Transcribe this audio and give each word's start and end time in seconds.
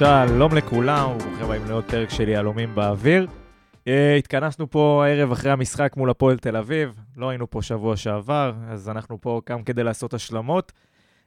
שלום 0.00 0.54
לכולם, 0.54 1.10
וברוכים 1.10 1.44
הבאים 1.44 1.62
לעוד 1.68 1.84
פרק 1.84 2.10
של 2.10 2.28
יהלומים 2.28 2.74
באוויר. 2.74 3.26
Uh, 3.74 3.88
התכנסנו 4.18 4.70
פה 4.70 5.04
הערב 5.06 5.32
אחרי 5.32 5.50
המשחק 5.50 5.96
מול 5.96 6.10
הפועל 6.10 6.38
תל 6.38 6.56
אביב, 6.56 7.00
לא 7.16 7.28
היינו 7.28 7.50
פה 7.50 7.62
שבוע 7.62 7.96
שעבר, 7.96 8.52
אז 8.68 8.88
אנחנו 8.88 9.20
פה 9.20 9.40
גם 9.48 9.62
כדי 9.62 9.84
לעשות 9.84 10.14
השלמות, 10.14 10.72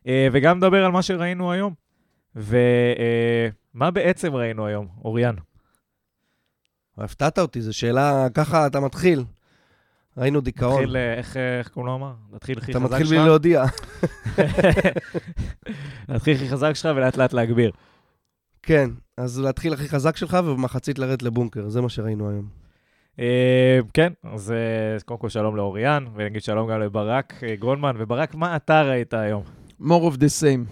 וגם 0.08 0.58
לדבר 0.58 0.86
על 0.86 0.92
מה 0.92 1.02
שראינו 1.02 1.52
היום. 1.52 1.74
ומה 2.36 3.88
uh, 3.88 3.92
בעצם 3.92 4.36
ראינו 4.36 4.68
היום, 4.68 4.88
אוריאן? 5.04 5.36
הפתעת 6.98 7.40
אותי, 7.40 7.62
זו 7.62 7.78
שאלה, 7.78 8.28
ככה 8.34 8.68
אתה 8.68 8.80
מתחיל. 8.80 9.24
ראינו 10.18 10.42
דיכאון. 10.42 10.82
נתחיל, 10.82 10.98
איך, 10.98 11.38
איך 11.38 11.68
קוראים 11.70 11.88
לו 11.88 11.96
אמר? 11.96 12.14
נתחיל 12.32 12.58
הכי 12.58 12.72
אתה 12.72 12.80
חזק 12.80 12.90
שלך. 12.90 13.02
מתחיל 13.02 13.18
בלי 13.18 13.28
להודיע. 13.28 13.64
נתחיל 16.10 16.36
הכי 16.36 16.50
חזק 16.50 16.74
שלך 16.74 16.90
ולאט 16.96 17.18
לאט 17.18 17.34
להגביר. 17.34 17.72
כן, 18.64 18.90
אז 19.18 19.40
להתחיל 19.40 19.74
הכי 19.74 19.90
חזק 19.90 20.18
שלך 20.18 20.38
ובמחצית 20.46 21.00
לרדת 21.00 21.24
לבונקר, 21.24 21.70
זה 21.70 21.82
מה 21.82 21.90
שראינו 21.90 22.30
היום. 22.30 22.48
אה, 23.20 23.80
כן, 23.94 24.14
אז 24.24 24.52
אה, 24.52 25.00
קודם 25.06 25.20
כל 25.20 25.30
שלום 25.30 25.56
לאוריאן, 25.56 26.06
ונגיד 26.16 26.44
שלום 26.44 26.72
גם 26.72 26.80
לברק 26.80 27.34
אה, 27.44 27.56
גרונמן. 27.56 27.96
וברק, 27.98 28.36
מה 28.36 28.56
אתה 28.56 28.82
ראית 28.82 29.14
היום? 29.14 29.44
More 29.84 30.14
of 30.14 30.18
the 30.18 30.42
same. 30.42 30.72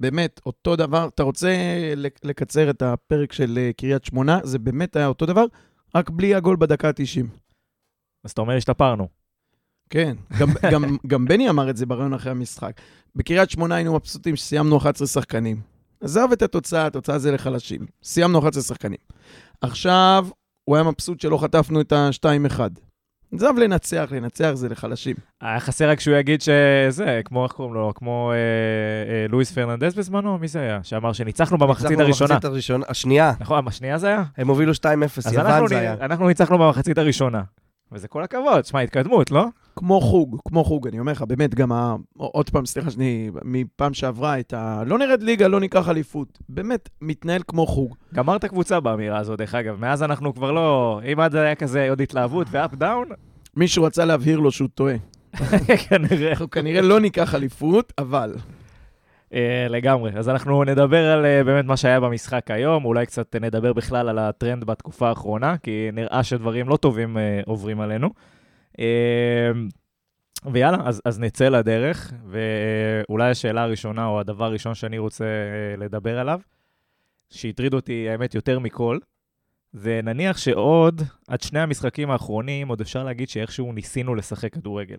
באמת, 0.00 0.40
אותו 0.46 0.76
דבר. 0.76 1.08
אתה 1.14 1.22
רוצה 1.22 1.56
לק- 1.96 2.24
לקצר 2.24 2.70
את 2.70 2.82
הפרק 2.82 3.32
של 3.32 3.58
אה, 3.58 3.70
קריית 3.76 4.04
שמונה, 4.04 4.40
זה 4.42 4.58
באמת 4.58 4.96
היה 4.96 5.06
אותו 5.06 5.26
דבר, 5.26 5.44
רק 5.94 6.10
בלי 6.10 6.34
הגול 6.34 6.56
בדקה 6.56 6.88
ה-90. 6.88 7.26
אז 8.24 8.30
אתה 8.30 8.40
אומר, 8.40 8.56
השתפרנו. 8.56 9.08
כן, 9.90 10.16
גם, 10.38 10.48
גם, 10.72 10.96
גם 11.06 11.24
בני 11.24 11.50
אמר 11.50 11.70
את 11.70 11.76
זה 11.76 11.86
בריאיון 11.86 12.14
אחרי 12.14 12.30
המשחק. 12.30 12.80
בקריית 13.16 13.50
שמונה 13.50 13.74
היינו 13.74 13.94
מבסוטים 13.94 14.36
שסיימנו 14.36 14.78
11 14.78 15.06
שחקנים. 15.06 15.60
עזב 16.00 16.28
את 16.32 16.42
התוצאה, 16.42 16.86
התוצאה 16.86 17.18
זה 17.18 17.32
לחלשים. 17.32 17.86
סיימנו 18.02 18.38
11 18.38 18.62
שחקנים. 18.62 18.98
עכשיו, 19.60 20.26
הוא 20.64 20.76
היה 20.76 20.84
מבסוט 20.84 21.20
שלא 21.20 21.38
חטפנו 21.38 21.80
את 21.80 21.92
ה-2-1. 21.92 22.60
עזב 23.34 23.58
לנצח, 23.58 24.08
לנצח 24.10 24.50
זה 24.54 24.68
לחלשים. 24.68 25.16
היה 25.40 25.60
חסר 25.60 25.90
רק 25.90 26.00
שהוא 26.00 26.16
יגיד 26.16 26.40
שזה, 26.40 27.20
כמו, 27.24 27.44
איך 27.44 27.52
קוראים 27.52 27.74
לו? 27.74 27.92
כמו 27.94 28.32
אה, 28.32 28.36
אה, 28.36 29.26
לואיס 29.28 29.52
פרננדס 29.52 29.94
בזמנו? 29.94 30.38
מי 30.38 30.48
זה 30.48 30.60
היה? 30.60 30.80
שאמר 30.82 31.12
שניצחנו 31.12 31.58
במחצית 31.58 32.00
הראשונה. 32.00 32.28
במחצית 32.28 32.44
הראשונה, 32.44 32.84
השנייה, 32.88 33.32
נכון, 33.40 33.68
השנייה 33.68 33.98
זה 33.98 34.06
היה? 34.06 34.22
הם 34.36 34.48
הובילו 34.48 34.72
2-0, 34.72 34.76
אז 35.16 35.38
אנחנו, 35.38 35.52
יוון 35.52 35.68
זה 35.68 35.78
היה. 35.78 35.94
אנחנו 36.00 36.28
ניצחנו 36.28 36.58
במחצית 36.58 36.98
הראשונה. 36.98 37.42
וזה 37.92 38.08
כל 38.08 38.22
הכבוד, 38.22 38.64
שמע, 38.64 38.80
התקדמות, 38.80 39.30
לא? 39.30 39.46
כמו 39.76 40.00
חוג, 40.00 40.40
כמו 40.48 40.64
חוג, 40.64 40.88
אני 40.88 41.00
אומר 41.00 41.12
לך, 41.12 41.22
באמת, 41.22 41.54
גם 41.54 41.72
ה... 41.72 41.96
עוד 42.16 42.50
פעם, 42.50 42.66
סליחה 42.66 42.90
שאני, 42.90 43.30
מפעם 43.44 43.94
שעברה, 43.94 44.40
את 44.40 44.52
ה... 44.52 44.82
לא 44.86 44.98
נרד 44.98 45.22
ליגה, 45.22 45.48
לא 45.48 45.60
ניקח 45.60 45.88
אליפות. 45.88 46.38
באמת, 46.48 46.88
מתנהל 47.00 47.42
כמו 47.48 47.66
חוג. 47.66 47.94
גמרת 48.14 48.44
קבוצה 48.44 48.80
באמירה 48.80 49.18
הזאת, 49.18 49.38
דרך 49.38 49.54
אגב. 49.54 49.80
מאז 49.80 50.02
אנחנו 50.02 50.34
כבר 50.34 50.52
לא... 50.52 51.00
אם 51.12 51.20
עד 51.20 51.36
היה 51.36 51.54
כזה 51.54 51.90
עוד 51.90 52.00
התלהבות 52.00 52.46
ו 52.50 52.58
up 52.58 52.74
down, 52.74 53.08
מישהו 53.56 53.84
רצה 53.84 54.04
להבהיר 54.04 54.38
לו 54.38 54.50
שהוא 54.50 54.68
טועה. 54.74 54.96
כנראה. 55.88 56.30
אנחנו 56.30 56.50
כנראה 56.50 56.82
לא 56.82 57.00
ניקח 57.00 57.34
אליפות, 57.34 57.92
אבל... 57.98 58.34
אה, 59.34 59.66
לגמרי. 59.68 60.10
אז 60.14 60.28
אנחנו 60.28 60.64
נדבר 60.64 61.12
על 61.12 61.26
אה, 61.26 61.44
באמת 61.44 61.64
מה 61.64 61.76
שהיה 61.76 62.00
במשחק 62.00 62.50
היום, 62.50 62.84
אולי 62.84 63.06
קצת 63.06 63.36
נדבר 63.36 63.72
בכלל 63.72 64.08
על 64.08 64.18
הטרנד 64.18 64.64
בתקופה 64.64 65.08
האחרונה, 65.08 65.58
כי 65.58 65.88
נראה 65.92 66.22
שדברים 66.22 66.68
לא 66.68 66.76
טובים 66.76 67.18
אה, 67.18 67.40
עוברים 67.46 67.80
עלינו. 67.80 68.10
ויאללה, 70.52 70.78
אז, 70.84 71.02
אז 71.04 71.20
נצא 71.20 71.48
לדרך, 71.48 72.12
ואולי 72.26 73.30
השאלה 73.30 73.62
הראשונה, 73.62 74.06
או 74.06 74.20
הדבר 74.20 74.44
הראשון 74.44 74.74
שאני 74.74 74.98
רוצה 74.98 75.24
לדבר 75.78 76.18
עליו, 76.18 76.40
שהטריד 77.30 77.74
אותי, 77.74 78.08
האמת, 78.08 78.34
יותר 78.34 78.58
מכל, 78.58 78.98
זה 79.72 80.00
נניח 80.02 80.36
שעוד, 80.36 81.02
עד 81.28 81.40
שני 81.40 81.60
המשחקים 81.60 82.10
האחרונים, 82.10 82.68
עוד 82.68 82.80
אפשר 82.80 83.04
להגיד 83.04 83.28
שאיכשהו 83.28 83.72
ניסינו 83.72 84.14
לשחק 84.14 84.54
כדורגל. 84.54 84.98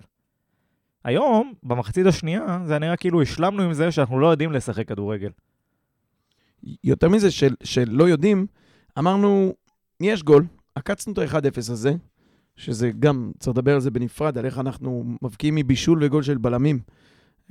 היום, 1.06 1.54
במחצית 1.64 2.06
השנייה, 2.06 2.60
זה 2.66 2.80
נראה 2.80 2.96
כאילו 2.96 3.22
השלמנו 3.22 3.64
עם 3.64 3.74
זה 3.74 3.92
שאנחנו 3.92 4.20
לא 4.20 4.28
יודעים 4.28 4.52
לשחק 4.52 4.88
כדורגל. 4.88 5.30
יותר 6.84 7.10
מזה 7.10 7.32
של, 7.32 7.56
שלא 7.64 8.10
יודעים, 8.10 8.48
אמרנו, 9.00 9.54
יש 10.02 10.24
גול, 10.24 10.46
עקצנו 10.76 11.14
את 11.14 11.18
ה-1-0 11.18 11.58
הזה, 11.58 11.94
שזה 12.56 12.92
גם, 13.00 13.32
צריך 13.40 13.58
לדבר 13.58 13.74
על 13.74 13.80
זה 13.80 13.92
בנפרד, 13.92 14.38
על 14.38 14.46
איך 14.46 14.60
אנחנו 14.60 15.04
מבקיעים 15.22 15.56
מבישול 15.56 16.04
וגול 16.04 16.24
של 16.24 16.38
בלמים. 16.38 16.80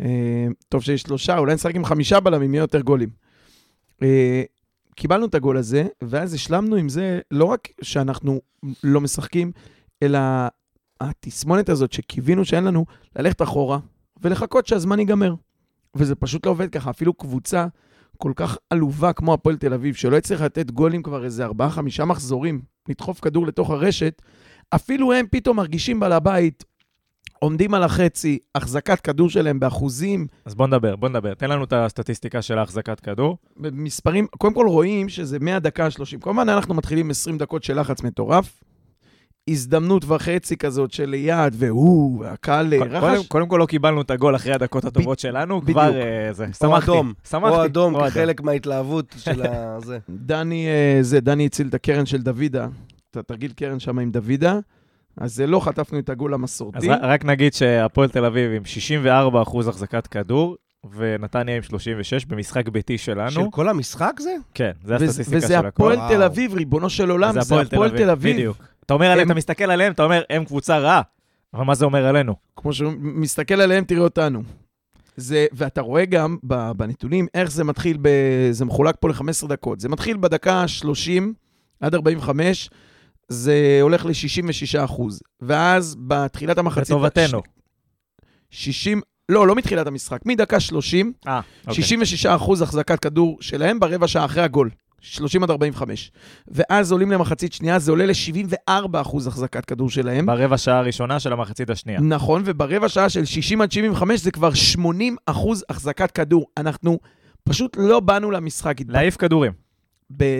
אה, 0.00 0.46
טוב 0.68 0.82
שיש 0.82 1.02
שלושה, 1.02 1.38
אולי 1.38 1.54
נשחק 1.54 1.74
עם 1.74 1.84
חמישה 1.84 2.20
בלמים, 2.20 2.54
יהיה 2.54 2.62
יותר 2.62 2.80
גולים. 2.80 3.10
אה, 4.02 4.42
קיבלנו 4.94 5.26
את 5.26 5.34
הגול 5.34 5.56
הזה, 5.56 5.86
ואז 6.02 6.34
השלמנו 6.34 6.76
עם 6.76 6.88
זה, 6.88 7.20
לא 7.30 7.44
רק 7.44 7.68
שאנחנו 7.82 8.40
לא 8.84 9.00
משחקים, 9.00 9.52
אלא 10.02 10.18
התסמונת 11.04 11.68
הזאת 11.68 11.92
שקיווינו 11.92 12.44
שאין 12.44 12.64
לנו, 12.64 12.84
ללכת 13.16 13.42
אחורה 13.42 13.78
ולחכות 14.22 14.66
שהזמן 14.66 14.98
ייגמר. 14.98 15.34
וזה 15.94 16.14
פשוט 16.14 16.46
לא 16.46 16.50
עובד 16.50 16.70
ככה, 16.70 16.90
אפילו 16.90 17.14
קבוצה 17.14 17.66
כל 18.18 18.32
כך 18.36 18.58
עלובה 18.70 19.12
כמו 19.12 19.34
הפועל 19.34 19.56
תל 19.56 19.74
אביב, 19.74 19.94
שלא 19.94 20.16
הצליחה 20.16 20.44
לתת 20.44 20.70
גולים 20.70 21.02
כבר 21.02 21.24
איזה 21.24 21.44
ארבעה, 21.44 21.70
חמישה 21.70 22.04
מחזורים, 22.04 22.62
לדחוף 22.88 23.20
כדור 23.20 23.46
לתוך 23.46 23.70
הרשת, 23.70 24.22
אפילו 24.74 25.12
הם 25.12 25.26
פתאום 25.30 25.56
מרגישים 25.56 26.00
בעל 26.00 26.12
הבית, 26.12 26.64
עומדים 27.38 27.74
על 27.74 27.82
החצי, 27.82 28.38
החזקת 28.54 29.00
כדור 29.00 29.30
שלהם 29.30 29.60
באחוזים, 29.60 30.26
אז 30.44 30.54
בוא 30.54 30.66
נדבר, 30.66 30.96
בוא 30.96 31.08
נדבר. 31.08 31.34
תן 31.34 31.50
לנו 31.50 31.64
את 31.64 31.72
הסטטיסטיקה 31.72 32.42
של 32.42 32.58
החזקת 32.58 33.00
כדור. 33.00 33.38
במספרים, 33.56 34.26
קודם 34.38 34.54
כל 34.54 34.66
רואים 34.68 35.08
שזה 35.08 35.38
מהדקה 35.38 35.84
ה-30. 35.84 36.20
כמובן, 36.20 36.48
אנחנו 36.48 36.74
מתחילים 36.74 37.10
20 37.10 37.38
דקות 37.38 37.64
של 37.64 37.80
לחץ 37.80 38.02
מטורף. 38.02 38.62
הזדמנות 39.50 40.04
וחצי 40.08 40.56
כזאת 40.56 40.92
של 40.92 41.14
יד, 41.14 41.54
והוא, 41.58 42.20
והקהל 42.20 42.78
קודם, 42.78 42.90
רחש. 42.92 43.26
קודם 43.26 43.48
כל 43.48 43.56
לא 43.56 43.66
קיבלנו 43.66 44.00
את 44.00 44.10
הגול 44.10 44.36
אחרי 44.36 44.52
הדקות 44.52 44.84
הטובות 44.84 45.18
שלנו, 45.18 45.60
בדיוק. 45.60 45.78
כבר 45.78 46.00
אה, 46.00 46.32
זה, 46.32 46.44
או 46.44 46.52
שמחתי. 46.54 46.90
אדום, 46.90 47.12
שמחתי. 47.30 47.56
או 47.56 47.64
אדום, 47.64 47.94
או 47.94 48.00
כחלק 48.00 48.40
מההתלהבות 48.40 49.14
של 49.18 49.42
הזה. 49.46 49.98
דני, 50.26 50.66
אה, 50.66 50.98
זה, 51.02 51.20
דני 51.20 51.46
הציל 51.46 51.66
את 51.68 51.74
הקרן 51.74 52.06
של 52.06 52.22
דוידה, 52.22 52.66
את 53.10 53.16
התרגיל 53.16 53.52
קרן 53.56 53.78
שם 53.80 53.98
עם 53.98 54.10
דוידה, 54.10 54.58
אז 55.16 55.34
זה 55.34 55.46
לא 55.46 55.60
חטפנו 55.60 55.98
את 55.98 56.08
הגול 56.08 56.34
אז 56.34 56.40
המסורתי. 56.40 56.88
ר- 56.88 56.98
רק 57.02 57.24
נגיד 57.24 57.54
שהפועל 57.54 58.08
תל 58.08 58.24
אביב 58.24 58.50
עם 58.50 58.62
64% 59.42 59.68
החזקת 59.68 60.06
כדור, 60.06 60.56
ונתניה 60.96 61.56
עם 61.56 61.62
36 61.62 62.24
במשחק 62.24 62.68
ביתי 62.68 62.98
שלנו. 62.98 63.30
של 63.30 63.40
כל 63.50 63.68
המשחק 63.68 64.12
זה? 64.20 64.36
כן, 64.54 64.70
זה 64.84 64.94
וזה- 64.94 65.04
הסטטיסטיקה 65.04 65.36
וזה 65.38 65.46
של 65.48 65.54
הכל. 65.54 65.66
הפועל 65.68 65.96
וואו. 65.98 66.08
תל 66.08 66.22
אביב, 66.22 66.54
ריבונו 66.54 66.90
של 66.90 67.10
עולם, 67.10 67.40
זה 67.40 67.60
הפועל 67.60 67.90
תל 67.96 68.10
אביב. 68.10 68.36
בדיוק. 68.36 68.56
אתה 68.86 68.94
אומר 68.94 69.06
עליהם, 69.06 69.20
הם- 69.20 69.26
אתה 69.30 69.38
מסתכל 69.38 69.64
עליהם, 69.70 69.92
אתה 69.92 70.02
אומר, 70.04 70.22
הם 70.30 70.44
קבוצה 70.44 70.78
רעה. 70.78 71.02
אבל 71.54 71.64
מה 71.64 71.74
זה 71.74 71.84
אומר 71.84 72.06
עלינו? 72.06 72.34
כמו 72.56 72.72
שהוא 72.72 72.92
מסתכל 73.00 73.54
עליהם, 73.60 73.84
תראה 73.84 74.00
אותנו. 74.02 74.42
זה, 75.16 75.46
ואתה 75.52 75.80
רואה 75.80 76.04
גם 76.04 76.36
בנתונים 76.76 77.26
איך 77.34 77.50
זה 77.50 77.64
מתחיל, 77.64 77.96
ב, 78.02 78.08
זה 78.50 78.64
מחולק 78.64 78.94
פה 79.00 79.08
ל-15 79.08 79.48
דקות. 79.48 79.80
זה 79.80 79.88
מתחיל 79.88 80.16
בדקה 80.16 80.68
30 80.68 81.34
עד 81.80 81.94
45, 81.94 82.70
זה 83.28 83.78
הולך 83.82 84.06
ל-66 84.06 84.84
אחוז. 84.84 85.20
ואז 85.40 85.96
בתחילת 85.98 86.58
המחצית... 86.58 86.90
לטובתנו. 86.90 87.42
60, 88.50 89.00
לא, 89.28 89.46
לא 89.46 89.54
מתחילת 89.54 89.86
המשחק, 89.86 90.20
מדקה 90.26 90.60
30, 90.60 91.12
אה, 91.26 91.40
אוקיי. 91.66 91.74
66 91.82 92.26
אחוז 92.26 92.62
החזקת 92.62 92.98
כדור 92.98 93.38
שלהם 93.40 93.80
ברבע 93.80 94.08
שעה 94.08 94.24
אחרי 94.24 94.42
הגול. 94.42 94.70
30 95.04 95.42
עד 95.42 95.50
45. 95.50 96.10
ואז 96.48 96.92
עולים 96.92 97.10
למחצית 97.10 97.52
שנייה, 97.52 97.78
זה 97.78 97.90
עולה 97.90 98.06
ל-74 98.06 99.00
אחוז 99.00 99.26
החזקת 99.26 99.64
כדור 99.64 99.90
שלהם. 99.90 100.26
ברבע 100.26 100.58
שעה 100.58 100.78
הראשונה 100.78 101.20
של 101.20 101.32
המחצית 101.32 101.70
השנייה. 101.70 102.00
נכון, 102.00 102.42
וברבע 102.44 102.88
שעה 102.88 103.08
של 103.08 103.24
60 103.24 103.60
עד 103.60 103.72
75 103.72 104.20
זה 104.20 104.30
כבר 104.30 104.54
80 104.54 105.16
אחוז 105.26 105.64
החזקת 105.68 106.10
כדור. 106.10 106.46
אנחנו 106.56 106.98
פשוט 107.44 107.76
לא 107.80 108.00
באנו 108.00 108.30
למשחק. 108.30 108.76
להעיף 108.88 109.16
כדורים. 109.16 109.52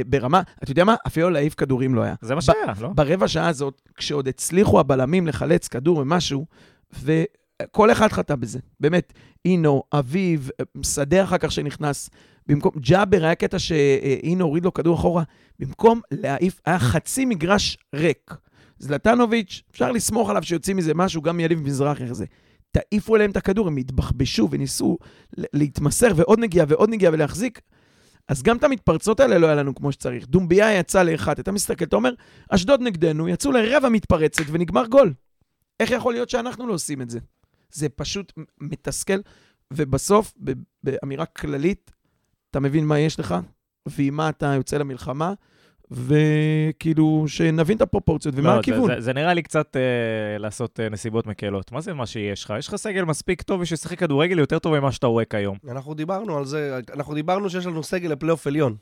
ברמה, 0.06 0.43
אתה 0.62 0.70
יודע 0.70 0.84
מה? 0.84 0.94
אפילו 1.06 1.31
להעיף 1.31 1.55
כדורים 1.55 1.94
לא 1.94 2.02
היה. 2.02 2.14
זה 2.20 2.34
מה 2.34 2.40
שהיה, 2.40 2.72
לא? 2.81 2.88
ברבע 2.88 3.28
שעה 3.28 3.49
הזאת, 3.49 3.82
כשעוד 3.96 4.28
הצליחו 4.28 4.81
הבלמים 4.81 5.26
לחלץ 5.26 5.69
כדור 5.69 5.99
ומשהו, 5.99 6.46
וכל 7.62 7.92
אחד 7.92 8.12
חטא 8.12 8.34
בזה. 8.34 8.58
באמת, 8.80 9.12
אינו, 9.44 9.82
אביב, 9.92 10.50
שדה 10.82 11.22
אחר 11.22 11.38
כך 11.38 11.52
שנכנס, 11.52 12.10
במקום, 12.46 12.72
ג'אבר 12.78 13.24
היה 13.24 13.34
קטע 13.34 13.58
שאינו 13.58 14.44
הוריד 14.44 14.64
לו 14.64 14.74
כדור 14.74 14.96
אחורה, 14.96 15.22
במקום 15.58 16.00
להעיף, 16.10 16.60
היה 16.66 16.78
חצי 16.78 17.24
מגרש 17.24 17.78
ריק. 17.94 18.34
זלטנוביץ', 18.78 19.62
אפשר 19.70 19.92
לסמוך 19.92 20.30
עליו 20.30 20.42
שיוצאים 20.42 20.76
מזה 20.76 20.94
משהו, 20.94 21.22
גם 21.22 21.40
יניב 21.40 21.58
מזרחי 21.58 22.14
זה. 22.14 22.24
תעיפו 22.72 23.16
אליהם 23.16 23.30
את 23.30 23.36
הכדור, 23.36 23.68
הם 23.68 23.76
התבחבשו 23.76 24.48
וניסו 24.50 24.98
להתמסר 25.36 26.12
ועוד 26.16 26.38
נגיעה 26.38 26.66
ועוד 26.68 26.90
נגיעה 26.90 27.12
ולהחזיק. 27.12 27.60
אז 28.28 28.42
גם 28.42 28.56
את 28.56 28.64
המתפרצות 28.64 29.20
האלה 29.20 29.38
לא 29.38 29.46
היה 29.46 29.54
לנו 29.54 29.74
כמו 29.74 29.92
שצריך. 29.92 30.26
דומביה 30.26 30.78
יצא 30.78 31.02
לאחד, 31.02 31.38
אתה 31.38 31.52
מסתכל, 31.52 31.84
אתה 31.84 31.96
אומר, 31.96 32.12
אשדוד 32.48 32.80
נגדנו, 32.80 33.28
יצאו 33.28 33.52
לרבע 33.52 33.88
מתפרצת 33.88 34.44
ונגמר 34.50 34.86
גול. 34.86 35.12
איך 35.80 35.90
יכול 35.90 36.12
להיות 36.12 36.30
שאנחנו 36.30 36.66
לא 36.66 36.72
עושים 36.72 37.02
את 37.02 37.10
זה? 37.10 37.18
זה 37.74 37.88
פשוט 37.88 38.32
מתסכל, 38.60 39.18
ובסוף, 39.72 40.34
באמירה 40.82 41.26
כללית, 41.26 41.92
אתה 42.50 42.60
מבין 42.60 42.86
מה 42.86 42.98
יש 42.98 43.20
לך, 43.20 43.34
ועם 43.86 44.14
מה 44.14 44.28
אתה 44.28 44.46
יוצא 44.46 44.76
למלחמה, 44.76 45.32
וכאילו, 45.90 47.24
שנבין 47.26 47.76
את 47.76 47.82
הפרופורציות 47.82 48.34
ומה 48.38 48.54
לא, 48.54 48.60
הכיוון. 48.60 48.88
זה, 48.88 48.94
זה, 48.94 49.00
זה 49.00 49.12
נראה 49.12 49.34
לי 49.34 49.42
קצת 49.42 49.76
אה, 49.76 50.38
לעשות 50.38 50.80
אה, 50.80 50.88
נסיבות 50.88 51.26
מקלות. 51.26 51.72
מה 51.72 51.80
זה 51.80 51.94
מה 51.94 52.06
שיש 52.06 52.44
לך? 52.44 52.52
יש 52.58 52.68
לך 52.68 52.76
סגל 52.76 53.04
מספיק 53.04 53.42
טוב 53.42 53.60
בשביל 53.60 53.74
לשחק 53.74 53.98
כדורגל 53.98 54.38
יותר 54.38 54.58
טוב 54.58 54.78
ממה 54.78 54.92
שאתה 54.92 55.06
רואה 55.06 55.24
כיום. 55.24 55.56
אנחנו 55.68 55.94
דיברנו 55.94 56.38
על 56.38 56.44
זה, 56.44 56.80
אנחנו 56.94 57.14
דיברנו 57.14 57.50
שיש 57.50 57.66
לנו 57.66 57.82
סגל 57.82 58.08
לפלייאוף 58.08 58.46
עליון. 58.46 58.76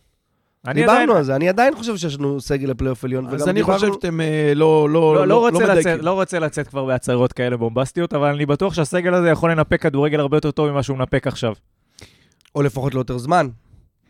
אני 0.66 0.80
דיברנו 0.80 0.92
עדיין- 1.00 1.10
על 1.16 1.22
זה, 1.22 1.36
אני 1.36 1.48
עדיין 1.48 1.74
חושב 1.74 1.96
שיש 1.96 2.18
לנו 2.18 2.40
סגל 2.40 2.68
לפלייאוף 2.70 3.04
עליון. 3.04 3.26
אז 3.26 3.48
אני 3.48 3.52
דיברנו- 3.60 3.74
חושב 3.78 3.92
שאתם 3.92 4.20
אה, 4.20 4.52
לא, 4.54 4.88
לא, 4.90 5.14
לא, 5.14 5.26
לא, 5.26 5.48
רוצה 5.48 5.64
מדייקים. 5.64 5.92
לצאת, 5.92 6.04
לא 6.04 6.12
רוצה 6.12 6.38
לצאת 6.38 6.68
כבר 6.68 6.84
בהצהרות 6.84 7.32
כאלה 7.32 7.56
בומבסטיות, 7.56 8.12
אבל 8.14 8.28
אני 8.34 8.46
בטוח 8.46 8.74
שהסגל 8.74 9.14
הזה 9.14 9.28
יכול 9.28 9.50
לנפק 9.50 9.82
כדורגל 9.82 10.20
הרבה 10.20 10.36
יותר 10.36 10.50
טוב 10.50 10.70
ממה 10.70 10.82
שהוא 10.82 10.98
מנפק 10.98 11.26
עכשיו. 11.26 11.52
או 12.54 12.62
לפחות 12.62 12.94
ליותר 12.94 13.18
זמן. 13.18 13.48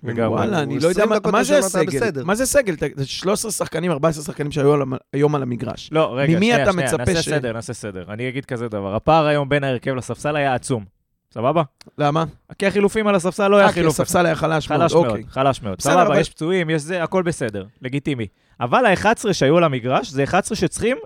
לגמרי. 0.04 0.26
וואלה, 0.28 0.62
אני 0.62 0.78
לא 0.78 0.88
יודע 0.88 1.04
20 1.04 1.32
מה, 1.32 1.44
זה 1.44 1.58
הסגל? 1.58 2.22
מה 2.24 2.34
זה 2.34 2.46
סגל? 2.46 2.74
זה 2.96 3.06
13 3.06 3.50
שחקנים, 3.52 3.90
14 3.90 4.24
שחקנים 4.24 4.52
שהיו 4.52 4.72
על 4.74 4.80
היום 5.12 5.34
על 5.34 5.42
המגרש. 5.42 5.88
לא, 5.92 6.14
רגע, 6.16 6.26
ממי 6.32 6.36
שנייה, 6.36 6.62
אתה 6.62 6.72
שנייה, 6.72 6.86
מצפה 6.86 7.02
נעשה 7.12 7.22
ש- 7.22 7.28
סדר, 7.28 7.52
נעשה 7.52 7.72
סדר. 7.72 8.04
אני 8.08 8.28
אגיד 8.28 8.44
כזה 8.44 8.68
דבר. 8.68 8.94
הפער 8.96 9.26
היום 9.26 9.48
בין 9.48 9.64
ההרכב 9.64 9.94
לספסל 9.94 10.36
היה 10.36 10.54
עצום. 10.54 10.84
סבבה? 11.34 11.62
למה? 11.98 12.24
כי 12.58 12.66
החילופים 12.66 13.06
על 13.06 13.14
הספסל 13.14 13.48
לא 13.48 13.56
היה 13.56 13.66
אה, 13.66 13.72
כי. 13.72 13.86
הספסל 13.86 14.26
היה 14.26 14.34
חלש 14.34 14.70
מאוד, 14.70 14.80
חלש 14.80 14.92
מאוד, 14.94 15.06
אוקיי. 15.06 15.24
חלש 15.28 15.62
מאוד. 15.62 15.80
סבבה, 15.80 16.20
יש 16.20 16.30
פצועים, 16.30 16.70
יש 16.70 16.82
זה, 16.82 17.02
הכל 17.02 17.22
בסדר, 17.22 17.66
לגיטימי. 17.82 18.26
אבל 18.60 18.86
ה-11 18.86 19.32
שהיו 19.32 19.56
על 19.56 19.64
המגרש, 19.64 20.08
זה 20.08 20.24
11 20.24 20.56
שצריכים 20.56 20.96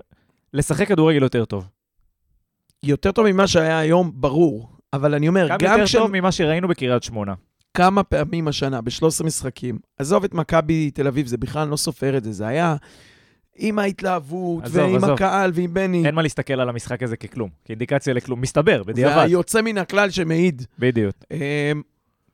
לשחק 0.53 0.87
כדורגל 0.87 1.21
יותר 1.21 1.45
טוב. 1.45 1.67
יותר 2.83 3.11
טוב 3.11 3.31
ממה 3.31 3.47
שהיה 3.47 3.79
היום, 3.79 4.11
ברור. 4.13 4.69
אבל 4.93 5.13
אני 5.13 5.27
אומר, 5.27 5.47
גם 5.47 5.57
גם 5.59 5.71
יותר 5.71 5.85
כש... 5.85 5.95
טוב 5.95 6.11
ממה 6.11 6.31
שראינו 6.31 6.67
בקריית 6.67 7.03
שמונה. 7.03 7.33
כמה 7.73 8.03
פעמים 8.03 8.47
השנה, 8.47 8.81
ב-13 8.81 9.23
משחקים, 9.23 9.79
עזוב 9.99 10.23
את 10.23 10.33
מכבי 10.33 10.91
תל 10.91 11.07
אביב, 11.07 11.27
זה 11.27 11.37
בכלל, 11.37 11.67
לא 11.67 11.77
סופר 11.77 12.17
את 12.17 12.23
זה, 12.23 12.31
זה 12.31 12.47
היה 12.47 12.75
עם 13.57 13.79
ההתלהבות, 13.79 14.63
עזוב, 14.63 14.83
ועם 14.85 14.95
עזוב. 14.95 15.09
הקהל, 15.09 15.51
ועם 15.53 15.73
בני, 15.73 16.05
אין 16.05 16.15
מה 16.15 16.21
להסתכל 16.21 16.53
על 16.53 16.69
המשחק 16.69 17.03
הזה 17.03 17.17
ככלום, 17.17 17.49
כאינדיקציה 17.65 18.13
לכלום. 18.13 18.41
מסתבר, 18.41 18.83
בדיעבד. 18.83 19.17
והיוצא 19.17 19.61
מן 19.61 19.77
הכלל 19.77 20.09
שמעיד. 20.09 20.65
בדיוק. 20.79 21.15
אמ, 21.31 21.81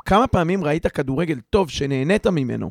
כמה 0.05 0.27
פעמים 0.27 0.63
ראית 0.63 0.87
כדורגל 0.87 1.39
טוב 1.49 1.69
שנהנית 1.69 2.27
ממנו? 2.27 2.69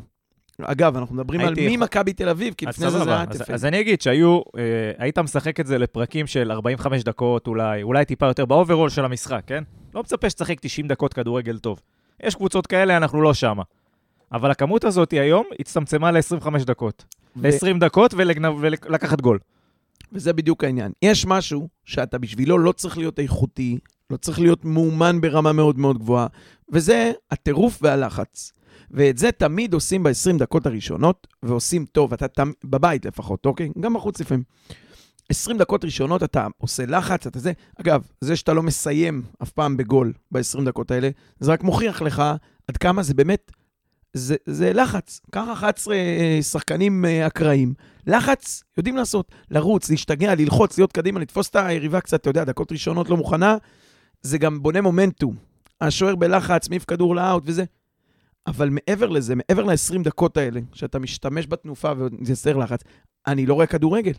אגב, 0.62 0.96
אנחנו 0.96 1.14
מדברים 1.16 1.40
על 1.40 1.58
יכול- 1.58 1.76
ממכבי 1.76 2.12
תל 2.12 2.28
אביב, 2.28 2.54
כי 2.54 2.66
לפני 2.66 2.90
זה 2.90 2.98
זה 3.04 3.14
היה 3.16 3.26
טפל. 3.26 3.52
אז 3.54 3.64
אני 3.64 3.80
אגיד 3.80 4.00
שהיו, 4.02 4.40
אה, 4.58 4.62
היית 4.98 5.18
משחק 5.18 5.60
את 5.60 5.66
זה 5.66 5.78
לפרקים 5.78 6.26
של 6.26 6.52
45 6.52 7.02
דקות 7.02 7.46
אולי, 7.46 7.82
אולי 7.82 8.04
טיפה 8.04 8.26
יותר 8.26 8.44
ב 8.44 8.50
overall 8.50 8.88
של 8.90 9.04
המשחק, 9.04 9.42
כן? 9.46 9.64
לא 9.94 10.00
מצפה 10.00 10.30
שתשחק 10.30 10.60
90 10.60 10.88
דקות 10.88 11.14
כדורגל 11.14 11.58
טוב. 11.58 11.80
יש 12.22 12.34
קבוצות 12.34 12.66
כאלה, 12.66 12.96
אנחנו 12.96 13.22
לא 13.22 13.34
שמה. 13.34 13.62
אבל 14.32 14.50
הכמות 14.50 14.84
הזאת 14.84 15.12
היום 15.12 15.44
הצטמצמה 15.60 16.10
ל-25 16.10 16.64
דקות. 16.64 17.04
ו- 17.36 17.48
ל-20 17.48 17.78
דקות 17.80 18.14
ולגנב- 18.14 18.56
ולקחת 18.60 19.20
גול. 19.20 19.38
וזה 20.12 20.32
בדיוק 20.32 20.64
העניין. 20.64 20.92
יש 21.02 21.26
משהו 21.26 21.68
שאתה 21.84 22.18
בשבילו 22.18 22.58
לא 22.58 22.72
צריך 22.72 22.98
להיות 22.98 23.18
איכותי, 23.18 23.78
לא 24.10 24.16
צריך 24.16 24.40
להיות 24.40 24.64
מאומן 24.64 25.20
ברמה 25.20 25.52
מאוד 25.52 25.78
מאוד 25.78 25.98
גבוהה, 25.98 26.26
וזה 26.72 27.12
הטירוף 27.30 27.78
והלחץ. 27.82 28.52
ואת 28.90 29.18
זה 29.18 29.32
תמיד 29.32 29.74
עושים 29.74 30.02
ב-20 30.02 30.38
דקות 30.38 30.66
הראשונות, 30.66 31.26
ועושים 31.42 31.86
טוב, 31.92 32.12
אתה 32.12 32.28
תמ... 32.28 32.50
בבית 32.64 33.04
לפחות, 33.04 33.46
אוקיי? 33.46 33.70
גם 33.80 33.94
בחוץ 33.94 34.20
לפעמים. 34.20 34.42
20 35.28 35.58
דקות 35.58 35.84
ראשונות 35.84 36.22
אתה 36.22 36.46
עושה 36.58 36.86
לחץ, 36.86 37.26
אתה 37.26 37.38
זה. 37.38 37.52
אגב, 37.80 38.02
זה 38.20 38.36
שאתה 38.36 38.52
לא 38.52 38.62
מסיים 38.62 39.22
אף 39.42 39.50
פעם 39.50 39.76
בגול 39.76 40.12
ב-20 40.30 40.64
דקות 40.64 40.90
האלה, 40.90 41.10
זה 41.40 41.52
רק 41.52 41.62
מוכיח 41.62 42.02
לך 42.02 42.22
עד 42.68 42.76
כמה 42.76 43.02
זה 43.02 43.14
באמת, 43.14 43.52
זה, 44.14 44.36
זה 44.46 44.72
לחץ. 44.72 45.20
קח 45.30 45.44
11 45.52 45.94
אה, 45.94 46.38
שחקנים 46.42 47.04
אה, 47.04 47.26
אקראיים, 47.26 47.74
לחץ 48.06 48.62
יודעים 48.76 48.96
לעשות, 48.96 49.32
לרוץ, 49.50 49.90
להשתגע, 49.90 50.34
ללחוץ, 50.34 50.78
להיות 50.78 50.92
קדימה, 50.92 51.20
לתפוס 51.20 51.50
את 51.50 51.56
היריבה 51.56 52.00
קצת, 52.00 52.20
אתה 52.20 52.30
יודע, 52.30 52.44
דקות 52.44 52.72
ראשונות 52.72 53.10
לא 53.10 53.16
מוכנה, 53.16 53.56
זה 54.22 54.38
גם 54.38 54.62
בונה 54.62 54.80
מומנטום. 54.80 55.36
השוער 55.80 56.16
בלחץ, 56.16 56.68
מעיף 56.68 56.84
כדור 56.84 57.16
לאאוט 57.16 57.42
וזה. 57.46 57.64
אבל 58.46 58.68
מעבר 58.70 59.08
לזה, 59.08 59.34
מעבר 59.34 59.64
ל-20 59.64 60.02
דקות 60.04 60.36
האלה, 60.36 60.60
שאתה 60.72 60.98
משתמש 60.98 61.46
בתנופה 61.46 61.92
ויוצר 61.96 62.56
לחץ, 62.56 62.80
אני 63.26 63.46
לא 63.46 63.54
רואה 63.54 63.66
כדורגל. 63.66 64.12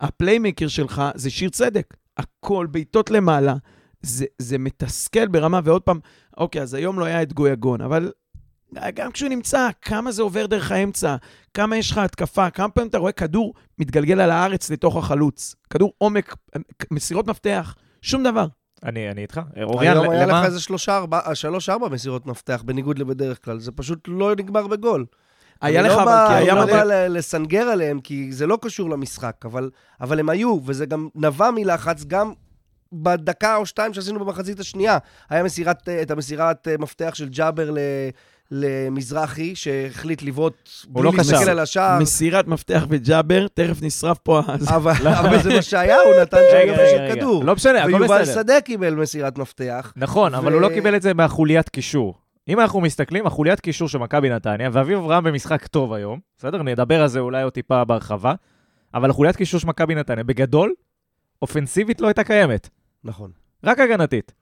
הפליימקר 0.00 0.68
שלך 0.68 1.02
זה 1.14 1.30
שיר 1.30 1.48
צדק. 1.48 1.96
הכל 2.16 2.66
בעיטות 2.70 3.10
למעלה, 3.10 3.54
זה, 4.02 4.24
זה 4.38 4.58
מתסכל 4.58 5.28
ברמה, 5.28 5.60
ועוד 5.64 5.82
פעם, 5.82 6.00
אוקיי, 6.36 6.62
אז 6.62 6.74
היום 6.74 6.98
לא 6.98 7.04
היה 7.04 7.22
את 7.22 7.32
גויגון, 7.32 7.80
אבל 7.80 8.12
גם 8.94 9.12
כשהוא 9.12 9.28
נמצא, 9.28 9.68
כמה 9.82 10.12
זה 10.12 10.22
עובר 10.22 10.46
דרך 10.46 10.72
האמצע, 10.72 11.16
כמה 11.54 11.76
יש 11.76 11.90
לך 11.90 11.98
התקפה, 11.98 12.50
כמה 12.50 12.68
פעמים 12.68 12.88
אתה 12.88 12.98
רואה 12.98 13.12
כדור 13.12 13.54
מתגלגל 13.78 14.20
על 14.20 14.30
הארץ 14.30 14.70
לתוך 14.70 14.96
החלוץ, 14.96 15.54
כדור 15.70 15.92
עומק, 15.98 16.34
מסירות 16.90 17.26
מפתח, 17.26 17.74
שום 18.02 18.22
דבר. 18.22 18.46
אני 18.84 19.10
אני 19.10 19.22
איתך. 19.22 19.40
אוריאן, 19.62 19.96
היום 19.96 20.10
היה 20.10 20.26
למה? 20.26 20.40
לך 20.40 20.46
איזה 20.46 20.60
שלושה, 20.60 20.96
ארבע, 20.96 21.34
שלוש, 21.34 21.68
ארבע 21.68 21.88
מסירות 21.88 22.26
מפתח, 22.26 22.62
בניגוד 22.64 22.98
לבדרך 22.98 23.44
כלל. 23.44 23.60
זה 23.60 23.72
פשוט 23.72 23.98
לא 24.08 24.34
נגמר 24.36 24.66
בגול. 24.66 25.06
היה 25.60 25.80
אני 25.80 25.88
לך, 25.88 25.94
לא 25.96 26.02
אבל 26.02 26.24
כי 26.28 26.34
היה 26.34 26.52
אני 26.52 26.60
לא. 26.60 26.66
בא 26.76 26.82
ל- 26.82 27.18
לסנגר 27.18 27.62
עליהם, 27.62 28.00
כי 28.00 28.32
זה 28.32 28.46
לא 28.46 28.58
קשור 28.62 28.90
למשחק, 28.90 29.36
אבל, 29.44 29.70
אבל 30.00 30.20
הם 30.20 30.28
היו, 30.28 30.58
וזה 30.66 30.86
גם 30.86 31.08
נבע 31.14 31.50
מלחץ, 31.50 32.04
גם 32.04 32.32
בדקה 32.92 33.56
או 33.56 33.66
שתיים 33.66 33.94
שעשינו 33.94 34.20
במחצית 34.20 34.60
השנייה. 34.60 34.98
היה 35.30 35.42
מסירת, 35.42 35.88
אה, 35.88 36.02
את 36.02 36.10
המסירת 36.10 36.68
אה, 36.68 36.74
מפתח 36.78 37.14
של 37.14 37.28
ג'אבר. 37.28 37.74
למזרחי, 38.50 39.54
שהחליט 39.54 40.22
לבעוט 40.22 40.68
הוא 40.92 41.04
לא 41.04 41.12
להסתכל 41.16 41.36
קשר. 41.36 41.50
על 41.50 41.58
השער, 41.58 41.98
מסירת 41.98 42.46
מפתח 42.46 42.86
וג'אבר, 42.88 43.46
תכף 43.48 43.82
נשרף 43.82 44.18
פה 44.18 44.38
ה... 44.38 44.54
אבל, 44.76 44.92
אבל 45.06 45.42
זה 45.42 45.54
מה 45.54 45.62
שהיה, 45.62 45.96
הוא 46.00 46.22
נתן 46.22 46.36
שם 46.50 46.56
רגע, 46.56 46.76
של. 46.90 47.14
כדור. 47.14 47.44
לא 47.44 47.54
משנה, 47.54 47.82
הכל 47.82 47.94
ויובל 47.94 48.22
בסדר. 48.22 48.34
שדה 48.34 48.60
קיבל 48.60 48.94
מסירת 48.94 49.38
מפתח. 49.38 49.92
נכון, 49.96 50.34
אבל 50.34 50.52
הוא 50.52 50.60
לא 50.60 50.68
קיבל 50.68 50.96
את 50.96 51.02
זה 51.02 51.14
מהחוליית 51.14 51.68
קישור. 51.68 52.14
אם 52.48 52.60
אנחנו 52.60 52.80
מסתכלים, 52.80 53.26
החוליית 53.26 53.60
קישור 53.60 53.88
של 53.88 53.98
מכבי 53.98 54.30
נתניה, 54.30 54.70
ואביב 54.72 54.98
אברהם 54.98 55.24
במשחק 55.24 55.66
טוב 55.66 55.92
היום, 55.92 56.18
בסדר? 56.38 56.62
נדבר 56.62 57.02
על 57.02 57.08
זה 57.08 57.20
אולי 57.20 57.42
עוד 57.42 57.52
טיפה 57.52 57.84
בהרחבה, 57.84 58.34
אבל 58.94 59.10
החוליית 59.10 59.36
קישור 59.36 59.60
של 59.60 59.66
מכבי 59.66 59.94
נתניה, 59.94 60.24
בגדול, 60.24 60.72
אופנסיבית 61.42 62.00
לא 62.00 62.06
הייתה 62.06 62.24
קיימת, 62.24 62.68
נכון. 63.04 63.30
רק 63.64 63.78
הגנתית. 63.80 64.32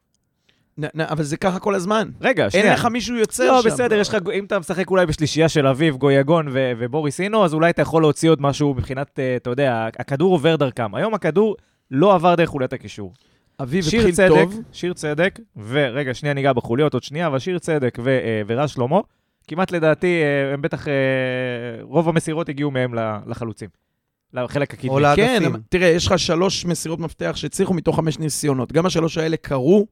אבל 0.98 1.22
זה 1.22 1.36
ככה 1.36 1.58
כל 1.58 1.74
הזמן. 1.74 2.08
רגע, 2.20 2.42
אין 2.42 2.50
שנייה. 2.50 2.74
לך 2.74 2.84
מישהו 2.84 3.16
יוצר 3.16 3.52
לא, 3.52 3.62
שם. 3.62 3.68
בסדר, 3.68 3.96
יש 3.98 4.08
לך, 4.08 4.16
אם 4.34 4.44
אתה 4.44 4.58
משחק 4.58 4.90
אולי 4.90 5.06
בשלישייה 5.06 5.48
של 5.48 5.66
אביב, 5.66 5.96
גויגון 5.96 6.48
ו- 6.52 6.72
ובוריס 6.78 7.20
אינו, 7.20 7.44
אז 7.44 7.54
אולי 7.54 7.70
אתה 7.70 7.82
יכול 7.82 8.02
להוציא 8.02 8.30
עוד 8.30 8.42
משהו 8.42 8.74
מבחינת, 8.74 9.18
אה, 9.18 9.36
אתה 9.36 9.50
יודע, 9.50 9.88
הכדור 9.98 10.32
עובר 10.32 10.56
דרכם. 10.56 10.94
היום 10.94 11.14
הכדור 11.14 11.56
לא 11.90 12.14
עבר 12.14 12.34
דרך 12.34 12.48
חוליית 12.48 12.72
הקישור. 12.72 13.14
אביב 13.62 13.84
התחיל 13.84 14.10
צדק, 14.10 14.28
טוב. 14.28 14.60
שיר 14.72 14.92
צדק, 14.92 15.40
ורגע, 15.68 16.14
שנייה 16.14 16.34
ניגע 16.34 16.52
בחוליות 16.52 16.94
עוד 16.94 17.02
שנייה, 17.02 17.26
אבל 17.26 17.38
שיר 17.38 17.58
צדק 17.58 17.98
ו, 18.02 18.08
אה, 18.08 18.42
ורז 18.46 18.70
שלמה, 18.70 19.00
כמעט 19.48 19.72
לדעתי, 19.72 20.22
אה, 20.22 20.54
הם 20.54 20.62
בטח, 20.62 20.86
רוב 21.82 22.08
המסירות 22.08 22.48
הגיעו 22.48 22.70
מהם 22.70 22.94
לחלוצים. 23.26 23.68
לחלק 24.32 24.74
הקדמי. 24.74 24.90
או 24.90 25.00
לאגפים. 25.00 25.52
כן, 25.52 25.60
תראה, 25.68 25.88
יש 25.88 26.06
לך 26.06 26.18
שלוש 26.18 26.64
מסירות 26.64 26.98
מפתח 26.98 27.32
שהצליחו 27.34 27.74
מתוך 27.74 27.96
חמש 27.96 28.18
ניסיונות. 28.18 28.72
גם 28.72 28.86
השלוש 28.86 29.18
האלה 29.18 29.36
קרו 29.36 29.86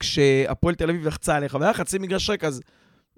כשהפועל 0.00 0.74
תל 0.74 0.90
אביב 0.90 1.06
לחצה 1.06 1.36
עליך, 1.36 1.56
והיה 1.60 1.74
חצי 1.74 1.98
מגרש 1.98 2.30
ריק, 2.30 2.44
אז 2.44 2.60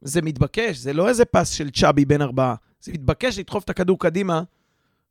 זה 0.02 0.22
מתבקש, 0.22 0.76
זה 0.76 0.92
לא 0.92 1.08
איזה 1.08 1.24
פס 1.24 1.48
של 1.48 1.70
צ'אבי 1.70 2.04
בין 2.04 2.22
ארבעה. 2.22 2.54
זה 2.80 2.92
מתבקש 2.92 3.38
לדחוף 3.38 3.64
את 3.64 3.70
הכדור 3.70 3.98
קדימה 3.98 4.42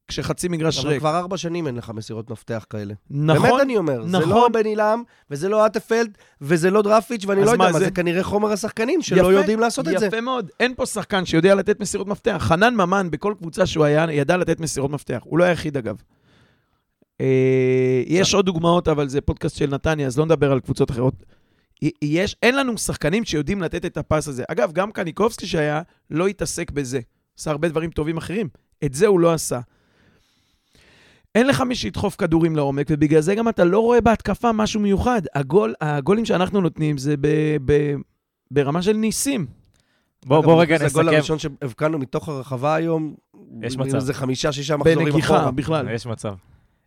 כשחצי 0.08 0.48
מגרש 0.48 0.80
אבל 0.80 0.90
ריק. 0.90 1.00
כבר 1.00 1.18
ארבע 1.18 1.38
שנים 1.38 1.68
אין 1.68 1.76
לך 1.76 1.90
מסירות 1.90 2.30
מפתח 2.30 2.66
כאלה. 2.70 2.94
נכון, 3.10 3.50
באמת 3.50 3.62
אני 3.62 3.78
אומר, 3.78 4.08
זה 4.08 4.18
נכון. 4.18 4.30
לא 4.30 4.50
בן 4.54 4.66
עילם, 4.66 5.04
וזה 5.32 5.50
לא 5.50 5.66
אטפלד, 5.66 6.18
וזה 6.42 6.72
לא 6.72 6.82
דרפיץ', 6.82 7.26
ואני 7.26 7.46
לא 7.46 7.52
יודע 7.52 7.58
מה, 7.58 7.74
זה? 7.74 7.80
זה 7.80 7.92
כנראה 7.92 8.24
חומר 8.24 8.52
השחקנים 8.52 9.02
שלא 9.02 9.22
יפה, 9.22 9.34
יודעים 9.34 9.60
לעשות 9.60 9.88
את 9.88 10.00
זה. 10.00 10.06
יפה 10.06 10.22
מאוד. 10.22 10.52
אין 10.60 10.74
פה 10.76 10.86
שחקן 10.86 11.26
שיודע 11.26 11.56
לתת 11.56 11.80
מסירות 11.80 12.08
מפתח. 12.08 12.38
חנן 12.40 12.76
ממן, 12.76 13.08
בכל 13.12 13.34
קבוצה 13.38 13.66
שהוא 13.66 13.86
היה, 13.86 14.06
ידע 14.12 14.38
לתת 14.38 14.60
מסירות 14.60 14.92
מפתח. 14.92 15.20
הוא 15.24 15.40
לא 15.40 15.44
היחיד, 15.44 15.78
אגב. 15.78 15.96
אה, 17.22 18.04
יש 18.08 18.34
עוד 18.34 18.46
דוגמאות, 18.46 18.88
אבל 18.88 19.10
זה 19.10 19.22
פודקאסט 19.22 19.58
של 19.58 19.70
נתניה, 19.70 20.08
אז 20.08 20.18
לא 20.18 20.26
נדבר 20.26 20.52
על 20.52 20.60
קבוצות 20.60 20.92
אחרות. 20.92 21.14
יש, 22.02 22.36
אין 22.44 22.56
לנו 22.56 22.78
שחקנים 22.78 23.26
שיודעים 23.26 23.62
לתת 23.62 23.86
את 23.86 23.98
הפס 23.98 24.28
הזה. 24.28 24.44
אגב, 24.48 24.72
גם 24.72 24.92
קניקובסקי 24.92 25.48
שהיה, 25.48 25.82
לא 26.10 26.28
התעסק 26.28 26.72
בזה. 26.72 27.00
עשה 27.40 27.52
הרבה 27.52 27.70
דברים 27.70 27.92
טובים 27.92 28.18
אחרים. 28.18 28.50
את 28.86 28.94
זה 28.94 29.08
הוא 29.08 29.20
לא 29.20 29.34
עשה. 29.34 29.60
אין 31.36 31.48
לך 31.48 31.62
מי 31.62 31.76
שידחוף 31.76 32.16
כדורים 32.16 32.56
לעומק, 32.56 32.88
ובגלל 32.90 33.22
זה 33.22 33.36
גם 33.36 33.50
אתה 33.50 33.64
לא 33.64 33.80
רואה 33.80 34.02
בהתקפה 34.02 34.52
משהו 34.52 34.80
מיוחד. 34.80 35.22
הגול, 35.36 35.74
הגולים 35.82 36.26
שאנחנו 36.26 36.62
נותנים 36.62 36.98
זה 36.98 37.18
ב, 37.18 37.28
ב, 37.66 37.96
ברמה 38.52 38.82
של 38.82 38.94
ניסים. 38.94 39.46
בוא, 40.26 40.40
אגב, 40.40 40.46
בוא 40.46 40.62
רגע 40.62 40.78
זה 40.78 40.86
הגול 40.86 41.04
נסכם. 41.04 41.16
הראשון 41.16 41.40
שהבקענו 41.40 42.00
מתוך 42.00 42.30
הרחבה 42.30 42.76
היום. 42.76 43.16
יש 43.62 43.78
מצב. 43.78 44.00
זה 44.00 44.14
חמישה, 44.14 44.52
שישה 44.52 44.78
מחזורים 44.78 45.10
בנגיחה 45.10 45.38
אחורה. 45.38 45.52
בכלל. 45.52 45.90
יש 45.94 46.06
מצב. 46.06 46.34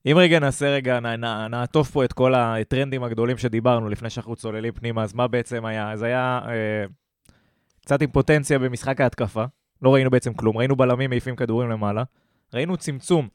אם 0.07 0.17
רגע 0.19 0.39
נעשה 0.39 0.71
רגע, 0.71 1.01
נ- 1.01 1.25
נ- 1.25 1.51
נעטוף 1.51 1.91
פה 1.91 2.05
את 2.05 2.13
כל 2.13 2.35
הטרנדים 2.35 3.05
הגדולים 3.05 3.39
שדיברנו 3.39 3.89
לפני 3.89 4.11
שאנחנו 4.11 4.37
צוללים 4.37 4.73
פנימה, 4.73 5.03
אז 5.03 5.15
מה 5.15 5.29
בעצם 5.29 5.65
היה? 5.65 5.93
אז 5.93 6.03
היה 6.03 6.41
אה, 6.49 6.85
קצת 7.81 8.01
אימפוטנציה 8.01 8.59
במשחק 8.59 9.01
ההתקפה. 9.01 9.45
לא 9.83 9.95
ראינו 9.95 10.11
בעצם 10.11 10.35
כלום, 10.35 10.57
ראינו 10.59 10.77
בלמים 10.77 11.11
מעיפים 11.11 11.37
כדורים 11.37 11.71
למעלה. 11.71 12.03
ראינו 12.55 12.77
צמצום 12.77 13.29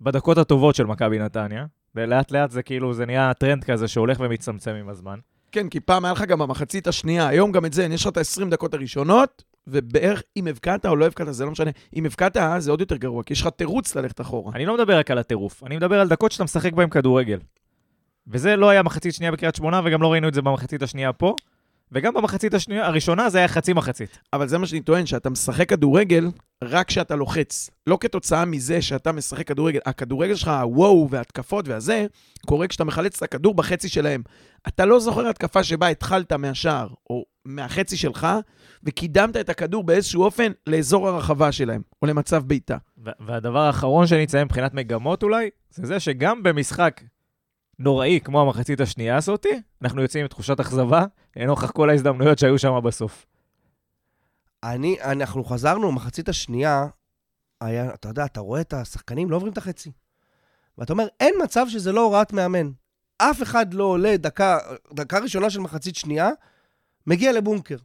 בדקות 0.00 0.38
הטובות 0.38 0.74
של 0.74 0.86
מכבי 0.86 1.18
נתניה, 1.18 1.66
ולאט 1.94 2.30
לאט 2.30 2.50
זה 2.50 2.62
כאילו, 2.62 2.94
זה 2.94 3.06
נהיה 3.06 3.34
טרנד 3.34 3.64
כזה 3.64 3.88
שהולך 3.88 4.20
ומצטמצם 4.20 4.70
עם 4.70 4.88
הזמן. 4.88 5.18
כן, 5.52 5.68
כי 5.68 5.80
פעם 5.80 6.04
היה 6.04 6.12
לך 6.12 6.22
גם 6.22 6.38
במחצית 6.38 6.86
השנייה, 6.86 7.28
היום 7.28 7.52
גם 7.52 7.66
את 7.66 7.72
זה, 7.72 7.84
יש 7.84 8.02
לך 8.02 8.12
את 8.12 8.16
ה-20 8.16 8.50
דקות 8.50 8.74
הראשונות, 8.74 9.42
ובערך 9.66 10.22
אם 10.36 10.46
הבקעת 10.46 10.86
או 10.86 10.96
לא 10.96 11.06
הבקעת, 11.06 11.34
זה 11.34 11.44
לא 11.44 11.50
משנה. 11.50 11.70
אם 11.96 12.04
הבקעת, 12.04 12.36
זה 12.58 12.70
עוד 12.70 12.80
יותר 12.80 12.96
גרוע, 12.96 13.22
כי 13.22 13.32
יש 13.32 13.40
לך 13.40 13.48
תירוץ 13.56 13.94
ללכת 13.96 14.20
אחורה. 14.20 14.52
אני 14.54 14.66
לא 14.66 14.74
מדבר 14.74 14.98
רק 14.98 15.10
על 15.10 15.18
הטירוף, 15.18 15.64
אני 15.64 15.76
מדבר 15.76 16.00
על 16.00 16.08
דקות 16.08 16.32
שאתה 16.32 16.44
משחק 16.44 16.72
בהן 16.72 16.88
כדורגל. 16.88 17.38
וזה 18.26 18.56
לא 18.56 18.68
היה 18.70 18.82
מחצית 18.82 19.14
שנייה 19.14 19.32
בקריית 19.32 19.54
שמונה, 19.54 19.80
וגם 19.84 20.02
לא 20.02 20.12
ראינו 20.12 20.28
את 20.28 20.34
זה 20.34 20.42
במחצית 20.42 20.82
השנייה 20.82 21.12
פה. 21.12 21.34
וגם 21.92 22.14
במחצית 22.14 22.54
השנייה, 22.54 22.86
הראשונה 22.86 23.30
זה 23.30 23.38
היה 23.38 23.48
חצי 23.48 23.72
מחצית. 23.72 24.18
אבל 24.32 24.48
זה 24.48 24.58
מה 24.58 24.66
שאני 24.66 24.80
טוען, 24.80 25.06
שאתה 25.06 25.30
משחק 25.30 25.68
כדורגל 25.68 26.30
רק 26.64 26.88
כשאתה 26.88 27.16
לוחץ. 27.16 27.70
לא 27.86 27.98
כתוצאה 28.00 28.44
מזה 28.44 28.82
שאתה 28.82 29.12
משחק 29.12 29.46
כדורגל. 29.46 29.80
הכדורגל 29.86 30.34
שלך, 30.34 30.48
הוואו 30.48 31.08
וההתקפות 31.10 31.68
והזה, 31.68 32.06
קורה 32.46 32.68
כשאתה 32.68 32.84
מחלץ 32.84 33.16
את 33.16 33.22
הכדור 33.22 33.54
בחצי 33.54 33.88
שלהם. 33.88 34.22
אתה 34.68 34.84
לא 34.84 35.00
זוכר 35.00 35.28
התקפה 35.28 35.64
שבה 35.64 35.88
התחלת 35.88 36.32
מהשער, 36.32 36.88
או 37.10 37.24
מהחצי 37.44 37.96
שלך, 37.96 38.28
וקידמת 38.84 39.36
את 39.36 39.48
הכדור 39.48 39.84
באיזשהו 39.84 40.22
אופן 40.22 40.52
לאזור 40.66 41.08
הרחבה 41.08 41.52
שלהם, 41.52 41.82
או 42.02 42.06
למצב 42.06 42.42
בעיטה. 42.46 42.76
והדבר 43.20 43.58
האחרון 43.58 44.06
שאני 44.06 44.24
אציין 44.24 44.44
מבחינת 44.44 44.74
מגמות 44.74 45.22
אולי, 45.22 45.50
זה 45.70 45.86
זה 45.86 46.00
שגם 46.00 46.42
במשחק 46.42 47.00
נוראי 47.78 48.20
כמו 48.24 48.40
המחצית 48.40 48.80
השנייה 48.80 49.16
הזאתי, 49.16 49.60
אנחנו 49.82 50.02
יוצאים 50.02 50.22
עם 50.22 50.28
תחושת 50.28 50.60
אכזבה, 50.60 51.04
לנוכח 51.36 51.70
כל 51.70 51.90
ההזדמנויות 51.90 52.38
שהיו 52.38 52.58
שם 52.58 52.80
בסוף. 52.84 53.26
אני, 54.62 55.02
אנחנו 55.02 55.44
חזרנו, 55.44 55.92
מחצית 55.92 56.28
השנייה, 56.28 56.86
היה, 57.60 57.94
אתה 57.94 58.08
יודע, 58.08 58.24
אתה 58.24 58.40
רואה 58.40 58.60
את 58.60 58.72
השחקנים 58.72 59.30
לא 59.30 59.36
עוברים 59.36 59.52
את 59.52 59.58
החצי. 59.58 59.92
ואתה 60.78 60.92
אומר, 60.92 61.06
אין 61.20 61.34
מצב 61.44 61.66
שזה 61.68 61.92
לא 61.92 62.00
הוראת 62.00 62.32
מאמן. 62.32 62.70
אף 63.18 63.42
אחד 63.42 63.74
לא 63.74 63.84
עולה 63.84 64.16
דקה, 64.16 64.58
דקה 64.92 65.18
ראשונה 65.18 65.50
של 65.50 65.60
מחצית 65.60 65.96
שנייה, 65.96 66.30
מגיע 67.06 67.32
לבונקר. 67.32 67.76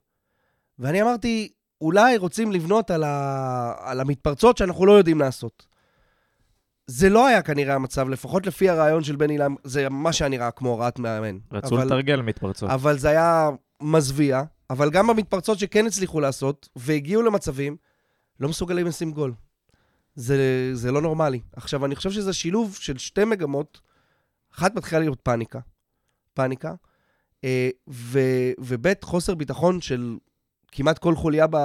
ואני 0.80 1.02
אמרתי, 1.02 1.52
אולי 1.82 2.18
רוצים 2.18 2.52
לבנות 2.52 2.92
על, 2.92 3.04
ה, 3.04 3.74
על 3.80 4.00
המתפרצות 4.00 4.58
שאנחנו 4.58 4.86
לא 4.86 4.92
יודעים 4.92 5.20
לעשות. 5.20 5.66
זה 6.88 7.10
לא 7.10 7.28
היה 7.28 7.42
כנראה 7.42 7.76
המצב, 7.76 8.10
לפחות 8.10 8.48
לפי 8.48 8.70
הרעיון 8.70 9.04
של 9.04 9.16
בן 9.16 9.30
אילם, 9.30 9.56
זה 9.64 9.90
מה 9.90 10.14
שהיה 10.14 10.30
נראה 10.30 10.52
כמו 10.52 10.70
הוראת 10.70 11.00
מאמן. 11.00 11.38
רצו 11.52 11.76
אבל- 11.76 11.86
לתרגל 11.86 12.22
מתפרצות. 12.22 12.70
אבל 12.70 12.98
זה 12.98 13.10
היה 13.10 13.50
מזוויע, 13.82 14.44
אבל 14.70 14.90
גם 14.90 15.08
במתפרצות 15.08 15.60
שכן 15.60 15.86
הצליחו 15.86 16.20
לעשות, 16.20 16.70
והגיעו 16.76 17.22
למצבים, 17.22 17.78
לא 18.40 18.50
מסוגלים 18.50 18.88
לשים 18.88 19.12
גול. 19.12 19.34
זה, 20.16 20.70
זה 20.74 20.92
לא 20.92 21.02
נורמלי. 21.02 21.40
עכשיו, 21.56 21.86
אני 21.86 21.96
חושב 21.96 22.12
שזה 22.12 22.34
שילוב 22.34 22.76
של 22.76 22.98
שתי 22.98 23.26
מגמות. 23.26 23.82
אחת 24.56 24.76
מתחילה 24.76 25.00
להיות 25.00 25.20
פאניקה. 25.22 25.60
פאניקה. 26.34 26.74
אה, 27.44 27.70
ו, 27.90 28.20
וב' 28.60 28.88
חוסר 29.04 29.36
ביטחון 29.36 29.82
של 29.82 30.18
כמעט 30.72 30.98
כל 30.98 31.16
חוליה 31.16 31.48
ב... 31.50 31.58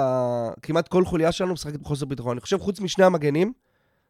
כמעט 0.61 0.87
כל 0.87 1.05
חוליה 1.05 1.31
שלנו 1.31 1.53
משחקת 1.53 1.79
בחוסר 1.79 2.05
ביטחון. 2.05 2.31
אני 2.31 2.41
חושב, 2.41 2.57
חוץ 2.59 2.79
משני 2.79 3.05
המגנים, 3.05 3.53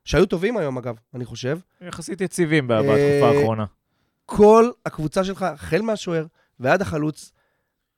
שהיו 0.05 0.25
טובים 0.25 0.57
היום, 0.57 0.77
אגב, 0.77 0.95
אני 1.13 1.25
חושב, 1.25 1.59
יחסית 1.81 2.21
יציבים 2.21 2.71
אה, 2.71 2.77
בתקופה 2.77 3.37
האחרונה. 3.37 3.65
כל 4.25 4.69
הקבוצה 4.85 5.23
שלך, 5.23 5.41
החל 5.43 5.81
מהשוער 5.81 6.25
ועד 6.59 6.81
החלוץ, 6.81 7.31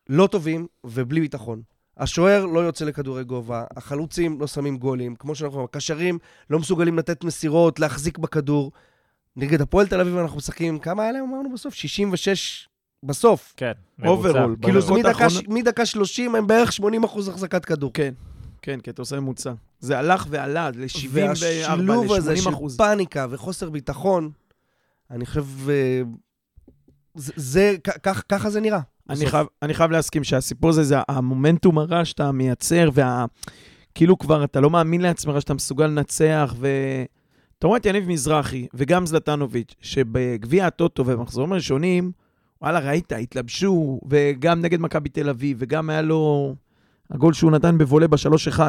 לא 0.10 0.28
טובים 0.28 0.68
ובלי 0.84 1.22
ביטחון. 1.22 1.62
השוער 1.98 2.46
לא 2.46 2.60
יוצא 2.60 2.86
לכדורי 2.86 3.24
גובה, 3.24 3.64
החלוצים 3.78 4.40
לא 4.40 4.48
שמים 4.48 4.78
גולים, 4.78 5.16
כמו 5.16 5.36
שאנחנו 5.36 5.54
אומרים, 5.54 5.66
הקשרים 5.66 6.18
לא 6.50 6.60
מסוגלים 6.60 6.98
לתת 6.98 7.24
מסירות, 7.24 7.80
להחזיק 7.80 8.18
בכדור. 8.18 8.72
נגד 9.36 9.62
הפועל 9.62 9.88
תל 9.88 10.02
אביב 10.02 10.18
אנחנו 10.18 10.38
משחקים, 10.38 10.80
כמה 10.80 11.04
היה 11.04 11.12
להם 11.12 11.24
אמרנו 11.30 11.54
בסוף? 11.54 11.74
66 11.74 12.68
בסוף. 13.04 13.54
כן, 13.58 13.72
overall, 14.06 14.40
ממוצע. 14.42 14.62
כאילו 14.64 14.80
מדקה, 14.96 15.10
האחרונות- 15.10 15.48
מדקה 15.48 15.86
30 15.86 16.36
הם 16.36 16.48
בערך 16.48 16.72
80 16.74 17.04
אחוז 17.04 17.28
החזקת 17.28 17.66
כדור. 17.66 17.92
כן, 17.94 18.14
כן, 18.62 18.80
כי 18.80 18.90
אתה 18.90 19.02
עושה 19.02 19.20
ממוצע. 19.20 19.54
זה 19.86 20.00
הלך 20.00 20.27
ועלה 20.30 20.70
ל-74, 20.75 21.10
והשילוב 21.13 22.13
הזה 22.13 22.34
ל-80 22.34 22.42
של 22.42 22.50
אחוז. 22.50 22.77
פאניקה 22.77 23.25
וחוסר 23.30 23.70
ביטחון, 23.70 24.30
אני 25.12 25.25
חושב, 25.25 25.46
אה, 25.70 26.01
זה, 27.15 27.34
זה 27.36 27.75
כך- 28.04 28.24
ככה 28.30 28.50
זה 28.50 28.62
נראה. 28.62 28.80
אני. 29.10 29.25
חייב, 29.25 29.48
אני 29.62 29.74
חייב 29.74 29.92
להסכים 29.92 30.24
שהסיפור 30.24 30.70
הזה, 30.70 30.84
זה 30.84 30.96
המומנטום 31.08 31.77
הרע 31.77 32.06
שאתה 32.06 32.32
מייצר, 32.32 32.89
וה... 32.94 33.25
כאילו 33.96 34.18
כבר 34.18 34.44
אתה 34.44 34.60
לא 34.62 34.70
מאמין 34.70 35.01
לעצמך 35.01 35.42
שאתה 35.42 35.54
מסוגל 35.54 35.88
לנצח, 35.88 36.54
ו... 36.60 36.68
אתה 37.60 37.68
רואה 37.68 37.77
את 37.80 37.86
יניב 37.86 38.08
מזרחי 38.10 38.68
וגם 38.74 39.06
זלטנוביץ', 39.06 39.75
שבגביע 39.82 40.68
הטוטו 40.68 41.04
ובמחזורים 41.08 41.51
הראשונים, 41.51 42.12
וואלה, 42.62 42.80
ראית, 42.80 43.12
התלבשו, 43.12 44.00
וגם 44.10 44.62
נגד 44.62 44.82
מכבי 44.82 45.10
תל 45.10 45.30
אביב, 45.30 45.58
וגם 45.60 45.89
היה 45.89 46.01
לו 46.01 46.56
הגול 47.12 47.34
שהוא 47.34 47.51
נתן 47.51 47.77
בוולה 47.77 48.08
ב-3-1, 48.08 48.60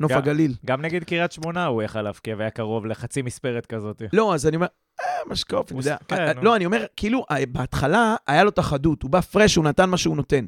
נוף 0.00 0.12
גם- 0.12 0.18
הגליל. 0.18 0.54
גם 0.66 0.82
נגד 0.82 1.04
קריית 1.04 1.32
שמונה 1.32 1.66
הוא 1.66 1.82
יכל 1.82 2.02
להבקיע 2.02 2.34
והיה 2.38 2.50
קרוב 2.50 2.86
לחצי 2.86 3.22
מספרת 3.22 3.66
כזאת. 3.66 4.02
לא, 4.12 4.34
אז 4.34 4.46
אני 4.46 4.56
אומר, 4.56 4.66
אה, 5.00 5.06
משקוף, 5.30 5.66
אתה 5.66 5.74
יודע. 5.74 5.96
כן, 6.08 6.16
אה. 6.16 6.32
לא, 6.42 6.56
אני 6.56 6.66
אומר, 6.66 6.84
כאילו, 6.96 7.24
אה, 7.30 7.46
בהתחלה 7.46 8.16
היה 8.26 8.44
לו 8.44 8.50
את 8.50 8.58
החדות, 8.58 9.02
הוא 9.02 9.10
בא 9.10 9.20
פרש, 9.20 9.56
הוא 9.56 9.64
נתן 9.64 9.90
מה 9.90 9.96
שהוא 9.96 10.16
נותן. 10.16 10.44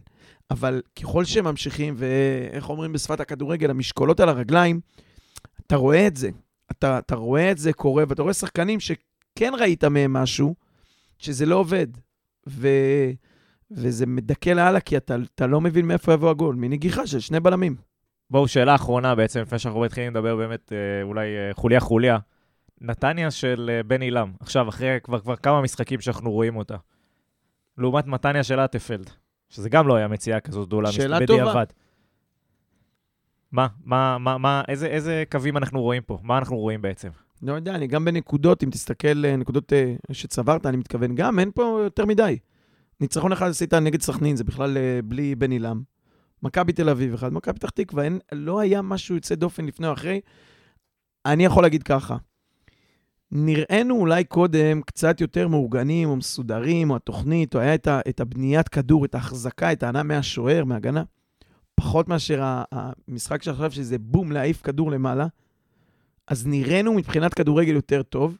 אבל 0.50 0.82
ככל 1.00 1.24
שממשיכים, 1.24 1.94
ואיך 1.96 2.68
אומרים 2.68 2.92
בשפת 2.92 3.20
הכדורגל, 3.20 3.70
המשקולות 3.70 4.20
על 4.20 4.28
הרגליים, 4.28 4.80
אתה 5.66 5.76
רואה 5.76 6.06
את 6.06 6.16
זה. 6.16 6.30
אתה, 6.70 6.98
אתה 6.98 7.14
רואה 7.16 7.50
את 7.50 7.58
זה 7.58 7.72
קורה, 7.72 8.04
ואתה 8.08 8.22
רואה 8.22 8.34
שחקנים 8.34 8.80
שכן 8.80 9.52
ראית 9.58 9.84
מהם 9.84 10.12
משהו, 10.12 10.54
שזה 11.18 11.46
לא 11.46 11.56
עובד. 11.56 11.86
ו... 12.48 12.68
וזה 13.70 14.06
מדכא 14.06 14.50
לאללה, 14.50 14.80
כי 14.80 14.96
אתה, 14.96 15.16
אתה 15.34 15.46
לא 15.46 15.60
מבין 15.60 15.86
מאיפה 15.86 16.12
יבוא 16.12 16.30
הגול, 16.30 16.54
מנגיחה 16.54 17.06
של 17.06 17.20
שני 17.20 17.40
בלמים. 17.40 17.76
בואו, 18.30 18.48
שאלה 18.48 18.74
אחרונה 18.74 19.14
בעצם, 19.14 19.40
לפני 19.40 19.58
שאנחנו 19.58 19.80
מתחילים 19.80 20.10
לדבר 20.10 20.36
באמת 20.36 20.72
אה, 20.72 21.02
אולי 21.02 21.36
אה, 21.36 21.50
חוליה-חוליה. 21.54 22.18
נתניה 22.80 23.30
של 23.30 23.70
אה, 23.72 23.82
בן 23.82 24.02
עילם, 24.02 24.32
עכשיו, 24.40 24.68
אחרי 24.68 24.98
כבר, 25.02 25.20
כבר 25.20 25.36
כמה 25.36 25.62
משחקים 25.62 26.00
שאנחנו 26.00 26.30
רואים 26.30 26.56
אותה. 26.56 26.76
לעומת 27.78 28.06
נתניה 28.06 28.42
של 28.42 28.60
אטפלד, 28.60 29.10
שזה 29.48 29.68
גם 29.68 29.88
לא 29.88 29.94
היה 29.94 30.08
מציאה 30.08 30.40
כזאת 30.40 30.66
גדולה. 30.68 30.92
שאלה 30.92 31.26
טובה. 31.26 31.42
בדיעבד. 31.42 31.66
מה, 33.52 33.66
מה, 33.84 34.18
מה, 34.18 34.38
מה, 34.38 34.62
איזה, 34.68 34.86
איזה 34.86 35.24
קווים 35.30 35.56
אנחנו 35.56 35.82
רואים 35.82 36.02
פה? 36.02 36.18
מה 36.22 36.38
אנחנו 36.38 36.56
רואים 36.56 36.82
בעצם? 36.82 37.08
לא 37.42 37.52
יודע, 37.52 37.74
אני 37.74 37.86
גם 37.86 38.04
בנקודות, 38.04 38.64
אם 38.64 38.70
תסתכל, 38.70 39.24
אה, 39.24 39.36
נקודות 39.36 39.72
אה, 39.72 39.94
שצברת, 40.12 40.66
אני 40.66 40.76
מתכוון, 40.76 41.14
גם 41.14 41.38
אין 41.38 41.50
פה 41.54 41.80
יותר 41.84 42.06
מדי. 42.06 42.38
ניצחון 43.00 43.32
אחד 43.32 43.48
עשית 43.48 43.74
נגד 43.74 44.02
סכנין, 44.02 44.36
זה 44.36 44.44
בכלל 44.44 44.76
אה, 44.76 45.00
בלי 45.04 45.34
בן 45.34 45.50
עילם. 45.50 45.82
מכבי 46.42 46.72
תל 46.72 46.88
אביב 46.88 47.14
אחד, 47.14 47.32
מכבי 47.32 47.54
פתח 47.54 47.70
תקווה, 47.70 48.04
אין, 48.04 48.18
לא 48.32 48.60
היה 48.60 48.82
משהו 48.82 49.14
יוצא 49.14 49.34
דופן 49.34 49.66
לפני 49.66 49.86
או 49.86 49.92
אחרי. 49.92 50.20
אני 51.26 51.44
יכול 51.44 51.62
להגיד 51.62 51.82
ככה, 51.82 52.16
נראינו 53.32 53.96
אולי 53.96 54.24
קודם 54.24 54.82
קצת 54.82 55.20
יותר 55.20 55.48
מאורגנים 55.48 56.08
או 56.08 56.16
מסודרים, 56.16 56.90
או 56.90 56.96
התוכנית, 56.96 57.54
או 57.54 57.60
היה 57.60 57.74
את, 57.74 57.86
ה, 57.86 58.00
את 58.08 58.20
הבניית 58.20 58.68
כדור, 58.68 59.04
את 59.04 59.14
ההחזקה, 59.14 59.72
את 59.72 59.82
ההנאה 59.82 60.02
מהשוער, 60.02 60.64
מהגנה. 60.64 61.02
פחות 61.74 62.08
מאשר 62.08 62.42
המשחק 62.72 63.42
שעכשיו, 63.42 63.70
שזה 63.70 63.98
בום, 63.98 64.32
להעיף 64.32 64.62
כדור 64.62 64.90
למעלה. 64.90 65.26
אז 66.28 66.46
נראינו 66.46 66.94
מבחינת 66.94 67.34
כדורגל 67.34 67.74
יותר 67.74 68.02
טוב, 68.02 68.38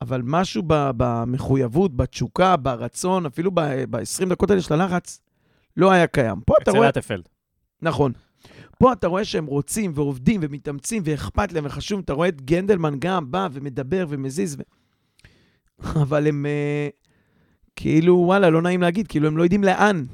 אבל 0.00 0.22
משהו 0.24 0.62
במחויבות, 0.66 1.96
בתשוקה, 1.96 2.56
ברצון, 2.56 3.26
אפילו 3.26 3.50
ב-20 3.54 4.28
דקות 4.28 4.50
האלה 4.50 4.62
של 4.62 4.74
הלחץ, 4.74 5.20
לא 5.76 5.90
היה 5.90 6.06
קיים. 6.06 6.40
פה 6.46 6.54
אתה 6.62 6.70
אצל 6.70 6.78
רואה... 6.78 6.88
אטפלד. 6.88 7.28
נכון. 7.82 8.12
פה 8.78 8.92
אתה 8.92 9.06
רואה 9.06 9.24
שהם 9.24 9.46
רוצים 9.46 9.92
ועובדים 9.94 10.40
ומתאמצים 10.42 11.02
ואכפת 11.06 11.52
להם 11.52 11.66
וחשוב, 11.66 12.00
אתה 12.04 12.12
רואה 12.12 12.28
את 12.28 12.42
גנדלמן 12.42 12.94
גם 12.98 13.30
בא 13.30 13.48
ומדבר 13.52 14.06
ומזיז, 14.08 14.56
ו... 14.58 14.62
אבל 16.02 16.26
הם 16.26 16.46
uh, 16.46 17.06
כאילו, 17.76 18.14
וואלה, 18.14 18.50
לא 18.50 18.62
נעים 18.62 18.82
להגיד, 18.82 19.06
כאילו 19.06 19.26
הם 19.26 19.36
לא 19.36 19.42
יודעים 19.42 19.64
לאן. 19.64 20.04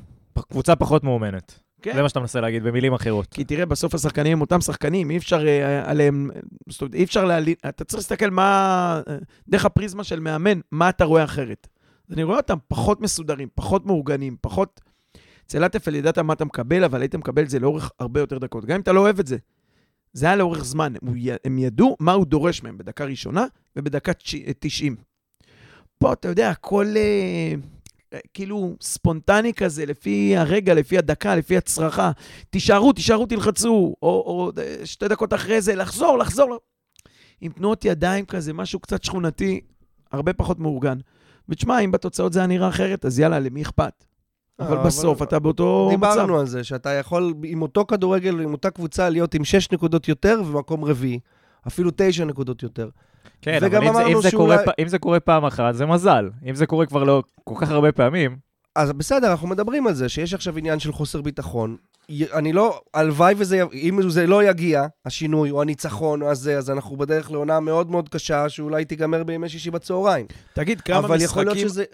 קבוצה 0.48 0.76
פחות 0.76 1.04
מאומנת. 1.04 1.58
כן. 1.82 1.94
זה 1.94 2.02
מה 2.02 2.08
שאתה 2.08 2.20
מנסה 2.20 2.40
להגיד, 2.40 2.62
במילים 2.62 2.94
אחרות. 2.94 3.26
כי 3.34 3.44
תראה, 3.44 3.66
בסוף 3.66 3.94
השחקנים 3.94 4.32
הם 4.32 4.40
אותם 4.40 4.60
שחקנים, 4.60 5.10
אי 5.10 5.16
אפשר 5.16 5.46
אה, 5.46 5.90
עליהם, 5.90 6.30
זאת 6.68 6.80
אומרת, 6.80 6.94
אי 6.94 7.04
אפשר 7.04 7.24
להעלים, 7.24 7.54
אתה 7.68 7.84
צריך 7.84 7.98
להסתכל 7.98 8.30
מה, 8.30 9.00
אה, 9.08 9.16
דרך 9.48 9.64
הפריזמה 9.64 10.04
של 10.04 10.20
מאמן, 10.20 10.60
מה 10.70 10.88
אתה 10.88 11.04
רואה 11.04 11.24
אחרת. 11.24 11.68
אני 12.10 12.22
רואה 12.22 12.36
אותם 12.36 12.56
פחות 12.68 13.00
מסודרים, 13.00 13.48
פחות 13.54 13.86
מאורגנים, 13.86 14.36
פחות... 14.40 14.80
אצל 15.52 15.64
לטפל 15.64 15.94
ידעת 15.94 16.18
מה 16.18 16.32
אתה 16.32 16.44
מקבל, 16.44 16.84
אבל 16.84 17.00
היית 17.00 17.14
מקבל 17.14 17.42
את 17.42 17.50
זה 17.50 17.58
לאורך 17.58 17.90
הרבה 17.98 18.20
יותר 18.20 18.38
דקות, 18.38 18.64
גם 18.64 18.74
אם 18.74 18.80
אתה 18.80 18.92
לא 18.92 19.00
אוהב 19.00 19.18
את 19.18 19.26
זה. 19.26 19.36
זה 20.12 20.26
היה 20.26 20.36
לאורך 20.36 20.64
זמן, 20.64 20.92
הם 21.44 21.58
ידעו 21.58 21.96
מה 22.00 22.12
הוא 22.12 22.26
דורש 22.26 22.62
מהם 22.62 22.78
בדקה 22.78 23.04
ראשונה 23.04 23.46
ובדקה 23.76 24.12
תש- 24.12 24.34
90. 24.58 24.96
פה, 25.98 26.12
אתה 26.12 26.28
יודע, 26.28 26.50
הכל 26.50 26.86
אה, 26.96 27.54
אה, 28.12 28.18
כאילו 28.34 28.76
ספונטני 28.80 29.54
כזה, 29.54 29.86
לפי 29.86 30.36
הרגע, 30.36 30.74
לפי 30.74 30.98
הדקה, 30.98 31.36
לפי 31.36 31.56
הצרחה. 31.56 32.10
תישארו, 32.50 32.92
תישארו, 32.92 33.26
תלחצו, 33.26 33.94
או, 34.02 34.08
או 34.08 34.50
אה, 34.58 34.86
שתי 34.86 35.08
דקות 35.08 35.32
אחרי 35.34 35.60
זה, 35.60 35.74
לחזור, 35.74 36.18
לחזור. 36.18 36.58
עם 37.40 37.52
תנועות 37.52 37.84
ידיים 37.84 38.24
כזה, 38.26 38.52
משהו 38.52 38.80
קצת 38.80 39.04
שכונתי, 39.04 39.60
הרבה 40.12 40.32
פחות 40.32 40.58
מאורגן. 40.58 40.98
ותשמע, 41.48 41.78
אם 41.78 41.90
בתוצאות 41.90 42.32
זה 42.32 42.38
היה 42.38 42.46
נראה 42.46 42.68
אחרת, 42.68 43.04
אז 43.04 43.18
יאללה, 43.18 43.40
למי 43.40 43.62
אכפת? 43.62 44.04
אבל 44.66 44.76
אה, 44.76 44.84
בסוף 44.84 45.18
אבל- 45.22 45.26
אתה 45.28 45.38
באותו 45.38 45.88
מצב. 45.92 45.96
דיברנו 46.10 46.38
על 46.40 46.46
זה, 46.46 46.64
שאתה 46.64 46.90
יכול 46.90 47.34
עם 47.44 47.62
אותו 47.62 47.84
כדורגל, 47.88 48.40
עם 48.40 48.52
אותה 48.52 48.70
קבוצה, 48.70 49.08
להיות 49.08 49.34
עם 49.34 49.44
6 49.44 49.72
נקודות 49.72 50.08
יותר 50.08 50.42
ומקום 50.46 50.84
רביעי. 50.84 51.18
אפילו 51.66 51.90
9 51.96 52.24
נקודות 52.24 52.62
יותר. 52.62 52.88
כן, 53.42 53.58
אבל 53.64 53.86
אם 53.88 53.92
זה- 53.94 54.06
אם 54.06 54.22
זה 54.22 54.30
קורה 54.30 54.56
שאולי- 54.56 54.66
פ- 54.66 54.80
אם 54.80 54.88
זה 54.88 54.98
קורה 54.98 55.20
פעם 55.20 55.44
אחת, 55.44 55.74
זה 55.74 55.86
מזל. 55.86 56.30
אם 56.46 56.54
זה 56.54 56.66
קורה 56.66 56.86
כבר 56.86 57.04
לא 57.04 57.22
כל 57.44 57.54
כך 57.60 57.70
הרבה 57.70 57.92
פעמים, 57.92 58.36
אז 58.76 58.92
בסדר, 58.92 59.30
אנחנו 59.30 59.48
מדברים 59.48 59.86
על 59.86 59.94
זה, 59.94 60.08
שיש 60.08 60.34
עכשיו 60.34 60.58
עניין 60.58 60.78
של 60.78 60.92
חוסר 60.92 61.20
ביטחון. 61.22 61.76
אני 62.32 62.52
לא, 62.52 62.80
הלוואי 62.94 63.34
וזה, 63.38 63.62
אם 63.72 64.10
זה 64.10 64.26
לא 64.26 64.44
יגיע, 64.44 64.86
השינוי 65.06 65.50
או 65.50 65.62
הניצחון 65.62 66.22
או 66.22 66.30
הזה, 66.30 66.58
אז 66.58 66.70
אנחנו 66.70 66.96
בדרך 66.96 67.30
לעונה 67.30 67.60
מאוד 67.60 67.90
מאוד 67.90 68.08
קשה, 68.08 68.48
שאולי 68.48 68.84
תיגמר 68.84 69.22
בימי 69.24 69.48
שישי 69.48 69.70
בצהריים. 69.70 70.26
תגיד, 70.54 70.80
כמה 70.80 70.98
אבל 70.98 71.06
משחקים... 71.16 71.24
יכול 71.24 71.44
להיות 71.44 71.58
שזה... 71.58 71.84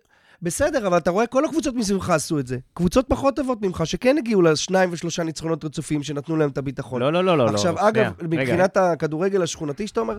בסדר, 0.42 0.86
אבל 0.86 0.98
אתה 0.98 1.10
רואה, 1.10 1.26
כל 1.26 1.44
הקבוצות 1.44 1.74
מסביבך 1.74 2.10
עשו 2.10 2.38
את 2.38 2.46
זה. 2.46 2.58
קבוצות 2.74 3.06
פחות 3.08 3.36
טובות 3.36 3.62
ממך, 3.62 3.82
שכן 3.84 4.18
הגיעו 4.18 4.42
לשניים 4.42 4.88
ושלושה 4.92 5.22
ניצחונות 5.22 5.64
רצופים, 5.64 6.02
שנתנו 6.02 6.36
להם 6.36 6.50
את 6.50 6.58
הביטחון. 6.58 7.02
לא, 7.02 7.12
לא, 7.12 7.24
לא, 7.24 7.38
לא. 7.38 7.44
עכשיו, 7.44 7.74
לא. 7.74 7.88
אגב, 7.88 7.94
שנייה, 7.94 8.12
רגע. 8.18 8.42
מבחינת 8.42 8.76
הכדורגל 8.76 9.42
השכונתי 9.42 9.86
שאתה 9.86 10.00
אומר, 10.00 10.18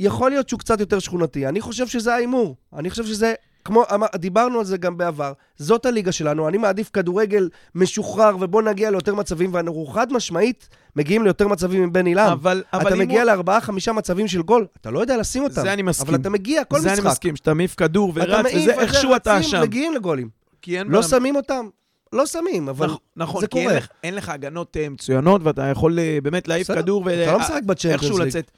יכול 0.00 0.30
להיות 0.30 0.48
שהוא 0.48 0.60
קצת 0.60 0.80
יותר 0.80 0.98
שכונתי. 0.98 1.46
אני 1.46 1.60
חושב 1.60 1.86
שזה 1.86 2.14
ההימור. 2.14 2.56
אני 2.76 2.90
חושב 2.90 3.04
שזה, 3.06 3.34
כמו, 3.66 3.84
דיברנו 4.16 4.58
על 4.58 4.64
זה 4.64 4.76
גם 4.76 4.96
בעבר, 4.96 5.32
זאת 5.56 5.86
הליגה 5.86 6.12
שלנו. 6.12 6.48
אני 6.48 6.58
מעדיף 6.58 6.90
כדורגל 6.92 7.48
משוחרר, 7.74 8.36
ובוא 8.40 8.62
נגיע 8.62 8.90
ליותר 8.90 9.14
מצבים, 9.14 9.54
ואנחנו 9.54 9.86
חד 9.86 10.12
משמעית 10.12 10.68
מגיעים 10.96 11.24
ליותר 11.24 11.48
מצבים 11.48 11.82
עם 11.82 11.92
בן 11.92 12.06
עילם. 12.06 12.28
אבל, 12.32 12.62
אבל 12.72 12.86
אתה 12.86 12.96
מגיע 12.96 13.20
הוא- 13.20 13.26
לארבעה, 13.26 13.60
חמישה 13.60 13.92
מצבים 13.92 14.28
של 14.28 14.42
גול, 14.42 14.66
אתה 14.80 14.90
לא 14.90 14.98
יודע 15.00 15.16
לשים 15.16 15.42
אותם. 15.44 15.54
זה 15.62 15.72
אני 15.72 15.82
מסכים. 15.82 16.08
אבל 16.08 16.20
אתה 16.20 16.30
מגיע 16.30 16.64
כל 16.64 16.80
זה 16.80 16.88
משחק. 16.92 17.02
אני 17.04 17.10
מסכים, 17.10 17.36
שאתה 17.36 17.54
מעיף 17.54 17.74
כדור 17.74 18.10
אתה 18.10 18.20
ורץ, 18.20 18.42
מעיף, 18.42 18.56
וזה 18.62 18.72
איכשהו 18.80 19.16
אתה 19.16 19.42
שם. 19.42 19.62
מגיעים 19.62 19.94
לגולים. 19.94 20.28
כי 20.62 20.78
אין 20.78 20.86
לא 20.88 21.00
בה- 21.00 21.06
שמים 21.08 21.36
אותם? 21.36 21.66
לא 22.12 22.26
שמים, 22.26 22.68
אבל 22.68 22.86
נכ- 22.90 22.96
נכון, 23.16 23.40
זה 23.40 23.46
כי 23.46 23.58
אין 23.58 23.66
קורה. 23.68 23.78
לך- 23.78 23.88
אין 24.04 24.14
לך 24.14 24.28
הגנות 24.28 24.76
אה, 24.76 24.88
מצוינות, 24.88 25.40
ואתה 25.44 25.62
יכול 25.62 25.98
אה, 25.98 26.18
באמת 26.22 26.48
להעיף 26.48 26.66
כדור 26.72 27.02
אתה 27.10 27.32
לא 27.32 27.38
ואיכשהו. 27.84 28.18
לצאת. 28.18 28.50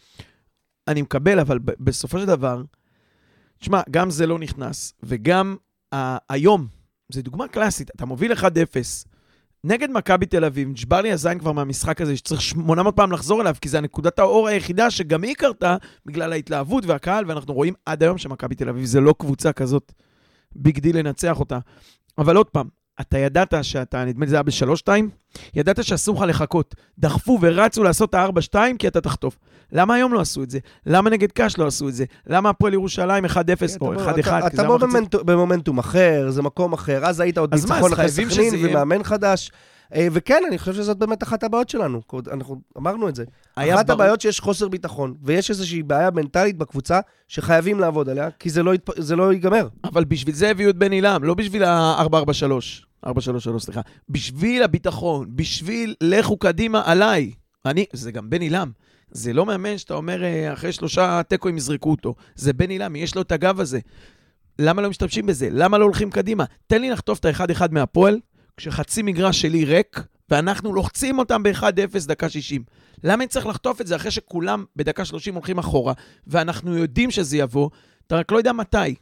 אני 0.89 1.03
מקבל, 1.03 1.41
אבל 1.41 1.59
בסופו 1.81 2.19
של 2.19 2.25
דבר, 2.27 2.63
תשמע, 3.59 3.81
גם 3.91 4.11
זה 4.11 4.27
לא 4.27 4.39
נכנס, 4.39 4.93
וגם 5.03 5.57
ה- 5.95 6.17
היום, 6.35 6.67
זו 7.13 7.23
דוגמה 7.23 7.49
קלאסית, 7.49 7.91
אתה 7.97 8.07
מוביל 8.07 8.33
1-0, 8.33 8.45
נגד 9.65 9.91
מכבי 9.91 10.27
תל 10.27 10.45
אביב, 10.45 10.69
נשבר 10.69 11.01
לי 11.01 11.13
הזין 11.13 11.39
כבר 11.39 11.53
מהמשחק 11.53 12.01
הזה, 12.01 12.17
שצריך 12.17 12.41
800 12.41 12.97
פעם 12.97 13.13
לחזור 13.13 13.41
אליו, 13.41 13.57
כי 13.61 13.69
זה 13.69 13.79
הנקודת 13.79 14.19
האור 14.19 14.49
היחידה 14.49 14.91
שגם 14.91 15.23
היא 15.23 15.35
קרתה 15.35 15.77
בגלל 16.07 16.33
ההתלהבות 16.33 16.85
והקהל, 16.87 17.25
ואנחנו 17.29 17.55
רואים 17.55 17.75
עד 17.87 18.03
היום 18.03 18.19
שמכבי 18.19 18.55
תל 18.55 18.69
אביב 18.69 18.85
זה 18.85 19.01
לא 19.01 19.15
קבוצה 19.19 19.53
כזאת 19.53 19.93
big 20.57 20.79
deal 20.79 20.99
לנצח 20.99 21.41
אותה. 21.41 21.59
אבל 22.19 22.37
עוד 22.37 22.47
פעם, 22.51 22.69
אתה 23.01 23.19
ידעת 23.19 23.55
שאתה, 23.63 24.05
נדמה 24.05 24.25
לי 24.25 24.31
זה 24.31 24.37
היה 24.37 24.43
בשלוש-שתיים, 24.43 25.11
ידעת 25.55 25.85
שאסור 25.85 26.17
לך 26.17 26.29
לחכות. 26.29 26.75
דחפו 26.99 27.39
ורצו 27.43 27.83
לעשות 27.83 28.11
את 28.11 28.15
ה-4-2 28.15 28.55
כי 28.79 28.89
אתה 28.89 29.01
תחטוף. 29.01 29.39
למה 29.73 29.95
היום 29.95 30.13
לא 30.15 30.21
עשו 30.21 30.43
את 30.43 30.51
זה? 30.51 30.59
למה 30.87 31.11
נגד 31.11 31.33
קאש 31.33 31.59
לא 31.59 31.67
עשו 31.67 31.89
את 31.89 31.95
זה? 31.95 32.05
למה 32.27 32.49
הפועל 32.51 32.73
ירושלים 32.73 33.25
1-0 33.25 33.29
או 33.81 33.95
1-1? 33.95 34.21
אתה- 34.21 34.47
אתה 34.47 34.57
זה 34.57 34.65
בוא 34.65 34.75
המחצית- 34.75 35.15
במומנט- 35.15 35.23
במומנטום 35.25 35.79
אחר, 35.79 36.27
זה 36.31 36.43
מקום 36.43 36.73
אחר, 36.73 37.05
אז 37.07 37.21
היית 37.21 37.39
עוד 37.39 37.55
ניצחון 37.55 37.93
אחרי 37.93 38.09
סכנין 38.09 38.55
ומאמן 38.71 39.03
חדש. 39.05 39.51
אה, 39.95 40.09
וכן, 40.13 40.43
אני 40.49 40.59
חושב 40.59 40.75
שזאת 40.75 40.97
באמת 40.97 41.23
אחת 41.23 41.45
הבעיות 41.45 41.69
שלנו. 41.69 42.01
אנחנו 42.33 42.57
אמרנו 42.79 43.09
את 43.09 43.15
זה. 43.15 43.25
אחת 43.75 43.87
ברור- 43.87 44.03
הבעיות 44.03 44.21
שיש 44.21 44.41
חוסר 44.41 44.69
ביטחון, 44.69 45.15
ויש 45.23 45.51
איזושהי 45.51 45.83
בעיה 45.83 46.11
מנטלית 46.11 46.57
בקבוצה 46.59 47.01
שחייבים 47.29 47.81
לעבוד 47.81 48.09
עליה, 48.09 48.29
כי 48.39 48.51
זה 48.51 48.63
לא 48.63 48.73
זה 48.97 49.17
לא 49.17 49.33
ייגמר. 49.33 49.69
אבל 49.85 50.05
בשביל 50.05 50.35
זה 50.35 50.51
הביאו 50.51 50.71
את 50.71 50.77
בן 50.77 50.93
עילם, 50.93 51.25
לא 51.25 51.35
בשביל 51.35 51.65
ה-443. 51.65 52.88
433, 53.07 53.63
סליחה. 53.63 53.81
בשביל 54.09 54.63
הביטחון, 54.63 55.27
בשביל 55.37 55.95
לכו 56.01 56.37
קדימה 56.37 56.83
עליי. 56.85 57.33
אני, 57.67 57.85
זה 57.93 58.13
גם 58.13 58.31
בן 58.31 58.41
עילם. 58.41 58.71
זה 59.11 59.33
לא 59.33 59.47
מאמן 59.47 59.79
שאתה 59.79 59.95
אומר, 59.95 60.25
אה, 60.25 60.53
אחרי 60.53 60.73
שלושה 60.73 61.21
תיקואים 61.29 61.57
יזרקו 61.57 61.91
אותו. 61.91 62.15
זה 62.35 62.53
בן 62.53 62.71
עילם, 62.71 62.97
יש 62.97 63.15
לו 63.15 63.23
את 63.23 63.33
הגב 63.33 63.61
הזה. 63.61 63.79
למה 64.59 64.83
לא 64.83 64.91
משתמשים 64.91 65.27
בזה? 65.27 65.49
למה 65.53 65.79
לא 65.79 65.85
הולכים 65.85 66.11
קדימה? 66.11 66.45
תן 66.67 66.81
לי 66.81 66.91
לחטוף 66.91 67.19
את 67.19 67.25
האחד-אחד 67.25 67.73
מהפועל, 67.73 68.21
כשחצי 68.57 69.03
מגרש 69.03 69.41
שלי 69.41 69.65
ריק, 69.65 70.01
ואנחנו 70.31 70.73
לוחצים 70.73 71.19
אותם 71.19 71.43
ב-1-0 71.43 72.09
דקה 72.09 72.29
60. 72.29 72.65
למה 73.05 73.23
אני 73.23 73.29
צריך 73.29 73.47
לחטוף 73.47 73.81
את 73.81 73.87
זה 73.87 73.97
אחרי 73.97 74.11
שכולם 74.11 74.65
בדקה 74.77 75.05
30 75.05 75.35
הולכים 75.35 75.59
אחורה, 75.59 75.93
ואנחנו 76.27 76.77
יודעים 76.77 77.11
שזה 77.11 77.37
יבוא, 77.37 77.71
אתה 78.07 78.17
רק 78.17 78.33
לא 78.33 78.37
יודע 78.37 78.53
מתי. 78.53 78.95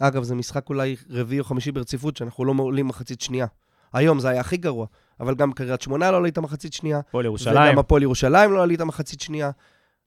אגב, 0.00 0.22
זה 0.22 0.34
משחק 0.34 0.68
אולי 0.68 0.96
רביעי 1.10 1.40
או 1.40 1.44
חמישי 1.44 1.72
ברציפות, 1.72 2.16
שאנחנו 2.16 2.44
לא 2.44 2.54
עולים 2.58 2.88
מחצית 2.88 3.20
שנייה. 3.20 3.46
היום 3.92 4.18
זה 4.18 4.28
היה 4.28 4.40
הכי 4.40 4.56
גרוע, 4.56 4.86
אבל 5.20 5.34
גם 5.34 5.52
קריית 5.52 5.82
שמונה 5.82 6.10
לא 6.10 6.16
עלית 6.16 6.38
מחצית 6.38 6.72
שנייה, 6.72 6.98
הפועל 6.98 7.24
וגם 7.24 7.30
ירושלים. 7.30 7.78
הפועל 7.78 8.02
ירושלים 8.02 8.52
לא 8.52 8.62
עלית 8.62 8.80
מחצית 8.80 9.20
שנייה, 9.20 9.50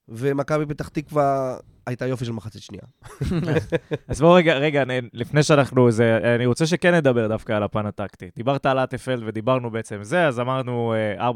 ומכבי 0.09 0.65
פתח 0.65 0.87
תקווה 0.87 1.57
הייתה 1.85 2.07
יופי 2.07 2.25
של 2.25 2.31
מחצית 2.31 2.61
שנייה. 2.61 2.83
אז 4.07 4.21
בואו 4.21 4.33
רגע, 4.33 4.53
רגע, 4.53 4.83
לפני 5.13 5.43
שאנחנו, 5.43 5.91
זה, 5.91 6.19
אני 6.35 6.45
רוצה 6.45 6.65
שכן 6.65 6.93
נדבר 6.95 7.27
דווקא 7.27 7.53
על 7.53 7.63
הפן 7.63 7.85
הטקטי. 7.85 8.29
דיברת 8.35 8.65
על 8.65 8.79
אטפלד 8.79 9.23
ודיברנו 9.25 9.71
בעצם 9.71 9.99
זה, 10.01 10.27
אז 10.27 10.39
אמרנו 10.39 10.93
אה, 11.19 11.29
4-3-3, 11.29 11.33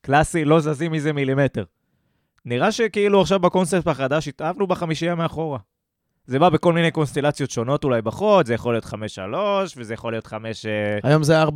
קלאסי, 0.00 0.44
לא 0.44 0.60
זזים 0.60 0.92
מזה 0.92 1.12
מילימטר. 1.12 1.64
נראה 2.44 2.72
שכאילו 2.72 3.20
עכשיו 3.20 3.38
בקונספט 3.40 3.86
החדש 3.86 4.28
התאהבנו 4.28 4.66
בחמישייה 4.66 5.14
מאחורה. 5.14 5.58
זה 6.26 6.38
בא 6.38 6.48
בכל 6.48 6.72
מיני 6.72 6.90
קונסטלציות 6.90 7.50
שונות 7.50 7.84
אולי 7.84 8.02
בחוד, 8.02 8.46
זה 8.46 8.54
יכול 8.54 8.74
להיות 8.74 8.84
5-3, 8.84 8.94
וזה 9.76 9.94
יכול 9.94 10.12
להיות 10.12 10.26
5... 10.26 10.66
אה, 10.66 10.98
היום 11.02 11.22
זה 11.22 11.42
4-1. 11.42 11.48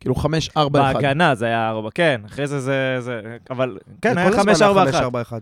כאילו 0.00 0.14
5-4-1. 0.14 0.68
בהגנה 0.68 1.34
זה 1.34 1.46
היה 1.46 1.70
4, 1.70 1.88
כן, 1.94 2.20
אחרי 2.26 2.46
זה 2.46 2.60
זה... 2.60 2.96
זה 3.00 3.20
אבל 3.50 3.78
כן, 4.02 4.18
היה 4.18 4.32
כל 4.32 4.50
הזמן 4.50 4.52
5-4-1. 4.52 4.94
5-4-1. 4.94 5.32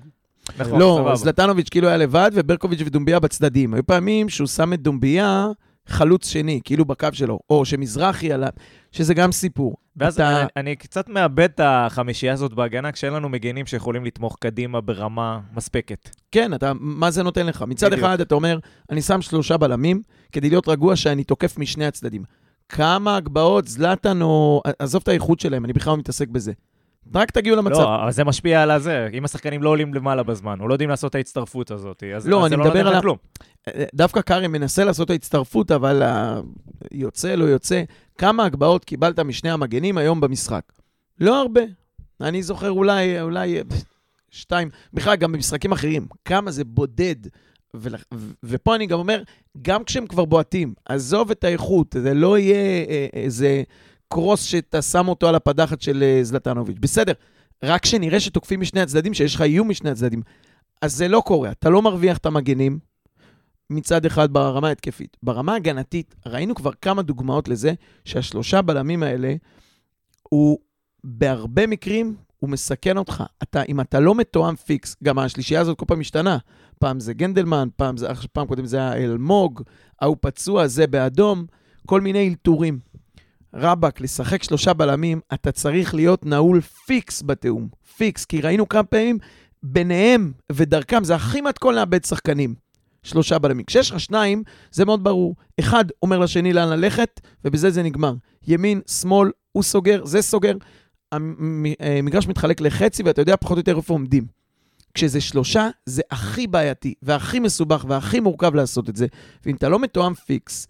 נכון, 0.58 0.80
לא, 0.80 0.96
סבבה. 1.00 1.14
זלטנוביץ' 1.16 1.68
כאילו 1.68 1.88
היה 1.88 1.96
לבד, 1.96 2.30
וברקוביץ' 2.34 2.80
ודומביה 2.84 3.20
בצדדים. 3.20 3.74
היו 3.74 3.86
פעמים 3.86 4.28
שהוא 4.28 4.46
שם 4.46 4.72
את 4.72 4.82
דומביה 4.82 5.46
חלוץ 5.88 6.28
שני, 6.28 6.60
כאילו 6.64 6.84
בקו 6.84 7.08
שלו, 7.12 7.38
או 7.50 7.64
שמזרחי 7.64 8.32
עליו, 8.32 8.48
שזה 8.92 9.14
גם 9.14 9.32
סיפור. 9.32 9.76
ואז 9.96 10.14
אתה- 10.14 10.40
אני, 10.40 10.46
אני 10.56 10.76
קצת 10.76 11.08
מאבד 11.08 11.48
את 11.54 11.60
החמישייה 11.64 12.32
הזאת 12.32 12.52
בהגנה, 12.54 12.92
כשאין 12.92 13.12
לנו 13.12 13.28
מגינים 13.28 13.66
שיכולים 13.66 14.04
לתמוך 14.04 14.36
קדימה 14.40 14.80
ברמה 14.80 15.40
מספקת. 15.54 16.10
כן, 16.32 16.54
אתה, 16.54 16.72
מה 16.80 17.10
זה 17.10 17.22
נותן 17.22 17.46
לך? 17.46 17.64
מצד 17.68 17.86
בדיוק. 17.86 18.04
אחד, 18.04 18.20
אתה 18.20 18.34
אומר, 18.34 18.58
אני 18.90 19.02
שם 19.02 19.22
שלושה 19.22 19.56
בלמים, 19.56 20.02
כדי 20.32 20.48
להיות 20.48 20.68
רגוע 20.68 20.96
שאני 20.96 21.24
תוקף 21.24 21.58
משני 21.58 21.86
הצדדים. 21.86 22.22
כמה 22.68 23.16
הגבהות, 23.16 23.68
זלטן 23.68 24.22
או... 24.22 24.62
עזוב 24.78 25.02
את 25.02 25.08
האיכות 25.08 25.40
שלהם, 25.40 25.64
אני 25.64 25.72
בכלל 25.72 25.92
לא 25.92 25.98
מתעסק 25.98 26.28
בזה. 26.28 26.52
רק 27.14 27.30
תגיעו 27.30 27.56
למצב. 27.56 27.80
לא, 27.80 28.02
אבל 28.02 28.10
זה 28.12 28.24
משפיע 28.24 28.62
על 28.62 28.70
הזה. 28.70 29.08
אם 29.12 29.24
השחקנים 29.24 29.62
לא 29.62 29.68
עולים 29.68 29.94
למעלה 29.94 30.22
בזמן, 30.22 30.60
או 30.60 30.68
לא 30.68 30.74
יודעים 30.74 30.90
לעשות 30.90 31.10
את 31.10 31.14
ההצטרפות 31.14 31.70
הזאת, 31.70 32.02
אז, 32.16 32.28
לא, 32.28 32.44
אז 32.44 32.50
זה 32.50 32.56
לא 32.56 32.64
נותן 32.64 32.86
לך 32.86 33.00
כלום. 33.00 33.16
דווקא 33.94 34.20
קארי 34.20 34.46
מנסה 34.46 34.84
לעשות 34.84 35.10
ההצטרפות, 35.10 35.70
אבל 35.70 36.02
ה- 36.02 36.40
יוצא, 36.92 37.34
לא 37.34 37.44
יוצא. 37.44 37.82
כמה 38.18 38.44
הגבהות 38.44 38.84
קיבלת 38.84 39.18
משני 39.20 39.50
המגנים 39.50 39.98
היום 39.98 40.20
במשחק? 40.20 40.62
לא 41.20 41.40
הרבה. 41.40 41.60
אני 42.20 42.42
זוכר 42.42 42.70
אולי, 42.70 43.20
אולי 43.20 43.56
אה, 43.56 43.62
שתיים, 44.30 44.68
בכלל 44.94 45.16
גם 45.16 45.32
במשחקים 45.32 45.72
אחרים, 45.72 46.06
כמה 46.24 46.50
זה 46.50 46.64
בודד. 46.64 47.16
ול- 47.74 47.94
ו- 48.14 48.30
ופה 48.42 48.74
אני 48.74 48.86
גם 48.86 48.98
אומר, 48.98 49.22
גם 49.62 49.84
כשהם 49.84 50.06
כבר 50.06 50.24
בועטים, 50.24 50.74
עזוב 50.88 51.30
את 51.30 51.44
האיכות, 51.44 51.96
זה 52.02 52.14
לא 52.14 52.38
יהיה 52.38 52.56
אה, 52.88 53.06
איזה 53.12 53.62
קרוס 54.08 54.42
שאתה 54.42 54.82
שם 54.82 55.08
אותו 55.08 55.28
על 55.28 55.34
הפדחת 55.34 55.80
של 55.80 56.02
אה, 56.02 56.20
זלטנוביץ'. 56.22 56.76
בסדר, 56.80 57.12
רק 57.62 57.86
שנראה 57.86 58.20
שתוקפים 58.20 58.60
משני 58.60 58.80
הצדדים, 58.80 59.14
שיש 59.14 59.34
לך 59.34 59.40
איום 59.42 59.68
משני 59.68 59.90
הצדדים. 59.90 60.22
אז 60.82 60.94
זה 60.96 61.08
לא 61.08 61.22
קורה, 61.26 61.50
אתה 61.50 61.70
לא 61.70 61.82
מרוויח 61.82 62.16
את 62.18 62.26
המגנים, 62.26 62.78
מצד 63.70 64.06
אחד 64.06 64.32
ברמה 64.32 64.68
ההתקפית. 64.68 65.16
ברמה 65.22 65.52
ההגנתית, 65.52 66.14
ראינו 66.26 66.54
כבר 66.54 66.70
כמה 66.82 67.02
דוגמאות 67.02 67.48
לזה 67.48 67.72
שהשלושה 68.04 68.62
בלמים 68.62 69.02
האלה 69.02 69.34
הוא 70.28 70.58
בהרבה 71.04 71.66
מקרים, 71.66 72.16
הוא 72.38 72.50
מסכן 72.50 72.96
אותך. 72.96 73.24
אתה, 73.42 73.62
אם 73.62 73.80
אתה 73.80 74.00
לא 74.00 74.14
מתואם 74.14 74.56
פיקס, 74.56 74.96
גם 75.04 75.18
השלישייה 75.18 75.60
הזאת 75.60 75.78
כל 75.78 75.84
פעם 75.88 76.00
משתנה. 76.00 76.38
פעם 76.78 77.00
זה 77.00 77.14
גנדלמן, 77.14 77.68
פעם, 77.76 77.96
זה, 77.96 78.08
פעם 78.32 78.46
קודם 78.46 78.66
זה 78.66 78.76
היה 78.76 78.94
אלמוג, 78.94 79.62
ההוא 80.00 80.16
פצוע, 80.20 80.66
זה 80.66 80.86
באדום, 80.86 81.46
כל 81.86 82.00
מיני 82.00 82.28
אלתורים. 82.28 82.78
רבאק, 83.54 84.00
לשחק 84.00 84.42
שלושה 84.42 84.72
בלמים, 84.72 85.20
אתה 85.34 85.52
צריך 85.52 85.94
להיות 85.94 86.26
נעול 86.26 86.60
פיקס 86.60 87.22
בתיאום. 87.22 87.68
פיקס, 87.96 88.24
כי 88.24 88.40
ראינו 88.40 88.68
כמה 88.68 88.82
פעמים 88.82 89.18
ביניהם 89.62 90.32
ודרכם, 90.52 91.04
זה 91.04 91.14
הכי 91.14 91.40
מתכון 91.40 91.74
לאבד 91.74 92.04
שחקנים. 92.04 92.54
שלושה 93.02 93.38
בלמים. 93.38 93.64
כשיש 93.64 93.90
לך 93.90 94.00
שניים, 94.00 94.42
זה 94.72 94.84
מאוד 94.84 95.04
ברור. 95.04 95.36
אחד 95.60 95.84
אומר 96.02 96.18
לשני 96.18 96.52
לאן 96.52 96.68
ללכת, 96.68 97.20
ובזה 97.44 97.70
זה 97.70 97.82
נגמר. 97.82 98.14
ימין, 98.46 98.80
שמאל, 98.86 99.30
הוא 99.52 99.62
סוגר, 99.62 100.04
זה 100.04 100.22
סוגר. 100.22 100.54
המגרש 101.80 102.28
מתחלק 102.28 102.60
לחצי, 102.60 103.02
ואתה 103.02 103.22
יודע 103.22 103.36
פחות 103.36 103.56
או 103.56 103.60
יותר 103.60 103.76
איפה 103.76 103.94
עומדים. 103.94 104.24
כשזה 104.94 105.20
שלושה, 105.20 105.68
זה 105.86 106.02
הכי 106.10 106.46
בעייתי, 106.46 106.94
והכי 107.02 107.40
מסובך, 107.40 107.84
והכי 107.88 108.20
מורכב 108.20 108.54
לעשות 108.54 108.88
את 108.88 108.96
זה. 108.96 109.06
ואם 109.46 109.54
אתה 109.54 109.68
לא 109.68 109.78
מתואם 109.78 110.14
פיקס, 110.14 110.66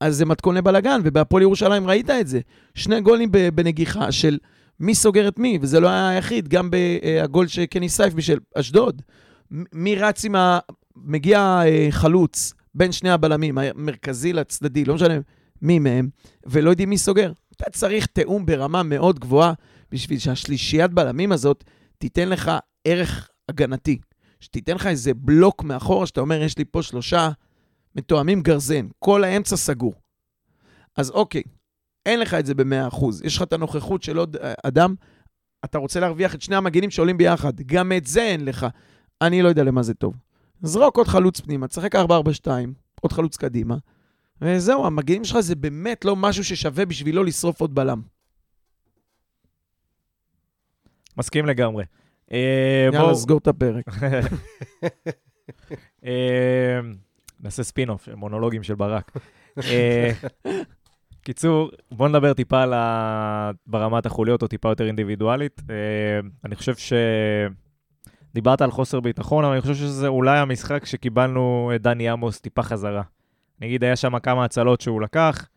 אז 0.00 0.16
זה 0.16 0.24
מתכון 0.24 0.54
לבלאגן, 0.54 1.00
ובהפועל 1.04 1.42
ירושלים 1.42 1.86
ראית 1.86 2.10
את 2.10 2.26
זה. 2.26 2.40
שני 2.74 3.00
גולים 3.00 3.28
בנגיחה 3.54 4.12
של 4.12 4.38
מי 4.80 4.94
סוגר 4.94 5.28
את 5.28 5.38
מי, 5.38 5.58
וזה 5.60 5.80
לא 5.80 5.88
היה 5.88 6.08
היחיד, 6.08 6.48
גם 6.48 6.70
בגול 6.70 7.46
של 7.46 7.66
קני 7.66 7.88
סייף 7.88 8.14
בשביל 8.14 8.38
אשדוד. 8.54 9.02
מי 9.72 9.96
רץ 9.96 10.24
עם 10.24 10.34
ה... 10.34 10.58
מגיע 10.96 11.62
אה, 11.66 11.86
חלוץ 11.90 12.52
בין 12.74 12.92
שני 12.92 13.10
הבלמים, 13.10 13.58
המרכזי 13.58 14.32
לצדדי, 14.32 14.84
לא 14.84 14.94
משנה 14.94 15.14
מי 15.62 15.78
מהם, 15.78 16.08
ולא 16.46 16.70
יודעים 16.70 16.90
מי 16.90 16.98
סוגר. 16.98 17.32
אתה 17.56 17.70
צריך 17.70 18.06
תיאום 18.06 18.46
ברמה 18.46 18.82
מאוד 18.82 19.18
גבוהה 19.18 19.52
בשביל 19.90 20.18
שהשלישיית 20.18 20.90
בלמים 20.90 21.32
הזאת 21.32 21.64
תיתן 21.98 22.28
לך 22.28 22.50
ערך 22.84 23.28
הגנתי. 23.48 23.98
שתיתן 24.40 24.74
לך 24.74 24.86
איזה 24.86 25.14
בלוק 25.14 25.64
מאחורה, 25.64 26.06
שאתה 26.06 26.20
אומר, 26.20 26.42
יש 26.42 26.58
לי 26.58 26.64
פה 26.64 26.82
שלושה 26.82 27.30
מתואמים 27.94 28.42
גרזן, 28.42 28.86
כל 28.98 29.24
האמצע 29.24 29.56
סגור. 29.56 29.94
אז 30.96 31.10
אוקיי, 31.10 31.42
אין 32.06 32.20
לך 32.20 32.34
את 32.34 32.46
זה 32.46 32.54
ב-100%. 32.54 33.04
יש 33.24 33.36
לך 33.36 33.42
את 33.42 33.52
הנוכחות 33.52 34.02
של 34.02 34.16
עוד 34.16 34.36
אה, 34.36 34.52
אדם, 34.62 34.94
אתה 35.64 35.78
רוצה 35.78 36.00
להרוויח 36.00 36.34
את 36.34 36.42
שני 36.42 36.56
המגינים 36.56 36.90
שעולים 36.90 37.18
ביחד. 37.18 37.60
גם 37.60 37.92
את 37.92 38.06
זה 38.06 38.22
אין 38.22 38.44
לך. 38.44 38.66
אני 39.22 39.42
לא 39.42 39.48
יודע 39.48 39.64
למה 39.64 39.82
זה 39.82 39.94
טוב. 39.94 40.14
זרוק 40.62 40.96
עוד 40.96 41.08
חלוץ 41.08 41.40
פנימה, 41.40 41.68
תשחק 41.68 41.94
4-4-2, 41.94 41.98
עוד 43.00 43.12
חלוץ 43.12 43.36
קדימה, 43.36 43.76
וזהו, 44.40 44.86
המגינים 44.86 45.24
שלך 45.24 45.40
זה 45.40 45.54
באמת 45.54 46.04
לא 46.04 46.16
משהו 46.16 46.44
ששווה 46.44 46.86
בשבילו 46.86 47.24
לשרוף 47.24 47.60
עוד 47.60 47.74
בלם. 47.74 48.02
מסכים 51.16 51.46
לגמרי. 51.46 51.84
אה, 52.32 52.88
יאללה, 52.92 53.14
סגור 53.14 53.38
את 53.38 53.48
הפרק. 53.48 53.84
אה, 56.04 56.80
נעשה 57.40 57.62
ספין-אוף, 57.62 58.08
מונולוגים 58.16 58.62
של 58.62 58.74
ברק. 58.74 59.12
אה, 59.58 60.10
קיצור, 61.22 61.70
בוא 61.90 62.08
נדבר 62.08 62.32
טיפה 62.32 62.62
על. 62.62 62.74
ברמת 63.66 64.06
החוליות 64.06 64.42
או 64.42 64.48
טיפה 64.48 64.68
יותר 64.68 64.86
אינדיבידואלית. 64.86 65.62
אני 66.44 66.56
חושב 66.56 66.74
ש... 66.74 66.92
דיברת 68.34 68.62
על 68.62 68.70
חוסר 68.70 69.00
ביטחון, 69.00 69.44
אבל 69.44 69.52
אני 69.52 69.62
חושב 69.62 69.74
שזה 69.74 70.08
אולי 70.08 70.38
המשחק 70.38 70.86
שקיבלנו 70.86 71.72
את 71.74 71.82
דני 71.82 72.08
עמוס 72.08 72.40
טיפה 72.40 72.62
חזרה. 72.62 73.02
נגיד, 73.60 73.84
היה 73.84 73.96
שם 73.96 74.18
כמה 74.18 74.44
הצלות 74.44 74.80
שהוא 74.80 75.02
לקח, 75.02 75.48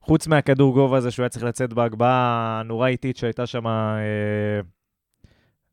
חוץ 0.00 0.26
מהכדור 0.26 0.74
גובה 0.74 0.96
הזה 0.96 1.10
שהוא 1.10 1.22
היה 1.22 1.28
צריך 1.28 1.44
לצאת 1.44 1.72
בהגבהה 1.72 2.60
הנורא 2.60 2.88
איטית 2.88 3.16
שהייתה 3.16 3.46
שם... 3.46 3.66
אה, 3.66 4.60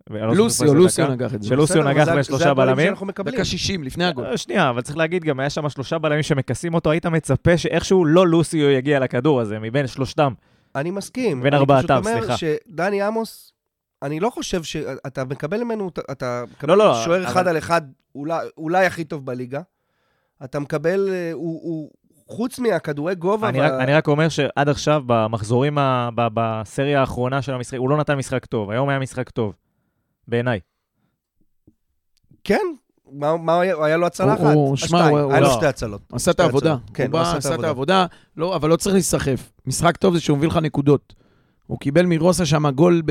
לא 0.10 0.36
לוסיו, 0.36 0.74
לוסיו 0.74 1.12
נגח 1.12 1.34
את 1.36 1.42
זה. 1.42 1.50
שלוסיו 1.50 1.84
נגח 1.84 2.08
לשלושה 2.08 2.54
בלמים. 2.54 2.94
דקה 3.26 3.46
60, 3.46 3.84
לפני 3.84 4.06
הגול. 4.06 4.26
אה, 4.26 4.38
שנייה, 4.38 4.70
אבל 4.70 4.82
צריך 4.82 4.98
להגיד, 4.98 5.24
גם 5.24 5.40
היה 5.40 5.50
שם 5.50 5.70
שלושה 5.70 5.98
בלמים 5.98 6.24
שמכסים 6.24 6.74
אותו, 6.74 6.92
היית 6.92 7.06
מצפה 7.06 7.58
שאיכשהו 7.58 8.06
לא 8.06 8.28
לוסיו 8.28 8.70
יגיע 8.70 9.00
לכדור 9.00 9.42
הזה, 9.42 9.60
מבין 9.60 9.88
שלושתם. 9.88 10.34
אני 10.76 10.92
מסכים. 10.92 11.42
בין 11.42 11.54
ארבעתם, 11.54 12.02
סליחה. 12.04 12.18
אני 12.18 12.22
פשוט 12.22 12.44
אומר 12.44 12.58
שדני 12.68 13.02
עמוס 13.02 13.53
אני 14.04 14.20
לא 14.20 14.30
חושב 14.30 14.64
שאתה 14.64 15.24
מקבל 15.26 15.64
ממנו, 15.64 15.90
אתה 16.12 16.44
מקבל 16.52 16.70
לא, 16.70 16.78
לא, 16.78 17.02
שוער 17.06 17.18
אבל... 17.18 17.32
אחד 17.32 17.48
על 17.48 17.58
אחד, 17.58 17.82
אולי, 18.16 18.48
אולי 18.58 18.86
הכי 18.86 19.04
טוב 19.04 19.26
בליגה. 19.26 19.62
אתה 20.44 20.60
מקבל, 20.60 21.10
אה, 21.12 21.32
הוא, 21.34 21.62
הוא 21.64 21.92
חוץ 22.28 22.60
מהכדורי 22.60 23.16
גובה... 23.16 23.50
אני, 23.50 23.60
ו... 23.60 23.64
רק, 23.64 23.72
אני 23.72 23.94
רק 23.94 24.08
אומר 24.08 24.30
שעד 24.30 24.70
עכשיו, 24.70 25.04
במחזורים, 25.06 25.78
ה, 25.78 26.10
ב, 26.16 26.22
בסריה 26.34 27.00
האחרונה 27.00 27.42
של 27.42 27.54
המשחק, 27.54 27.78
הוא 27.78 27.90
לא 27.90 27.98
נתן 27.98 28.16
משחק 28.16 28.46
טוב. 28.46 28.70
היום 28.70 28.90
היה 28.90 29.00
משחק 29.00 29.30
טוב, 29.30 29.54
בעיניי. 30.28 30.60
כן, 32.44 32.66
מה, 33.12 33.38
מה 33.38 33.62
היה 33.62 33.98
לו 33.98 34.06
הצלה 34.06 34.34
אחת? 34.34 34.54
הוא, 34.54 34.76
שמע, 34.76 35.08
הוא... 35.08 35.32
היה 35.32 35.42
לו 35.42 35.50
שתי 35.50 35.66
הצלות. 35.66 36.02
עשה 36.14 36.32
את 36.32 36.40
העבודה. 36.40 36.76
כן, 36.94 37.04
הוא 37.04 37.12
בא, 37.12 37.38
עשה 37.38 37.56
את 37.56 37.64
העבודה, 37.64 38.06
לא, 38.38 38.56
אבל 38.56 38.70
לא 38.70 38.76
צריך 38.76 38.94
להיסחף. 38.94 39.52
משחק 39.66 39.98
טוב 39.98 40.14
זה 40.14 40.20
שהוא 40.20 40.38
מביא 40.38 40.48
לך 40.48 40.58
נקודות. 40.58 41.23
הוא 41.74 41.80
קיבל 41.80 42.06
מרוסה 42.06 42.46
שם 42.46 42.70
גול 42.70 43.02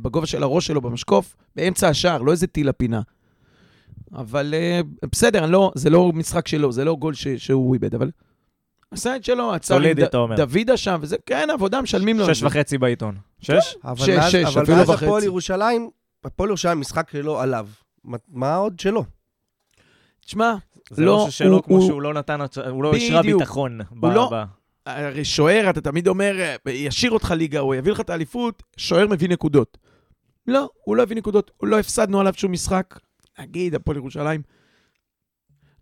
בגובה 0.00 0.26
של 0.26 0.42
הראש 0.42 0.66
שלו 0.66 0.80
במשקוף, 0.80 1.36
באמצע 1.56 1.88
השער, 1.88 2.22
לא 2.22 2.32
איזה 2.32 2.46
טיל 2.46 2.68
לפינה. 2.68 3.00
אבל 4.14 4.54
uh, 4.54 5.06
בסדר, 5.12 5.46
לא, 5.46 5.72
זה 5.74 5.90
לא 5.90 6.12
משחק 6.14 6.48
שלו, 6.48 6.72
זה 6.72 6.84
לא 6.84 6.96
גול 6.96 7.14
ש, 7.14 7.28
שהוא 7.28 7.74
איבד, 7.74 7.94
אבל 7.94 8.10
עשה 8.90 9.16
את 9.16 9.24
שלו, 9.24 9.52
עצר 9.52 9.80
עם 9.80 9.92
ד, 9.92 10.36
דוידה 10.36 10.76
שם, 10.76 10.98
וזה 11.00 11.16
כן, 11.26 11.48
עבודה, 11.52 11.82
משלמים 11.82 12.18
לו. 12.18 12.34
שש 12.34 12.42
וחצי 12.42 12.78
בעיתון. 12.78 13.16
שש? 13.40 13.76
אבל 13.84 14.06
שש, 14.06 14.32
שש, 14.32 14.56
אבל 14.56 14.74
מאז 14.74 14.90
הפועל 14.90 15.24
ירושלים, 15.24 15.90
הפועל 16.24 16.48
ירושלים 16.48 16.80
משחק 16.80 17.10
שלו 17.12 17.40
עליו. 17.40 17.68
מה 18.28 18.56
עוד 18.56 18.80
שלו? 18.80 19.04
תשמע, 20.26 20.54
זה 20.90 21.04
לא, 21.04 21.12
לא 21.12 21.30
שלו 21.30 21.62
כמו 21.62 21.82
שהוא 21.82 22.02
לא 22.02 22.14
נתן, 22.14 22.40
הוא 22.70 22.84
לא 22.84 22.94
השרה 22.94 23.22
ביטחון. 23.22 23.80
הוא 24.00 24.12
לא, 24.12 24.30
הרי 24.86 25.24
שוער, 25.24 25.70
אתה 25.70 25.80
תמיד 25.80 26.08
אומר, 26.08 26.54
ישאיר 26.66 27.10
אותך 27.10 27.30
ליגה, 27.30 27.60
או 27.60 27.74
יביא 27.74 27.92
לך 27.92 28.00
את 28.00 28.10
האליפות, 28.10 28.62
שוער 28.76 29.06
מביא 29.06 29.28
נקודות. 29.28 29.78
לא, 30.46 30.68
הוא 30.84 30.96
לא 30.96 31.02
הביא 31.02 31.16
נקודות, 31.16 31.50
הוא 31.56 31.68
לא 31.68 31.78
הפסדנו 31.78 32.20
עליו 32.20 32.32
שום 32.36 32.52
משחק. 32.52 32.98
נגיד, 33.38 33.74
הפועל 33.74 33.96
ירושלים. 33.96 34.42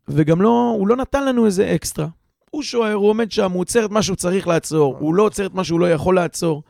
וגם 0.09 0.43
לא, 0.43 0.75
הוא 0.79 0.88
לא 0.88 0.97
נתן 0.97 1.25
לנו 1.25 1.47
איזה 1.47 1.75
אקסטרה. 1.75 2.07
הוא 2.51 2.62
שוער, 2.62 2.93
הוא 2.93 3.09
עומד 3.09 3.33
שם, 3.33 3.53
הוא 3.53 3.61
עוצר 3.61 3.85
את 3.85 3.91
מה 3.91 4.03
שהוא 4.03 4.17
צריך 4.17 4.49
לעצור, 4.49 4.97
הוא 4.99 5.15
לא 5.15 5.23
עוצר 5.23 5.47
את 5.47 5.55
מה 5.55 5.65
שהוא 5.65 5.81
לא 5.81 5.91
יכול 5.91 6.15
לעצור. 6.15 6.62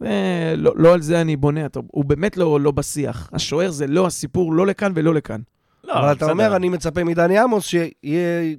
ולא 0.00 0.72
לא 0.76 0.94
על 0.94 1.02
זה 1.02 1.20
אני 1.20 1.36
בונה, 1.36 1.66
הוא 1.86 2.04
באמת 2.04 2.36
לא, 2.36 2.60
לא 2.60 2.70
בשיח. 2.70 3.30
השוער 3.32 3.70
זה 3.70 3.86
לא 3.86 4.06
הסיפור, 4.06 4.52
לא 4.52 4.66
לכאן 4.66 4.92
ולא 4.94 5.14
לכאן. 5.14 5.40
לא, 5.84 5.92
אבל 5.92 6.12
אתה 6.12 6.30
אומר, 6.30 6.56
אני 6.56 6.68
מצפה 6.68 7.04
מדני 7.04 7.38
עמוס 7.38 7.66
שיהיה 7.66 8.56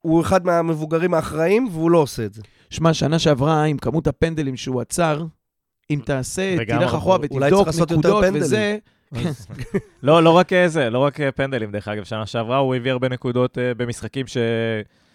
הוא 0.00 0.22
אחד 0.22 0.46
מהמבוגרים 0.46 1.14
האחראים, 1.14 1.68
והוא 1.72 1.90
לא 1.90 1.98
עושה 1.98 2.24
את 2.24 2.34
זה. 2.34 2.42
שמע, 2.70 2.94
שנה 2.94 3.18
שעברה, 3.18 3.64
עם 3.64 3.78
כמות 3.78 4.06
הפנדלים 4.06 4.56
שהוא 4.56 4.80
עצר, 4.80 5.24
אם 5.90 6.00
תעשה, 6.04 6.56
תלך 6.66 6.94
אחורה 6.94 7.18
ותבדוק 7.22 7.68
נקודות 7.68 8.24
וזה... 8.32 8.78
לא, 10.02 10.22
לא 10.22 10.30
רק 10.30 10.52
אה, 10.52 10.68
זה, 10.68 10.90
לא 10.90 10.98
רק 10.98 11.20
אה, 11.20 11.32
פנדלים, 11.32 11.72
דרך 11.72 11.88
אגב. 11.88 12.04
שנה 12.04 12.26
שעברה 12.26 12.56
הוא 12.56 12.74
הביא 12.74 12.92
הרבה 12.92 13.08
נקודות 13.08 13.58
uh, 13.58 13.60
במשחקים 13.76 14.26
ש... 14.26 14.36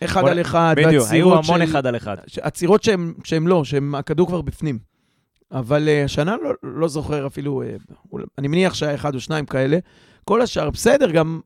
אחד 0.04 0.28
על 0.28 0.42
אחד, 0.42 0.76
בדיוק, 0.78 1.08
היו 1.10 1.38
המון 1.38 1.62
אחד 1.62 1.88
על 1.88 1.96
אחד. 1.96 2.18
עצירות 2.42 2.84
שהן 3.24 3.48
לא, 3.48 3.64
שהכדור 3.64 4.28
כבר 4.28 4.42
בפנים. 4.42 4.80
אבל 5.52 5.90
השנה 6.06 6.36
לא, 6.44 6.52
לא 6.64 6.88
זוכר 6.88 7.28
אפילו, 7.28 7.64
אני 8.38 8.48
מניח 8.48 8.74
שהיה 8.74 8.96
אחד 8.96 9.16
או 9.16 9.20
שניים 9.20 9.46
כאלה. 9.46 9.78
כל 10.24 10.42
השאר, 10.42 10.70
בסדר, 10.70 11.12
גם 11.12 11.40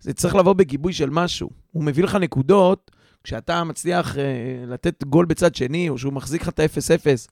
זה 0.00 0.12
צריך 0.12 0.34
לבוא 0.34 0.52
בגיבוי 0.52 0.92
של 0.92 1.10
משהו. 1.10 1.50
הוא 1.72 1.84
מביא 1.84 2.04
לך 2.04 2.14
נקודות, 2.14 2.90
כשאתה 3.24 3.64
מצליח 3.64 4.18
אה, 4.18 4.22
לתת 4.66 5.04
גול 5.04 5.26
בצד 5.26 5.54
שני, 5.54 5.88
או 5.88 5.98
שהוא 5.98 6.12
מחזיק 6.12 6.42
לך 6.42 6.48
את 6.48 6.60
ה-0-0. 6.60 7.30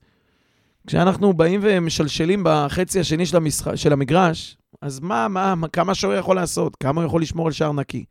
כשאנחנו 0.87 1.33
באים 1.33 1.59
ומשלשלים 1.63 2.43
בחצי 2.45 2.99
השני 2.99 3.25
של, 3.25 3.37
המשח... 3.37 3.75
של 3.75 3.93
המגרש, 3.93 4.57
אז 4.81 4.99
מה, 4.99 5.27
מה, 5.27 5.55
מה 5.55 5.67
כמה 5.67 5.95
שוער 5.95 6.19
יכול 6.19 6.35
לעשות? 6.35 6.75
כמה 6.75 7.01
הוא 7.01 7.07
יכול 7.07 7.21
לשמור 7.21 7.47
על 7.47 7.51
שער 7.51 7.71
נקי? 7.71 8.05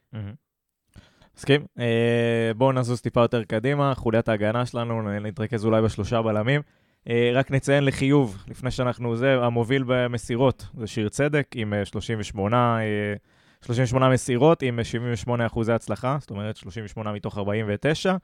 מסכים. 1.36 1.60
אה, 1.78 2.50
בואו 2.56 2.72
נזוז 2.72 3.00
טיפה 3.00 3.20
יותר 3.20 3.44
קדימה, 3.44 3.94
חוליית 3.94 4.28
ההגנה 4.28 4.66
שלנו, 4.66 5.02
נתרכז 5.20 5.64
אולי 5.64 5.82
בשלושה 5.82 6.22
בלמים. 6.22 6.60
אה, 7.08 7.30
רק 7.34 7.50
נציין 7.50 7.84
לחיוב, 7.84 8.44
לפני 8.48 8.70
שאנחנו 8.70 9.16
זה, 9.16 9.34
המוביל 9.34 9.84
במסירות 9.86 10.66
זה 10.78 10.86
שיר 10.86 11.08
צדק 11.08 11.46
עם 11.54 11.74
38 11.84 12.78
אה, 12.80 12.84
38 13.64 14.08
מסירות 14.08 14.62
עם 14.62 14.84
78 14.84 15.46
אחוזי 15.46 15.72
הצלחה, 15.72 16.16
זאת 16.20 16.30
אומרת 16.30 16.56
38 16.56 17.12
מתוך 17.12 17.38
49 17.38 18.16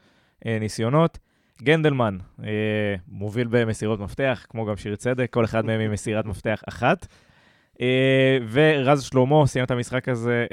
אה, 0.46 0.58
ניסיונות. 0.60 1.18
גנדלמן 1.62 2.18
אה, 2.44 2.94
מוביל 3.08 3.46
במסירות 3.50 4.00
מפתח, 4.00 4.46
כמו 4.48 4.66
גם 4.66 4.76
שיר 4.76 4.96
צדק, 4.96 5.32
כל 5.32 5.44
אחד 5.44 5.64
מהם 5.64 5.80
עם 5.80 5.92
מסירת 5.92 6.24
מפתח 6.24 6.62
אחת. 6.68 7.06
אה, 7.80 8.38
ורז 8.50 9.02
שלמה 9.02 9.46
סיים 9.46 9.64
את 9.64 9.70
המשחק 9.70 10.08
הזה 10.08 10.46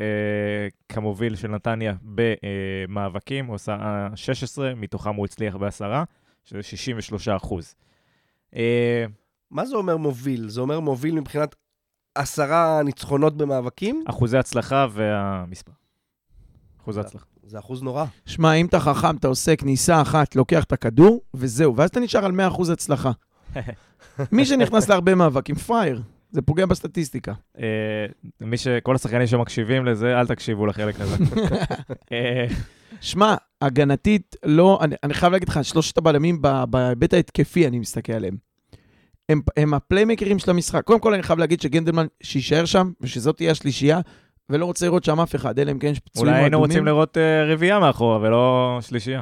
כמוביל 0.89 1.36
של 1.36 1.48
נתניה 1.48 1.94
במאבקים, 2.04 3.46
הוא 3.46 3.56
עשה 3.56 4.08
16, 4.15 4.76
מתוכם 4.76 5.15
הוא 5.15 5.26
הצליח 5.26 5.56
בעשרה, 5.56 6.04
שזה 6.46 6.63
63 6.63 7.28
אחוז. 7.28 7.76
מה 9.52 9.65
זה 9.65 9.76
אומר 9.76 9.98
מוביל? 9.98 10.50
זה 10.50 10.62
אומר 10.62 10.80
מוביל 10.80 11.15
מבחינת 11.15 11.56
עשרה 12.15 12.84
ניצחונות 12.84 13.38
במאבקים? 13.38 14.04
אחוזי 14.08 14.38
הצלחה 14.38 14.88
והמספר. 14.91 15.71
אחוזי 16.82 17.00
הצלחה. 17.00 17.26
זה 17.43 17.60
אחוז 17.60 17.84
נורא. 17.84 18.06
שמע, 18.26 18.54
אם 18.54 18.65
אתה 18.65 18.80
חכם, 18.80 19.15
אתה 19.15 19.28
עושה 19.28 19.56
כניסה 19.56 20.02
אחת, 20.02 20.36
לוקח 20.36 20.63
את 20.63 20.71
הכדור, 20.71 21.21
וזהו, 21.34 21.76
ואז 21.76 21.89
אתה 21.89 22.00
נשאר 22.00 22.26
על 22.26 22.32
100% 22.56 22.71
הצלחה. 22.74 23.12
מי 24.32 24.45
שנכנס 24.45 24.89
להרבה 24.89 25.15
מאבקים, 25.15 25.56
פראייר. 25.56 26.02
זה 26.32 26.41
פוגע 26.41 26.65
בסטטיסטיקה. 26.65 27.34
אה, 27.60 28.06
מי 28.41 28.58
ש... 28.58 28.67
כל 28.67 28.95
השחקנים 28.95 29.28
שמקשיבים 29.28 29.86
לזה, 29.86 30.19
אל 30.19 30.28
תקשיבו 30.28 30.65
לחלק 30.65 31.02
הזה. 31.02 31.15
אה, 32.12 32.45
שמע, 33.02 33.36
הגנתית, 33.62 34.36
לא, 34.43 34.80
אני, 34.82 34.95
אני 35.04 35.13
חייב 35.13 35.32
להגיד 35.32 35.50
לך, 35.50 35.60
שלושת 35.63 35.97
הבלמים 35.97 36.41
ב- 36.41 36.63
בהיבט 36.69 37.13
ההתקפי, 37.13 37.67
אני 37.67 37.80
מסתכל 37.80 38.13
עליהם. 38.13 38.51
הם, 39.32 39.41
הם 39.58 39.74
הפליימקרים 39.74 40.39
של 40.39 40.52
המשחק. 40.52 40.84
קודם 40.84 41.00
כל, 41.00 41.13
אני 41.13 41.24
חייב 41.24 41.39
להגיד 41.39 41.62
שגנדלמן, 41.62 42.06
שיישאר 42.24 42.65
שם, 42.65 42.91
ושזאת 43.02 43.38
תהיה 43.38 43.52
השלישייה, 43.52 44.00
ולא 44.50 44.65
רוצה 44.65 44.86
לראות 44.86 45.04
שם 45.04 45.20
אף 45.20 45.36
אחד, 45.36 45.60
אלא 45.60 45.72
אם 45.72 45.80
כן 45.80 45.88
יש 45.88 46.00
פצועים 46.00 46.28
אולי 46.28 46.39
או 46.39 46.44
היינו 46.44 46.60
רוצים 46.60 46.72
אדומים. 46.72 46.86
לראות 46.86 47.17
אה, 47.17 47.54
רביעייה 47.54 47.80
מאחורה 47.80 48.17
ולא 48.22 48.78
שלישייה. 48.82 49.22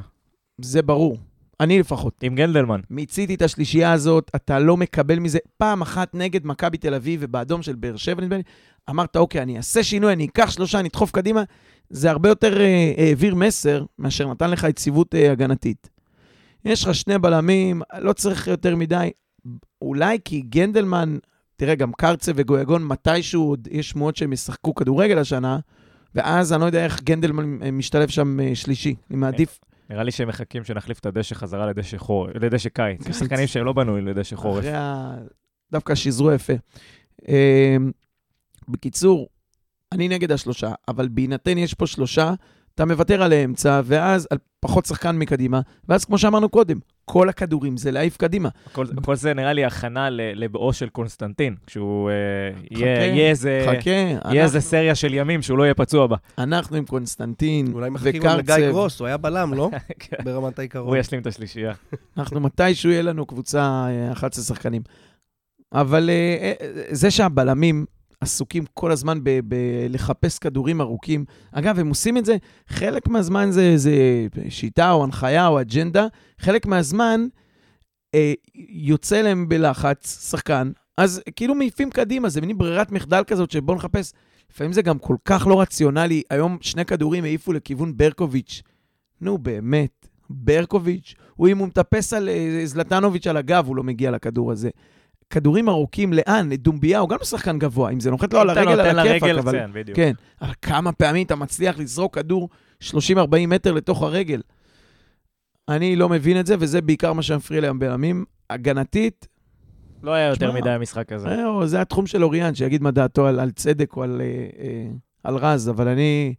זה 0.61 0.81
ברור. 0.81 1.17
אני 1.59 1.79
לפחות. 1.79 2.13
עם 2.23 2.35
גנדלמן. 2.35 2.79
מיציתי 2.89 3.35
את 3.35 3.41
השלישייה 3.41 3.91
הזאת, 3.91 4.31
אתה 4.35 4.59
לא 4.59 4.77
מקבל 4.77 5.19
מזה. 5.19 5.39
פעם 5.57 5.81
אחת 5.81 6.15
נגד 6.15 6.45
מכבי 6.45 6.77
תל 6.77 6.93
אביב 6.93 7.19
ובאדום 7.23 7.61
של 7.61 7.75
באר 7.75 7.95
שבע, 7.95 8.21
נדמה 8.21 8.37
לי, 8.37 8.43
אמרת, 8.89 9.17
אוקיי, 9.17 9.41
אני 9.41 9.57
אעשה 9.57 9.83
שינוי, 9.83 10.13
אני 10.13 10.25
אקח 10.25 10.51
שלושה, 10.51 10.79
אני 10.79 10.87
אדחוף 10.87 11.11
קדימה. 11.11 11.43
זה 11.89 12.09
הרבה 12.09 12.29
יותר 12.29 12.61
אה, 12.61 12.93
העביר 12.97 13.35
מסר 13.35 13.85
מאשר 13.99 14.27
נתן 14.31 14.51
לך 14.51 14.63
יציבות 14.63 15.15
אה, 15.15 15.31
הגנתית. 15.31 15.89
יש 16.65 16.83
לך 16.83 16.95
שני 16.95 17.19
בלמים, 17.19 17.81
לא 17.99 18.13
צריך 18.13 18.47
יותר 18.47 18.75
מדי. 18.75 19.09
אולי 19.81 20.17
כי 20.25 20.41
גנדלמן, 20.41 21.17
תראה, 21.55 21.75
גם 21.75 21.93
קרצה 21.93 22.31
וגויגון, 22.35 22.87
מתישהו 22.87 23.49
עוד 23.49 23.67
יש 23.71 23.89
שמועות 23.89 24.15
שהם 24.15 24.33
ישחקו 24.33 24.75
כדורגל 24.75 25.17
השנה, 25.17 25.59
ואז 26.15 26.53
אני 26.53 26.61
לא 26.61 26.65
יודע 26.65 26.85
איך 26.85 27.01
גנדלמן 27.01 27.63
אה, 27.63 27.71
משתלב 27.71 28.09
שם 28.09 28.39
אה, 28.39 28.55
שלישי. 28.55 28.95
אני 29.09 29.17
מעדיף 29.17 29.59
נראה 29.89 30.03
לי 30.03 30.11
שהם 30.11 30.27
מחכים 30.27 30.63
שנחליף 30.63 30.99
את 30.99 31.05
הדשא 31.05 31.35
חזרה 31.35 31.65
לדשא 31.65 31.97
חור, 31.97 32.27
לדשא 32.35 32.69
קיץ. 32.69 33.07
יש 33.07 33.15
שחקנים 33.15 33.47
שהם 33.47 33.65
לא 33.65 33.73
בנוי 33.73 34.01
לדשא 34.01 34.35
חורף. 34.35 34.59
אחרי 34.59 34.73
ה... 34.73 35.15
דווקא 35.71 35.95
שיזרו 35.95 36.31
יפה. 36.31 36.53
אמ, 37.27 37.91
בקיצור, 38.67 39.29
אני 39.91 40.07
נגד 40.07 40.31
השלושה, 40.31 40.71
אבל 40.87 41.07
בהינתן 41.07 41.57
יש 41.57 41.73
פה 41.73 41.87
שלושה, 41.87 42.33
אתה 42.79 42.85
מוותר 42.85 43.23
על 43.23 43.33
האמצע, 43.33 43.81
ואז 43.83 44.27
על 44.31 44.37
פחות 44.59 44.85
שחקן 44.85 45.17
מקדימה, 45.17 45.61
ואז 45.89 46.05
כמו 46.05 46.17
שאמרנו 46.17 46.49
קודם, 46.49 46.77
כל 47.05 47.29
הכדורים 47.29 47.77
זה 47.77 47.91
להעיף 47.91 48.17
קדימה. 48.17 48.49
כל, 48.71 48.85
כל 49.05 49.15
זה 49.15 49.33
נראה 49.33 49.53
לי 49.53 49.65
הכנה 49.65 50.09
לבואו 50.09 50.73
של 50.73 50.89
קונסטנטין, 50.89 51.55
כשהוא 51.67 52.09
אה, 52.09 52.13
יהיה, 52.71 52.95
חכה, 52.95 53.05
יהיה, 53.05 53.29
איזה, 53.29 53.65
חכה, 53.65 53.89
יהיה 53.89 54.43
איזה 54.43 54.57
אנחנו, 54.57 54.69
סריה 54.69 54.95
של 54.95 55.13
ימים 55.13 55.41
שהוא 55.41 55.57
לא 55.57 55.63
יהיה 55.63 55.73
פצוע 55.73 56.07
בה. 56.07 56.15
אנחנו 56.37 56.77
עם 56.77 56.85
קונסטנטין 56.85 57.73
אולי 57.73 57.89
מחכים 57.89 58.23
גם 58.23 58.37
לגיא 58.37 58.55
גרוס, 58.57 58.99
הוא 58.99 59.07
היה 59.07 59.17
בלם, 59.17 59.53
לא? 59.53 59.69
כן. 59.99 60.17
ברמת 60.23 60.59
העיקרון. 60.59 60.87
הוא 60.87 60.97
ישלים 60.97 61.21
את 61.21 61.27
השלישייה. 61.27 61.73
אנחנו 62.17 62.39
מתישהו 62.39 62.91
יהיה 62.91 63.01
לנו 63.01 63.25
קבוצה 63.25 63.87
אה, 63.89 64.11
11 64.11 64.43
שחקנים. 64.43 64.81
אבל 65.73 66.09
אה, 66.09 66.53
אה, 66.61 66.83
זה 66.91 67.11
שהבלמים 67.11 67.85
עסוקים 68.21 68.63
כל 68.73 68.91
הזמן 68.91 69.19
בלחפש 69.43 70.39
כדורים 70.39 70.81
ארוכים, 70.81 71.25
אגב, 71.51 71.79
הם 71.79 71.89
עושים 71.89 72.17
את 72.17 72.25
זה, 72.25 72.37
חלק 72.67 73.07
מהזמן 73.07 73.51
זה, 73.51 73.77
זה 73.77 74.27
שיטה 74.49 74.91
או 74.91 75.03
הנחיה 75.03 75.47
או 75.47 75.61
אג'נדה, 75.61 76.07
חלק 76.39 76.65
מהזמן 76.65 77.27
אה, 78.15 78.33
יוצא 78.69 79.21
להם 79.21 79.49
בלחץ 79.49 80.29
שחקן, 80.29 80.71
אז 80.97 81.21
כאילו 81.35 81.55
מעיפים 81.55 81.89
קדימה, 81.89 82.29
זה 82.29 82.41
מין 82.41 82.57
ברירת 82.57 82.91
מחדל 82.91 83.23
כזאת 83.27 83.51
שבואו 83.51 83.77
נחפש. 83.77 84.13
לפעמים 84.51 84.73
זה 84.73 84.81
גם 84.81 84.99
כל 84.99 85.15
כך 85.25 85.47
לא 85.47 85.61
רציונלי. 85.61 86.21
היום 86.29 86.57
שני 86.61 86.85
כדורים 86.85 87.23
העיפו 87.23 87.53
לכיוון 87.53 87.97
ברקוביץ'. 87.97 88.61
נו, 89.21 89.37
באמת, 89.37 90.07
ברקוביץ', 90.29 91.15
הוא 91.35 91.47
אם 91.47 91.57
הוא 91.57 91.67
מטפס 91.67 92.13
על 92.13 92.29
אה, 92.29 92.61
זלטנוביץ' 92.65 93.27
על 93.27 93.37
הגב, 93.37 93.65
הוא 93.67 93.75
לא 93.75 93.83
מגיע 93.83 94.11
לכדור 94.11 94.51
הזה. 94.51 94.69
כדורים 95.29 95.69
ארוכים, 95.69 96.13
לאן? 96.13 96.53
דומביה, 96.53 96.99
הוא 96.99 97.09
גם 97.09 97.17
שחקן 97.23 97.59
גבוה. 97.59 97.91
אם 97.91 97.99
זה 97.99 98.11
נוחת 98.11 98.33
לו 98.33 98.39
על 98.39 98.49
הרגל, 98.49 98.79
על 98.79 98.99
הכיפאק, 98.99 99.37
אבל... 99.37 99.59
כן. 99.59 99.93
כן, 99.93 100.13
אבל 100.41 100.53
כמה 100.61 100.91
פעמים 100.91 101.25
אתה 101.25 101.35
מצליח 101.35 101.79
לזרוק 101.79 102.15
כדור 102.15 102.49
30-40 102.83 102.87
מטר 103.47 103.71
לתוך 103.71 104.03
הרגל? 104.03 104.41
אני 105.69 105.95
לא 105.95 106.09
מבין 106.09 106.39
את 106.39 106.45
זה, 106.45 106.55
וזה 106.59 106.81
בעיקר 106.81 107.13
מה 107.13 107.23
שמפריע 107.23 107.61
להם 107.61 107.79
בלמים. 107.79 108.25
הגנתית, 108.49 109.27
לא 110.03 110.11
היה 110.11 110.27
יותר 110.27 110.51
מדי 110.51 110.69
המשחק 110.69 111.11
הזה. 111.11 111.27
אה, 111.27 111.67
זה 111.67 111.81
התחום 111.81 112.07
של 112.07 112.23
אוריאן, 112.23 112.55
שיגיד 112.55 112.81
מה 112.81 112.91
דעתו 112.91 113.27
על, 113.27 113.39
על 113.39 113.51
צדק 113.51 113.95
או 113.97 114.03
על, 114.03 114.21
אה, 114.21 114.47
אה, 114.63 114.91
על 115.23 115.35
רז, 115.35 115.69
אבל 115.69 115.87
אני, 115.87 116.33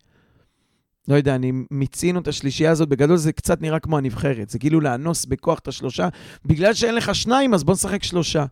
לא 1.09 1.14
יודע, 1.14 1.35
אני 1.35 1.53
מיצינו 1.70 2.20
את 2.20 2.29
השלישייה 2.29 2.70
הזאת, 2.70 2.88
בגדול 2.88 3.16
זה 3.16 3.33
קצת 3.33 3.62
נראה 3.62 3.79
כמו 3.79 3.98
הנבחרת. 3.98 4.50
זה 4.50 4.59
כאילו 4.59 4.81
לאנוס 4.81 5.24
בכוח 5.24 5.59
את 5.59 5.68
השלושה. 5.68 6.09
בגלל 6.44 6.74
שאין 6.74 6.94
לך 6.94 7.14
שניים, 7.14 7.55
אז 7.55 7.64
בוא 7.64 7.74
נשחק 7.74 8.03
שלושה. 8.03 8.44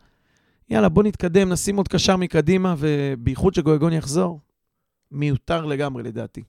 יאללה, 0.70 0.88
בוא 0.88 1.02
נתקדם, 1.02 1.52
נשים 1.52 1.76
עוד 1.76 1.88
קשר 1.88 2.16
מקדימה, 2.16 2.74
ובייחוד 2.78 3.54
שגויגון 3.54 3.92
יחזור. 3.92 4.40
מיותר 5.10 5.64
לגמרי, 5.64 6.02
לדעתי. 6.02 6.42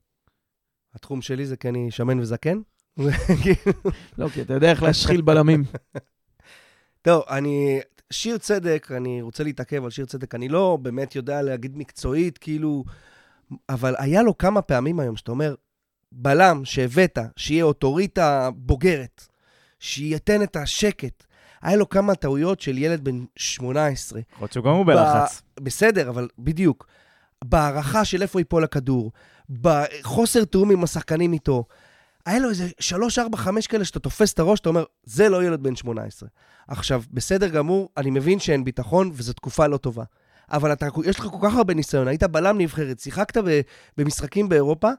התחום 0.96 1.22
שלי 1.22 1.46
זה 1.46 1.58
כי 1.58 1.70
אני 1.70 1.92
שמן 1.92 2.20
וזקן. 2.20 2.62
לא, 4.18 4.30
כי 4.30 4.42
אתה 4.42 4.54
יודע 4.54 4.72
איך 4.72 4.84
להשחיל 4.84 5.22
בלמים. 5.22 5.64
טוב, 7.02 7.24
אני... 7.30 7.80
שיר 8.12 8.38
צדק, 8.38 8.92
אני 8.98 9.22
רוצה 9.22 9.44
להתעכב 9.44 9.84
על 9.84 9.90
שיר 9.90 10.06
צדק. 10.06 10.36
אני 10.36 10.50
לא 10.50 10.78
באמת 10.82 11.16
יודע 11.16 11.42
להגיד 11.42 11.78
מקצועית, 11.78 12.38
כאילו... 12.38 12.84
אבל 13.70 13.96
היה 13.98 14.24
לו 14.24 14.38
כמה 14.38 14.62
פעמים 14.62 15.00
היום 15.00 15.16
שאתה 15.16 15.32
אומר, 15.32 15.56
בלם 16.12 16.66
שהבאת, 16.66 17.18
שיהיה 17.36 17.64
אוטוריטה 17.64 18.50
בוגרת, 18.56 19.28
שייתן 19.80 20.44
את 20.44 20.56
השקט. 20.56 21.24
היה 21.62 21.76
לו 21.76 21.90
כמה 21.90 22.16
טעויות 22.16 22.62
של 22.62 22.78
ילד 22.78 23.04
בן 23.04 23.26
18. 23.36 24.20
יכול 24.20 24.44
להיות 24.44 24.54
שהוא 24.54 24.66
גם 24.66 24.72
הוא 24.72 24.86
בלחץ. 24.86 25.42
בסדר, 25.60 26.10
אבל 26.10 26.28
בדיוק. 26.40 26.88
בהערכה 27.44 28.06
של 28.06 28.22
איפה 28.22 28.40
ייפול 28.40 28.64
הכדור, 28.64 29.12
בחוסר 29.50 30.46
תיאום 30.46 30.72
עם 30.72 30.84
השחקנים 30.84 31.34
איתו. 31.34 31.64
היה 32.26 32.40
לו 32.40 32.50
איזה 32.50 32.68
3, 32.80 33.20
4, 33.20 33.38
5 33.38 33.68
כאלה 33.68 33.86
שאתה 33.86 34.00
תופס 34.00 34.34
את 34.34 34.40
הראש, 34.40 34.60
אתה 34.60 34.70
אומר, 34.70 34.84
זה 35.04 35.30
לא 35.30 35.44
ילד 35.44 35.64
בן 35.64 35.76
18. 35.76 36.30
עכשיו, 36.68 37.04
בסדר 37.12 37.48
גמור, 37.48 37.90
אני 37.98 38.10
מבין 38.10 38.40
שאין 38.40 38.64
ביטחון 38.64 39.12
וזו 39.14 39.34
תקופה 39.34 39.68
לא 39.68 39.78
טובה. 39.78 40.04
אבל 40.52 40.74
אתה, 40.74 40.88
יש 41.06 41.20
לך 41.20 41.26
כל 41.26 41.48
כך 41.48 41.56
הרבה 41.56 41.74
ניסיון, 41.74 42.08
היית 42.08 42.24
בלם 42.24 42.58
נבחרת, 42.58 43.00
שיחקת 43.00 43.44
במשחקים 43.98 44.50
באירופה, 44.50 44.90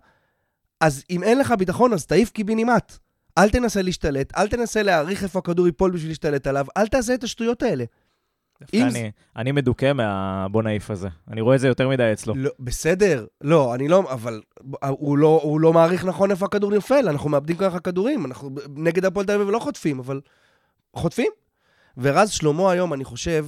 אז 0.80 1.04
אם 1.10 1.22
אין 1.22 1.38
לך 1.38 1.54
ביטחון, 1.58 1.92
אז 1.92 2.06
תעיף 2.06 2.30
קיבינימט. 2.30 2.96
אל 3.40 3.50
תנסה 3.50 3.82
להשתלט, 3.82 4.32
אל 4.36 4.48
תנסה 4.48 4.82
להעריך 4.82 5.22
איפה 5.22 5.38
הכדור 5.38 5.66
ייפול 5.66 5.90
בשביל 5.90 6.10
להשתלט 6.10 6.46
עליו, 6.46 6.66
אל 6.76 6.86
תעשה 6.86 7.14
את 7.14 7.24
השטויות 7.24 7.62
האלה. 7.62 7.84
דווקא 8.60 8.76
אם 8.76 8.86
אני, 8.86 9.10
אני 9.36 9.52
מדוכא 9.52 9.92
מהבוא 9.92 10.62
נעיף 10.62 10.90
הזה. 10.90 11.08
אני 11.30 11.40
רואה 11.40 11.54
את 11.54 11.60
זה 11.60 11.68
יותר 11.68 11.88
מדי 11.88 12.10
אצלו. 12.12 12.34
לא, 12.36 12.50
בסדר, 12.60 13.26
לא, 13.40 13.74
אני 13.74 13.88
לא, 13.88 14.12
אבל 14.12 14.42
הוא 14.88 15.18
לא, 15.18 15.40
הוא 15.42 15.60
לא 15.60 15.72
מעריך 15.72 16.04
נכון 16.04 16.30
איפה 16.30 16.46
הכדור 16.46 16.70
נופל, 16.70 17.08
אנחנו 17.08 17.30
מאבדים 17.30 17.56
ככה 17.56 17.80
כדורים, 17.80 18.26
אנחנו 18.26 18.50
נגד 18.76 19.04
הפועל 19.04 19.26
תל 19.26 19.32
אביב 19.32 19.50
לא 19.50 19.58
חוטפים, 19.58 19.98
אבל 19.98 20.20
חוטפים. 20.96 21.30
ורז 21.98 22.30
שלמה 22.30 22.72
היום, 22.72 22.94
אני 22.94 23.04
חושב, 23.04 23.46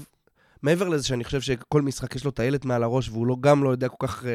מעבר 0.63 0.89
לזה 0.89 1.07
שאני 1.07 1.25
חושב 1.25 1.41
שכל 1.41 1.83
משחק 1.83 2.17
יש 2.17 2.25
לו 2.25 2.31
טיילת 2.31 2.65
מעל 2.65 2.83
הראש, 2.83 3.09
והוא 3.09 3.27
לא, 3.27 3.37
גם 3.41 3.65
לא 3.65 3.71
יודע 3.71 3.89
כל 3.89 4.07
כך, 4.07 4.25
אה, 4.25 4.31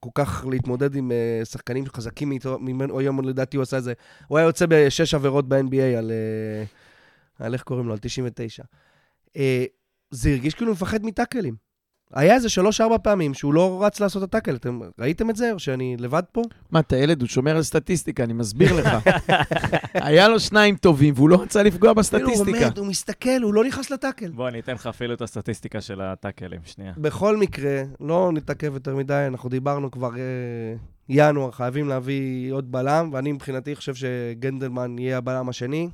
כל 0.00 0.10
כך 0.14 0.44
להתמודד 0.50 0.94
עם 0.94 1.12
אה, 1.12 1.44
שחקנים 1.44 1.84
חזקים 1.86 2.32
ממנו, 2.60 2.98
היום 2.98 3.28
לדעתי 3.28 3.56
הוא 3.56 3.62
עשה 3.62 3.78
את 3.78 3.84
זה, 3.84 3.92
הוא 4.28 4.38
היה 4.38 4.46
יוצא 4.46 4.66
בשש 4.68 5.14
עבירות 5.14 5.48
ב-NBA 5.48 5.98
על, 5.98 6.10
אה, 6.10 6.64
על 7.46 7.54
איך 7.54 7.62
קוראים 7.62 7.86
לו, 7.86 7.92
על 7.92 7.98
99. 7.98 8.62
אה, 9.36 9.64
זה 10.10 10.30
הרגיש 10.30 10.54
כאילו 10.54 10.72
מפחד 10.72 11.04
מטאקלים. 11.04 11.69
היה 12.14 12.34
איזה 12.34 12.48
שלוש-ארבע 12.48 12.98
פעמים 12.98 13.34
שהוא 13.34 13.54
לא 13.54 13.84
רץ 13.84 14.00
לעשות 14.00 14.22
את 14.22 14.28
הטאקל. 14.28 14.56
אתם 14.56 14.80
ראיתם 14.98 15.30
את 15.30 15.36
זה, 15.36 15.52
או 15.52 15.58
שאני 15.58 15.96
לבד 15.98 16.22
פה? 16.32 16.42
מה, 16.70 16.80
אתה 16.80 16.96
ילד, 16.96 17.20
הוא 17.20 17.28
שומר 17.28 17.56
על 17.56 17.62
סטטיסטיקה, 17.62 18.24
אני 18.24 18.32
מסביר 18.32 18.72
לך. 18.76 18.88
היה 19.94 20.28
לו 20.28 20.40
שניים 20.40 20.76
טובים, 20.76 21.14
והוא 21.16 21.28
לא 21.28 21.42
רצה 21.42 21.62
לפגוע 21.62 21.78
כאילו, 21.78 21.90
הוא 21.90 21.96
בסטטיסטיקה. 21.96 22.64
עומד, 22.64 22.78
הוא 22.78 22.86
מסתכל, 22.86 23.42
הוא 23.42 23.54
לא 23.54 23.64
נכנס 23.64 23.90
לטאקל. 23.90 24.28
בוא, 24.28 24.48
אני 24.48 24.60
אתן 24.60 24.72
לך 24.72 24.86
אפילו 24.86 25.14
את 25.14 25.22
הסטטיסטיקה 25.22 25.80
של 25.80 26.00
הטאקלים, 26.00 26.60
שנייה. 26.64 26.92
בכל 26.96 27.36
מקרה, 27.36 27.82
לא 28.00 28.30
נתעכב 28.34 28.74
יותר 28.74 28.96
מדי, 28.96 29.24
אנחנו 29.26 29.48
דיברנו 29.48 29.90
כבר 29.90 30.10
אה, 30.16 30.20
ינואר, 31.08 31.50
חייבים 31.50 31.88
להביא 31.88 32.52
עוד 32.52 32.72
בלם, 32.72 33.10
ואני 33.12 33.32
מבחינתי 33.32 33.76
חושב 33.76 33.94
שגנדלמן 33.94 34.98
יהיה 34.98 35.18
הבלם 35.18 35.48
השני. 35.48 35.88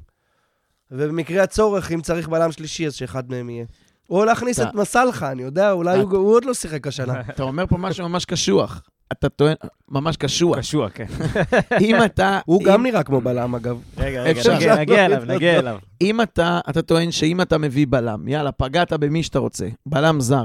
ובמקרה 0.91 1.43
הצורך, 1.43 1.93
אם 1.93 2.01
צריך 2.01 2.29
בלם 2.29 2.53
שלישי, 2.53 2.87
אז 2.87 2.95
שאחד 2.95 3.31
מהם 3.31 3.51
יהיה. 3.51 3.65
או 4.11 4.25
להכניס 4.25 4.61
את 4.61 4.75
מסלחה, 4.75 5.33
אני 5.33 5.42
יודע, 5.42 5.73
אולי 5.73 5.99
הוא 5.99 6.35
עוד 6.35 6.45
לא 6.45 6.55
שיחק 6.55 6.87
השנה. 6.87 7.21
אתה 7.31 7.42
אומר 7.42 7.66
פה 7.66 7.77
משהו 7.79 8.09
ממש 8.09 8.25
קשוח. 8.25 8.83
אתה 9.12 9.29
טוען, 9.29 9.55
ממש 9.88 10.16
קשוח. 10.16 10.59
קשוח, 10.59 10.90
כן. 10.95 11.07
אם 11.87 11.97
אתה... 12.05 12.40
הוא 12.47 12.62
גם 12.64 12.83
נראה 12.83 13.03
כמו 13.03 13.21
בלם, 13.21 13.55
אגב. 13.55 13.79
רגע, 13.99 14.23
רגע, 14.23 14.77
נגיע 14.81 15.07
אליו, 15.07 15.23
נגיע 15.27 15.59
אליו. 15.59 15.79
אם 16.01 16.21
אתה, 16.21 16.61
אתה 16.71 16.83
טוען 16.83 17.11
שאם 17.11 17.40
אתה 17.40 17.59
מביא 17.59 17.87
בלם, 17.90 18.29
יאללה, 18.29 18.53
פגעת 18.53 18.92
במי 18.92 19.23
שאתה 19.23 19.38
רוצה, 19.38 19.69
בלם 19.87 20.21
זר, 20.21 20.45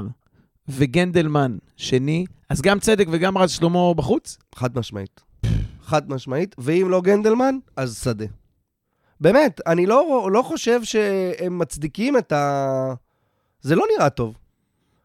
וגנדלמן 0.68 1.56
שני, 1.76 2.24
אז 2.48 2.62
גם 2.62 2.78
צדק 2.78 3.06
וגם 3.10 3.38
רז 3.38 3.50
שלמה 3.50 3.94
בחוץ? 3.94 4.38
חד 4.54 4.78
משמעית. 4.78 5.20
חד 5.82 6.10
משמעית. 6.12 6.54
ואם 6.58 6.86
לא 6.90 7.00
גנדלמן, 7.00 7.54
אז 7.76 8.00
שדה. 8.04 8.24
באמת, 9.20 9.60
אני 9.66 9.86
לא, 9.86 10.28
לא 10.32 10.42
חושב 10.42 10.84
שהם 10.84 11.58
מצדיקים 11.58 12.18
את 12.18 12.32
ה... 12.32 12.94
זה 13.62 13.76
לא 13.76 13.84
נראה 13.96 14.10
טוב. 14.10 14.34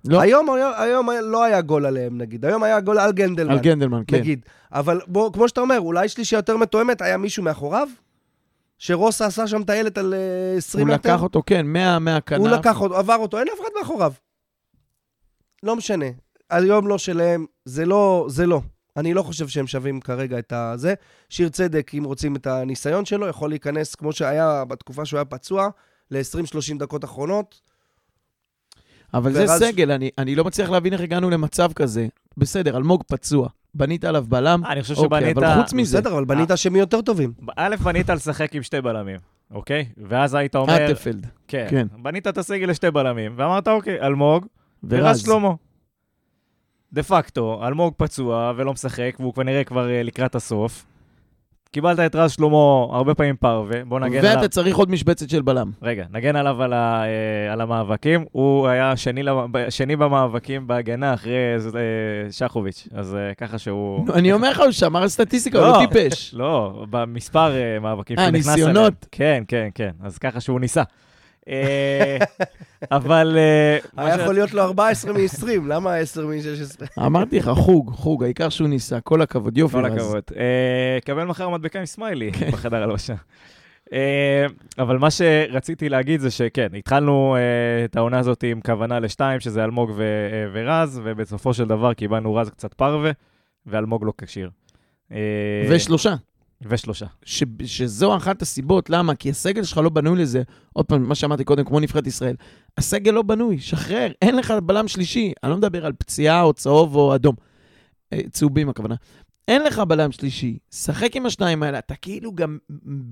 לא, 0.06 0.22
היום, 0.22 0.50
היום, 0.50 0.74
היום 0.78 1.10
לא 1.24 1.44
היה 1.44 1.62
גול 1.62 1.86
עליהם, 1.86 2.18
נגיד. 2.18 2.46
היום 2.46 2.64
היה 2.64 2.80
גול 2.80 3.00
על 3.00 3.12
גנדלמן, 3.12 3.52
על 3.52 3.60
גנדלמן, 3.60 4.04
כן. 4.08 4.18
נגיד. 4.18 4.46
אבל 4.72 5.02
בוא, 5.08 5.34
כמו 5.34 5.48
שאתה 5.50 5.62
אומר, 5.62 5.80
אולי 5.80 6.10
שלישייה 6.10 6.40
יותר 6.40 6.58
מתואמת, 6.58 7.02
היה 7.02 7.18
מישהו 7.18 7.44
מאחוריו? 7.44 7.88
שרוסה 8.78 9.26
עשה 9.26 9.48
שם 9.48 9.64
טיילת 9.64 9.98
על 9.98 10.14
אה, 10.14 10.58
20 10.58 10.88
הוא 10.88 10.94
מטר? 10.96 11.10
לקח 11.14 11.24
אותו, 11.24 11.44
כן, 11.46 11.66
מה- 11.66 12.00
מהכנף. 12.00 12.40
הוא 12.40 12.50
לקח 12.50 12.82
אותו, 12.82 12.96
עבר 12.98 13.16
אותו, 13.16 13.40
אין 13.40 13.48
אף 13.56 13.60
אחד 13.62 13.70
מאחוריו. 13.80 14.14
לא 15.64 15.76
משנה. 15.76 16.06
היום 16.50 16.88
לא 16.88 16.98
שלהם, 16.98 17.46
זה 17.66 17.86
לא, 17.86 18.26
זה 18.30 18.46
לא. 18.46 18.62
אני 18.98 19.14
לא 19.14 19.22
חושב 19.24 19.48
שהם 19.48 19.68
שווים 19.68 20.02
כרגע 20.02 20.40
את 20.40 20.54
הזה. 20.56 20.94
שיר 21.30 21.50
צדק, 21.50 21.92
אם 21.98 22.04
רוצים 22.04 22.36
את 22.36 22.48
הניסיון 22.48 23.06
שלו, 23.06 23.28
יכול 23.28 23.50
להיכנס, 23.50 23.96
כמו 23.96 24.12
שהיה 24.12 24.66
בתקופה 24.68 25.06
שהוא 25.06 25.18
היה 25.18 25.26
פצוע, 25.26 25.70
ל-20-30 26.12 26.78
דקות 26.80 27.04
אחרונות. 27.04 27.62
אבל 29.18 29.34
זה 29.34 29.44
ורז- 29.46 29.60
סגל, 29.60 29.92
אני, 29.92 30.10
אני 30.18 30.36
לא 30.36 30.44
מצליח 30.44 30.70
להבין 30.70 30.94
איך 30.94 31.02
הגענו 31.02 31.30
למצב 31.30 31.74
כזה. 31.74 32.08
בסדר, 32.38 32.78
אלמוג 32.78 33.04
פצוע, 33.08 33.48
בנית 33.76 34.06
עליו 34.06 34.26
בלם, 34.30 34.62
אני 34.66 34.82
חושב 34.82 34.98
אוקיי, 34.98 35.08
שבנית... 35.22 35.38
אבל 35.38 35.62
חוץ 35.62 35.74
מזה, 35.74 35.98
בסדר, 36.02 36.14
אבל 36.14 36.26
בנית 36.26 36.50
שמי 36.56 36.80
יותר 36.80 37.02
טובים. 37.02 37.34
א', 37.58 37.76
בנית 37.84 38.10
לשחק 38.10 38.56
עם 38.56 38.64
שתי 38.64 38.82
בלמים, 38.82 39.20
אוקיי? 39.52 39.86
ואז 39.98 40.34
היית 40.34 40.56
אומר... 40.56 40.92
אטפלד 40.92 41.28
כן. 41.48 41.68
כן. 41.70 41.88
בנית 42.02 42.28
את 42.28 42.38
הסגל 42.38 42.70
לשתי 42.70 42.92
בלמים, 42.92 43.34
ואמרת, 43.36 43.68
אוקיי, 43.68 44.02
אלמוג 44.02 44.46
ורז 44.84 45.04
ורז. 45.06 45.22
שלמה. 45.26 45.54
דה 46.94 47.04
פקטו, 47.04 47.68
אלמוג 47.68 47.94
פצוע 47.98 48.54
ולא 48.58 48.74
משחק, 48.74 49.16
והוא 49.20 49.34
כנראה 49.34 49.64
כבר 49.64 49.90
אה, 49.90 50.04
לקראת 50.04 50.36
הסוף. 50.36 50.86
קיבלת 51.72 52.00
את 52.00 52.16
רז 52.16 52.32
שלמה 52.32 52.58
הרבה 52.92 53.16
פעמים 53.16 53.36
פרווה, 53.36 53.86
בוא 53.86 54.00
נגן 54.00 54.18
עליו. 54.20 54.32
ואתה 54.36 54.48
צריך 54.48 54.78
עוד 54.78 54.92
משבצת 54.92 55.30
של 55.30 55.42
בלם. 55.42 55.72
רגע, 55.82 56.06
נגן 56.14 56.36
עליו 56.36 56.64
על, 56.64 56.74
ה, 56.74 57.04
אה, 57.04 57.54
על 57.54 57.62
המאבקים. 57.62 58.26
הוא 58.32 58.68
היה 58.68 58.96
שני, 58.98 59.24
למ- 59.24 59.36
שני 59.70 59.96
במאבקים 59.96 60.68
בהגנה 60.68 61.14
אחרי 61.14 61.34
אה, 61.76 61.82
שחוביץ', 62.32 62.88
אז 62.96 63.16
אה, 63.16 63.34
ככה 63.34 63.58
שהוא... 63.58 64.06
נו, 64.06 64.14
אני 64.14 64.34
אומר 64.34 64.50
לך, 64.50 64.60
הוא 64.60 64.72
שמר 64.72 65.10
סטטיסטיקה, 65.10 65.58
הוא 65.58 65.68
לא. 65.68 65.82
לא 65.82 65.88
טיפש. 65.88 66.34
לא, 66.34 66.86
במספר 66.90 67.56
אה, 67.56 67.80
מאבקים 67.80 68.20
אה, 68.20 68.24
שהוא 68.24 68.32
נכנס 68.32 68.48
אליהם. 68.48 68.68
ניסיונות. 68.68 69.06
כן, 69.12 69.44
כן, 69.48 69.68
כן, 69.76 69.92
אז 70.04 70.18
ככה 70.18 70.40
שהוא 70.40 70.60
ניסה. 70.60 70.84
אה, 71.48 72.18
אבל... 72.98 73.38
אה, 73.38 73.78
היה 74.06 74.22
יכול 74.22 74.34
להיות 74.34 74.54
לו 74.54 74.62
14 74.62 75.14
מ-20, 75.14 75.48
למה 75.68 75.96
10 75.96 76.28
מ-16? 76.28 77.06
אמרתי 77.06 77.40
לך, 77.40 77.50
חוג, 77.50 77.92
חוג, 77.92 78.24
העיקר 78.24 78.50
שהוא 78.50 78.68
ניסה, 78.68 79.02
כל 79.02 79.22
הכבוד, 79.22 79.58
יופי, 79.58 79.78
כל. 79.78 79.86
הכבוד. 79.86 80.24
אה, 80.38 80.98
קבל 81.06 81.24
מחר 81.24 81.50
מדבקה 81.50 81.80
עם 81.80 81.86
סמיילי 81.86 82.32
בחדר 82.52 82.84
הלבשה. 82.84 83.16
אבל 84.80 84.98
מה 84.98 85.12
שרציתי 85.12 85.90
להגיד 85.90 86.22
זה 86.22 86.32
שכן, 86.32 86.68
התחלנו 86.78 87.38
את 87.86 87.96
העונה 87.96 88.20
הזאת 88.20 88.44
עם 88.44 88.62
כוונה 88.62 89.00
לשתיים, 89.00 89.40
שזה 89.40 89.64
אלמוג 89.64 89.92
ו- 89.96 90.50
ורז, 90.54 91.02
ובסופו 91.04 91.54
של 91.54 91.66
דבר 91.66 91.94
קיבלנו 91.94 92.36
רז 92.36 92.50
קצת 92.50 92.74
פרווה, 92.74 93.12
ואלמוג 93.66 94.04
לא 94.06 94.14
כשיר. 94.18 94.50
ושלושה. 95.70 96.16
ושלושה. 96.62 97.06
ש, 97.26 97.44
שזו 97.66 98.18
אחת 98.18 98.42
הסיבות, 98.42 98.90
למה? 98.90 99.16
כי 99.16 99.30
הסגל 99.30 99.64
שלך 99.64 99.78
לא 99.78 99.90
בנוי 99.90 100.22
לזה. 100.22 100.44
עוד 100.74 100.86
פעם, 100.86 101.04
מה 101.04 101.16
שאמרתי 101.16 101.44
קודם, 101.44 101.64
כמו 101.64 101.80
נבחרת 101.80 102.08
ישראל. 102.08 102.36
הסגל 102.78 103.12
לא 103.12 103.22
בנוי, 103.22 103.60
שחרר, 103.60 104.12
אין 104.22 104.36
לך 104.36 104.54
בלם 104.64 104.88
שלישי. 104.88 105.34
אני 105.44 105.52
לא 105.52 105.58
מדבר 105.58 105.86
על 105.86 105.94
פציעה 105.94 106.42
או 106.42 106.54
צהוב 106.54 106.96
או 106.96 107.16
אדום. 107.16 107.36
אה, 108.14 108.20
צהובים 108.32 108.70
הכוונה. 108.70 108.96
אין 109.48 109.64
לך 109.64 109.80
בלם 109.80 110.12
שלישי, 110.12 110.58
שחק 110.72 111.16
עם 111.16 111.26
השניים 111.26 111.64
האלה, 111.64 111.80
אתה 111.80 111.96
כאילו 111.96 112.36
גם 112.36 112.58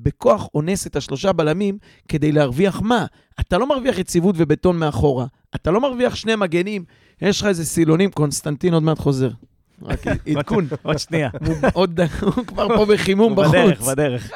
בכוח 0.03 0.47
אונס 0.55 0.87
את 0.87 0.95
השלושה 0.95 1.33
בלמים 1.33 1.77
כדי 2.07 2.31
להרוויח 2.31 2.81
מה? 2.81 3.05
אתה 3.39 3.57
לא 3.57 3.69
מרוויח 3.69 3.97
יציבות 3.97 4.35
ובטון 4.37 4.79
מאחורה, 4.79 5.25
אתה 5.55 5.71
לא 5.71 5.81
מרוויח 5.81 6.15
שני 6.15 6.35
מגנים, 6.35 6.85
יש 7.21 7.41
לך 7.41 7.47
איזה 7.47 7.65
סילונים, 7.65 8.11
קונסטנטין 8.11 8.73
עוד 8.73 8.83
מעט 8.83 8.99
חוזר. 8.99 9.29
רק 9.81 9.99
עדכון, 10.37 10.67
עוד 10.83 10.97
שנייה. 10.97 11.29
הוא 11.75 11.87
כבר 12.47 12.67
פה 12.77 12.85
בחימום 12.93 13.33
הוא 13.39 13.45
בדרך, 13.45 13.77
בחוץ. 13.81 13.87
בדרך. 13.89 14.31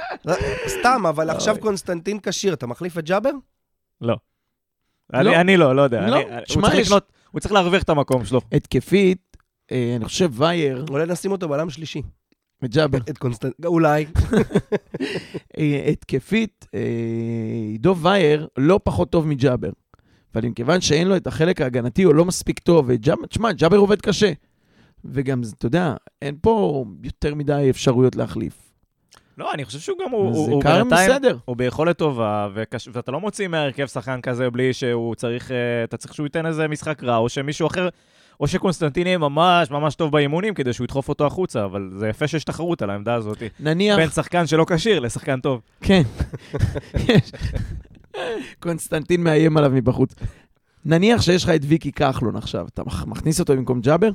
סתם, 0.68 1.04
אבל 1.10 1.30
עכשיו 1.30 1.54
אוי. 1.56 1.62
קונסטנטין 1.62 2.20
כשיר, 2.24 2.54
אתה 2.54 2.68
מחליף 2.68 2.98
את 2.98 3.06
ג'אבר? 3.06 3.32
לא. 4.02 4.16
אני 5.14 5.58
לא, 5.58 5.76
לא 5.76 5.82
יודע. 5.82 6.02
לא, 6.10 6.16
אני- 6.16 6.24
הוא 6.32 6.40
שמע, 6.48 6.68
צריך 6.68 6.80
יש- 6.80 6.88
לקנות- 6.88 7.12
הוא 7.32 7.40
צריך 7.42 7.54
להרוויח 7.54 7.84
את 7.84 7.90
המקום 7.90 8.26
שלו. 8.26 8.42
התקפית, 8.52 9.38
אה, 9.72 9.94
אני 9.96 10.06
חושב 10.06 10.30
וייר 10.34 10.86
אולי 10.90 11.06
נשים 11.06 11.32
אותו 11.32 11.50
בלם 11.50 11.70
שלישי. 11.70 12.02
וג'אבר. 12.62 12.98
את 13.10 13.18
קונסטנטין, 13.18 13.66
אולי. 13.66 14.06
אה, 15.58 15.86
התקפית, 15.92 16.66
אה, 16.76 16.80
עידו 17.72 17.96
וייר 17.98 18.48
לא 18.58 18.80
פחות 18.84 19.10
טוב 19.10 19.28
מג'אבר. 19.28 19.70
אבל 20.36 20.46
מכיוון 20.46 20.82
שאין 20.82 21.08
לו 21.08 21.16
את 21.16 21.28
החלק 21.28 21.62
ההגנתי, 21.62 22.04
הוא 22.04 22.16
לא 22.16 22.26
מספיק 22.26 22.60
טוב, 22.60 22.86
וג'אבר, 22.88 23.26
תשמע, 23.26 23.52
ג'אבר 23.52 23.78
עובד 23.78 24.02
קשה. 24.02 24.32
וגם, 25.06 25.42
אתה 25.58 25.66
יודע, 25.66 25.94
אין 26.22 26.36
פה 26.42 26.86
יותר 27.04 27.36
מדי 27.36 27.68
אפשרויות 27.70 28.16
להחליף. 28.16 28.54
לא, 29.38 29.54
אני 29.54 29.66
חושב 29.66 29.80
שהוא 29.80 29.98
גם, 30.06 30.12
הוא 30.12 30.28
הוא- 30.38 30.64
בינתיים, 30.64 30.88
בסדר. 30.90 31.38
הוא 31.46 31.56
ביכולת 31.58 31.98
טובה, 31.98 32.48
וקש... 32.54 32.90
ואתה 32.94 33.12
לא 33.12 33.20
מוציא 33.20 33.48
מהרכב 33.48 33.86
שחקן 33.88 34.22
כזה 34.22 34.50
בלי 34.50 34.74
שהוא 34.74 35.16
צריך, 35.16 35.52
אה, 35.52 35.58
אתה 35.84 35.98
צריך 35.98 36.14
שהוא 36.14 36.26
ייתן 36.26 36.46
איזה 36.46 36.68
משחק 36.68 37.04
רע, 37.04 37.18
או 37.18 37.30
שמישהו 37.30 37.68
אחר, 37.68 37.90
או 38.40 38.48
שקונסטנטין 38.48 39.08
יהיה 39.08 39.18
ממש 39.18 39.72
ממש 39.72 39.96
טוב 39.96 40.12
באימונים 40.12 40.54
כדי 40.54 40.74
שהוא 40.74 40.86
ידחוף 40.86 41.10
אותו 41.10 41.26
החוצה, 41.26 41.66
אבל 41.66 41.90
זה 41.98 42.08
יפה 42.08 42.28
שיש 42.28 42.44
תחרות 42.44 42.82
על 42.82 42.90
העמדה 42.90 43.14
הזאת. 43.16 43.44
נניח, 43.60 43.98
בין 43.98 44.10
שחקן 44.10 44.48
שלא 44.48 44.66
כשיר 44.70 45.00
לשחקן 45.00 45.40
טוב. 45.40 45.62
כן. 45.82 46.02
קונסטנטין 48.60 49.24
מאיים 49.24 49.58
עליו 49.58 49.72
מבחוץ. 49.74 50.16
נניח 50.86 51.22
שיש 51.22 51.44
לך 51.44 51.50
את 51.50 51.62
ויקי 51.64 51.92
כחלון 51.92 52.36
עכשיו, 52.36 52.68
אתה 52.74 52.84
מכ- 52.84 53.06
מכניס 53.08 53.40
אותו 53.40 53.54
במקום 53.56 53.82
ג'אבר? 53.82 54.10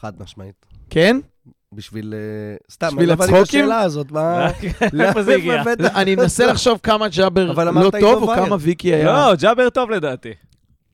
חד 0.00 0.12
משמעית. 0.22 0.66
כן? 0.90 1.20
בשביל... 1.72 2.14
אה, 2.14 2.56
סתם, 2.70 2.86
בשביל 2.86 3.10
אבל 3.10 3.24
הצחוקים? 3.24 3.42
השאלה 3.64 3.80
הזאת, 3.80 4.12
מה... 4.12 4.50
איפה 5.06 5.22
זה 5.22 5.34
הגיע? 5.34 5.62
לא, 5.78 5.88
אני 5.94 6.16
מנסה 6.16 6.46
לחשוב 6.46 6.78
כמה 6.82 7.08
ג'אבר 7.08 7.50
אבל 7.50 7.70
לא 7.84 7.90
טוב, 8.00 8.22
או. 8.22 8.34
כמה 8.34 8.56
ויקי 8.60 8.94
היה. 8.94 9.04
לא, 9.04 9.34
ג'אבר 9.34 9.70
טוב 9.70 9.90
לדעתי. 9.90 10.32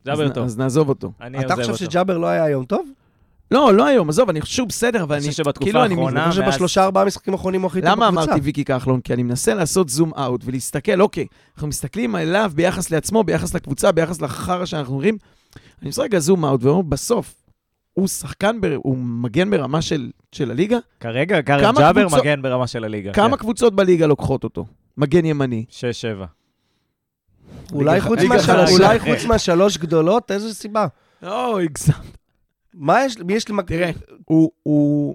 ג'אבר 0.06 0.28
טוב. 0.28 0.44
אז 0.44 0.58
נעזוב 0.58 0.88
אותו. 0.88 1.12
אתה 1.40 1.56
חושב. 1.56 1.74
שג'אבר 1.76 2.18
לא 2.18 2.26
היה 2.26 2.44
היום 2.44 2.64
טוב? 2.64 2.86
לא, 3.50 3.74
לא 3.74 3.86
היום, 3.86 4.08
עזוב, 4.08 4.28
אני 4.28 4.40
חושב 4.40 4.62
בסדר, 4.68 5.02
אבל 5.02 5.14
אני 5.14 5.24
אני... 5.24 5.30
חושב 5.30 5.44
שבתקופה 5.44 5.64
כאילו, 5.64 5.84
אני- 6.08 6.30
חושב 6.30 6.42
שבשלושה 6.42 6.84
ארבעה 6.84 7.04
משחקים 7.04 7.34
האחרונים 7.34 7.62
הוא 7.62 7.66
הכי 7.68 7.80
טוב 7.80 7.90
למה 7.90 8.10
בקבוצה. 8.10 8.30
אמרתי 8.30 8.40
ויקי 8.44 8.64
כחלון? 8.64 9.00
כי 9.00 9.14
אני 9.14 9.22
מנסה 9.22 9.54
לעשות 9.54 9.88
זום 9.88 10.12
אאוט 10.14 10.40
ולהסתכל, 10.44 11.00
אוקיי, 11.00 11.26
אנחנו 11.54 11.68
מסתכלים 11.68 12.14
עליו 12.14 12.52
ביחס 12.54 12.90
לעצמו, 12.90 13.24
ביחס 13.24 13.54
לקבוצה, 13.54 13.92
ביחס 13.92 14.20
לחרא 14.20 14.64
שאנחנו 14.64 14.94
רואים. 14.94 15.18
אני 15.82 15.88
עושה 15.88 16.02
רגע 16.02 16.18
זום 16.18 16.44
אאוט 16.44 16.64
ואומר, 16.64 16.82
בסוף, 16.82 17.34
הוא 17.98 18.08
שחקן, 18.08 18.60
בר... 18.60 18.74
הוא 18.76 18.96
מגן 18.98 19.50
ברמה 19.50 19.82
של, 19.82 20.10
של 20.32 20.50
הליגה? 20.50 20.78
כרגע, 21.00 21.42
כרגע 21.42 21.62
כמה 21.62 21.80
ג'אבר 21.80 22.02
קבוצות- 22.02 22.20
מגן 22.20 22.42
ברמה 22.42 22.66
של 22.66 22.84
הליגה. 22.84 23.12
כמה 23.12 23.36
קבוצות 23.36 23.74
בליגה 23.74 24.06
לוקחות 24.06 24.44
אותו? 24.44 24.66
מגן 24.96 25.24
ימני. 25.24 25.64
6-7. 25.70 26.24
אולי 27.72 28.00
חוץ 28.00 28.18
חלשה. 28.40 28.72
אולי 28.72 29.00
חוץ 29.00 29.24
מהשלוש 29.24 29.78
גדולות, 29.78 30.30
איזה 30.30 30.54
סיבה? 30.54 30.86
או, 31.22 31.58
הגזמת. 31.58 32.18
מה 32.74 33.04
יש, 33.04 33.18
מי 33.18 33.32
יש 33.32 33.48
לי... 33.48 33.54
תראה, 33.66 33.90
הוא... 34.24 34.50
הוא... 34.62 35.14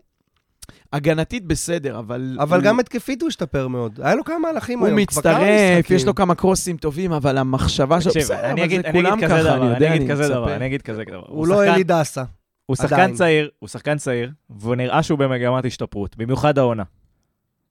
הגנתית 0.94 1.46
בסדר, 1.46 2.00
אבל... 2.00 2.38
אבל 2.40 2.58
הוא... 2.58 2.66
גם 2.66 2.80
התקפית 2.80 3.22
הוא 3.22 3.28
השתפר 3.28 3.68
מאוד. 3.68 4.00
היה 4.04 4.16
לו 4.16 4.24
כמה 4.24 4.40
מהלכים 4.40 4.80
הוא 4.80 4.88
היום. 4.88 4.96
כמה 4.96 5.04
מצטרף. 5.04 5.92
יש 5.92 6.06
לו 6.06 6.16
כמה 6.16 6.36
קרוסים 6.36 6.78
טובים, 6.78 7.12
אבל 7.12 7.38
המחשבה 7.38 8.02
שלו... 8.02 8.14
תקשיב, 8.14 8.32
אני 8.32 8.64
אגיד 8.64 8.82
כזה 8.86 9.44
דבר, 9.44 9.76
אני 9.76 9.96
אגיד 9.96 10.12
כזה. 10.12 10.28
דבר, 10.30 10.56
אני 10.56 10.66
אגיד 10.66 10.82
כזה 10.82 11.04
דבר. 11.08 11.24
הוא 11.28 11.48
לא 11.48 11.64
אלי 11.64 11.84
דסה. 11.84 12.24
הוא 12.72 12.76
שחקן 12.76 12.96
עדיין. 12.96 13.14
צעיר, 13.14 13.50
הוא 13.60 13.70
שחקן 13.70 13.98
צעיר, 13.98 14.32
והוא 14.50 14.76
נראה 14.76 15.04
שהוא 15.04 15.20
במגמת 15.20 15.66
השתפרות, 15.66 16.18
במיוחד 16.18 16.58
העונה. 16.58 16.84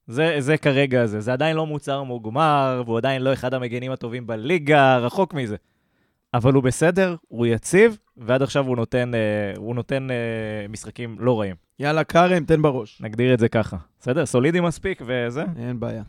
זה, 0.07 0.37
זה 0.39 0.57
כרגע 0.57 1.07
זה, 1.07 1.21
זה 1.21 1.33
עדיין 1.33 1.57
לא 1.57 1.67
מוצר 1.67 2.03
מוגמר, 2.03 2.83
והוא 2.87 2.99
עדיין 2.99 3.23
לא 3.23 3.33
אחד 3.33 3.55
המגנים 3.55 3.93
הטובים 3.93 4.27
בליגה, 4.27 4.99
רחוק 4.99 5.35
מזה. 5.35 5.57
אבל 6.35 6.53
הוא 6.53 6.63
בסדר, 6.63 7.17
הוא 7.29 7.47
יציב, 7.47 7.99
ועד 8.17 8.43
עכשיו 8.43 8.67
הוא 8.67 8.77
נותן, 8.77 9.15
אה, 9.15 9.21
הוא 9.57 9.75
נותן 9.75 10.11
אה, 10.11 10.17
משחקים 10.69 11.17
לא 11.19 11.41
רעים. 11.41 11.57
יאללה, 11.79 12.05
כרם, 12.05 12.45
תן 12.45 12.63
בראש. 12.63 13.01
נגדיר 13.01 13.35
את 13.35 13.39
זה 13.39 13.49
ככה. 13.49 13.77
בסדר? 14.01 14.27
סולידי 14.27 14.61
מספיק 14.61 15.03
וזה? 15.07 15.45
אין 15.59 15.81
בעיה. 15.81 16.03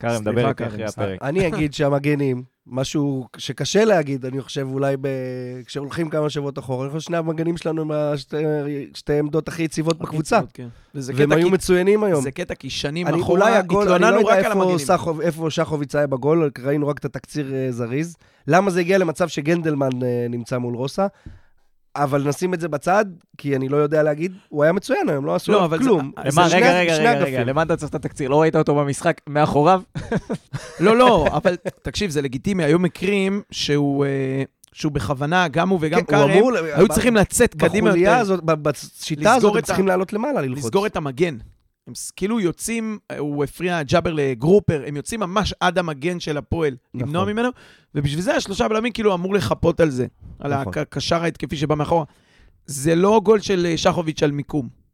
סליחה, 0.00 0.18
דבר 0.18 0.48
איתי 0.48 0.66
אחרי. 0.66 0.84
הפרק. 0.84 1.22
אני 1.22 1.46
אגיד 1.46 1.74
שהמגנים, 1.74 2.42
משהו 2.66 3.28
שקשה 3.36 3.84
להגיד, 3.84 4.26
אני 4.26 4.40
חושב, 4.40 4.66
אולי 4.72 4.96
ב... 5.00 5.08
כשהולכים 5.66 6.10
כמה 6.10 6.30
שבועות 6.30 6.58
אחורה, 6.58 6.84
אני 6.84 6.92
חושב 6.92 7.04
ששני 7.04 7.16
המגנים 7.16 7.56
שלנו 7.56 7.82
הם 7.82 7.90
השתי 7.90 8.36
שתי 8.94 9.12
העמדות 9.12 9.48
הכי 9.48 9.62
יציבות 9.62 9.98
בקבוצה. 9.98 10.40
כן. 10.54 10.68
וזה 10.94 11.12
והם 11.16 11.32
היו 11.32 11.50
מצוינים 11.50 12.04
היום. 12.04 12.22
זה 12.22 12.30
קטע 12.30 12.54
כי 12.54 12.70
שנים 12.70 13.06
אני, 13.06 13.20
אחורה 13.20 13.58
אני 13.58 13.68
לא 13.68 13.82
התלוננו 13.82 14.18
יודע 14.20 14.38
רק 14.38 14.44
על 14.44 14.52
המגנים. 14.52 14.78
סחוב, 14.78 15.20
איפה 15.20 15.50
שחוביץ 15.50 15.94
היה 15.94 16.06
בגול, 16.06 16.50
ראינו 16.62 16.88
רק 16.88 16.98
את 16.98 17.04
התקציר 17.04 17.54
אה, 17.54 17.72
זריז. 17.72 18.16
למה 18.46 18.70
זה 18.70 18.80
הגיע 18.80 18.98
למצב 18.98 19.28
שגנדלמן 19.28 20.02
אה, 20.02 20.26
נמצא 20.30 20.58
מול 20.58 20.74
רוסה? 20.74 21.06
אבל 22.02 22.28
נשים 22.28 22.54
את 22.54 22.60
זה 22.60 22.68
בצד, 22.68 23.04
כי 23.38 23.56
אני 23.56 23.68
לא 23.68 23.76
יודע 23.76 24.02
להגיד, 24.02 24.32
הוא 24.48 24.62
היה 24.62 24.72
מצוין 24.72 25.08
היום, 25.08 25.26
לא 25.26 25.34
עשו 25.34 25.52
לא, 25.52 25.64
אבל 25.64 25.78
כלום. 25.78 26.12
זה 26.16 26.30
למה, 26.34 26.48
שני- 26.48 26.58
רגע, 26.60 26.78
רגע, 26.78 26.94
שני 26.94 27.06
רגע, 27.08 27.24
רגע. 27.24 27.44
למה 27.44 27.62
אתה 27.62 27.76
צריך 27.76 27.90
את 27.90 27.94
התקציר? 27.94 28.28
לא 28.28 28.40
ראית 28.40 28.56
אותו 28.56 28.74
במשחק 28.74 29.20
מאחוריו? 29.28 29.82
לא, 30.80 30.96
לא, 30.96 31.26
אבל 31.32 31.56
תקשיב, 31.82 32.10
זה 32.10 32.22
לגיטימי. 32.22 32.64
היו 32.64 32.78
מקרים 32.78 33.42
שהוא, 33.50 34.04
אה, 34.04 34.42
שהוא 34.72 34.92
בכוונה, 34.92 35.48
גם 35.48 35.68
הוא 35.68 35.78
וגם 35.82 36.04
כן, 36.04 36.16
אמור- 36.16 36.52
היו 36.74 36.88
צריכים 36.88 37.16
לצאת 37.16 37.54
קדימה 37.54 37.88
בחוליה 37.90 38.10
יותר, 38.10 38.20
הזאת, 38.20 38.40
ב- 38.44 38.52
בשיטה 38.68 39.34
הזאת, 39.34 39.64
צריכים 39.64 39.86
לעלות 39.86 40.12
למעלה, 40.12 40.40
ללחוץ. 40.40 40.64
לסגור 40.64 40.86
את 40.86 40.96
המגן. 40.96 41.36
הם 41.86 41.92
כאילו 42.16 42.40
יוצאים, 42.40 42.98
אה, 43.10 43.18
הוא 43.18 43.44
הפריע 43.44 43.82
ג'אבר 43.82 44.12
לגרופר, 44.12 44.82
הם 44.86 44.96
יוצאים 44.96 45.20
ממש 45.20 45.54
עד 45.60 45.78
המגן 45.78 46.20
של 46.20 46.36
הפועל, 46.36 46.76
נכון. 46.94 47.08
למנוע 47.08 47.24
ממנו, 47.24 47.48
ובשביל 47.94 48.22
זה 48.22 48.34
השלושה 48.34 48.68
בלמים 48.68 48.92
כאילו 48.92 49.14
אמור 49.14 49.34
לחפות 49.34 49.80
על 49.80 49.90
זה, 49.90 50.06
על 50.38 50.60
נכון. 50.60 50.72
הקשר 50.76 51.22
ההתקפי 51.22 51.56
שבא 51.56 51.74
מאחורה. 51.74 52.04
זה 52.66 52.94
לא 52.94 53.20
גול 53.24 53.40
של 53.40 53.66
אה, 53.66 53.76
שחוביץ' 53.76 54.22
על 54.22 54.30
מיקום. 54.30 54.85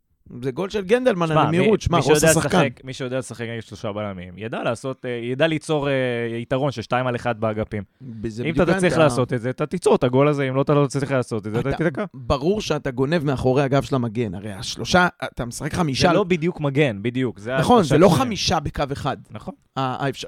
זה 0.42 0.50
גול 0.50 0.70
של 0.70 0.84
גנדלמן 0.84 1.30
על 1.30 1.38
המהירות, 1.38 1.80
שמע, 1.80 1.98
רוס 1.98 2.24
השחקן. 2.24 2.66
מי 2.84 2.92
שיודע 2.92 3.18
לשחק 3.18 3.46
נגד 3.48 3.62
שלושה 3.62 3.92
בלמים, 3.92 4.34
ידע 4.36 4.62
לעשות, 4.62 5.04
אה, 5.04 5.10
ידע 5.10 5.46
ליצור 5.46 5.88
אה, 5.88 5.92
יתרון 6.38 6.70
של 6.70 6.82
שתיים 6.82 7.06
על 7.06 7.16
אחד 7.16 7.40
באגפים. 7.40 7.82
זה 8.26 8.44
אם 8.44 8.54
אתה 8.54 8.72
העניין, 8.72 8.98
לעשות 8.98 9.32
את 9.32 9.40
זה, 9.40 9.50
אתה 9.50 9.66
תיצור 9.66 9.94
את 9.94 10.04
הגול 10.04 10.28
הזה, 10.28 10.48
אם 10.48 10.54
לא, 10.54 10.62
אתה 10.62 10.74
לא 10.74 10.86
תצטרך 10.86 11.10
לעשות 11.10 11.46
את 11.46 11.52
זה, 11.52 11.60
אתה 11.60 11.72
תתקע. 11.72 12.04
ברור 12.14 12.60
שאתה 12.60 12.90
גונב 12.90 13.24
מאחורי 13.24 13.62
הגב 13.62 13.82
של 13.82 13.94
המגן, 13.94 14.34
הרי 14.34 14.52
השלושה, 14.52 15.08
אתה 15.24 15.44
משחק 15.44 15.74
חמישה, 15.74 16.08
זה 16.08 16.14
לא 16.14 16.24
בדיוק 16.24 16.60
מגן, 16.60 16.98
בדיוק. 17.02 17.40
נכון, 17.58 17.82
זה 17.82 17.98
לא. 17.98 18.08
חמישה 18.08 18.60
בקו 18.60 18.84
אחד. 18.92 19.16
נכון. 19.30 19.54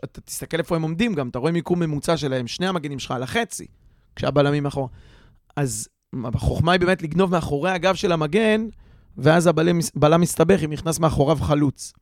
אתה 0.05 0.21
תסתכל 0.25 0.57
איפה 0.57 0.77
הם 0.77 0.83
עומדים 0.83 1.15
גם, 1.15 1.29
אתה 1.29 1.39
רואה 1.39 1.53
מיקום 1.53 1.81
ממוצע 1.81 2.17
שלהם, 2.17 2.47
שני 2.47 2.67
המגנים 2.67 2.99
שלך 2.99 3.11
על 3.11 3.23
החצי, 3.23 3.67
כשהבלמים 4.17 4.63
מאחור. 4.63 4.89
אז 5.57 5.89
החוכמה 6.25 6.73
היא 6.73 6.81
באמת 6.81 7.03
לגנוב 7.03 7.31
מאחורי 7.31 7.71
הגב 7.71 7.95
של 7.95 8.13
המגן, 8.13 8.67
ואז 9.19 9.47
הבלם 9.47 9.79
בלם 9.97 10.21
מסתבך 10.21 10.61
אם 10.65 10.73
נכנס 10.73 10.99
מאחוריו 10.99 11.37
חלוץ. 11.37 11.93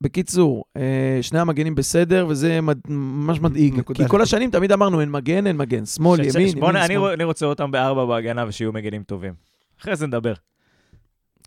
בקיצור, 0.00 0.64
אה, 0.76 1.18
שני 1.22 1.38
המגנים 1.38 1.74
בסדר, 1.74 2.26
וזה 2.28 2.60
מד- 2.60 2.80
ממש 2.88 3.40
מדאיג. 3.40 3.80
כי 3.94 4.08
כל 4.08 4.22
השנים 4.22 4.50
תמיד 4.50 4.72
אמרנו, 4.72 5.00
אין 5.00 5.10
מגן, 5.10 5.46
אין 5.46 5.56
מגן. 5.56 5.86
שמאל, 5.86 6.20
ימין, 6.20 6.30
ימין, 6.56 6.76
אני 6.76 6.94
שמאל. 6.94 7.12
אני 7.12 7.24
רוצה 7.24 7.46
אותם 7.46 7.70
בארבע 7.70 8.04
בהגנה 8.04 8.44
ושיהיו 8.48 8.72
מגנים 8.72 9.02
טובים. 9.02 9.34
אחרי 9.80 9.96
זה 9.96 10.06
נדבר. 10.06 10.32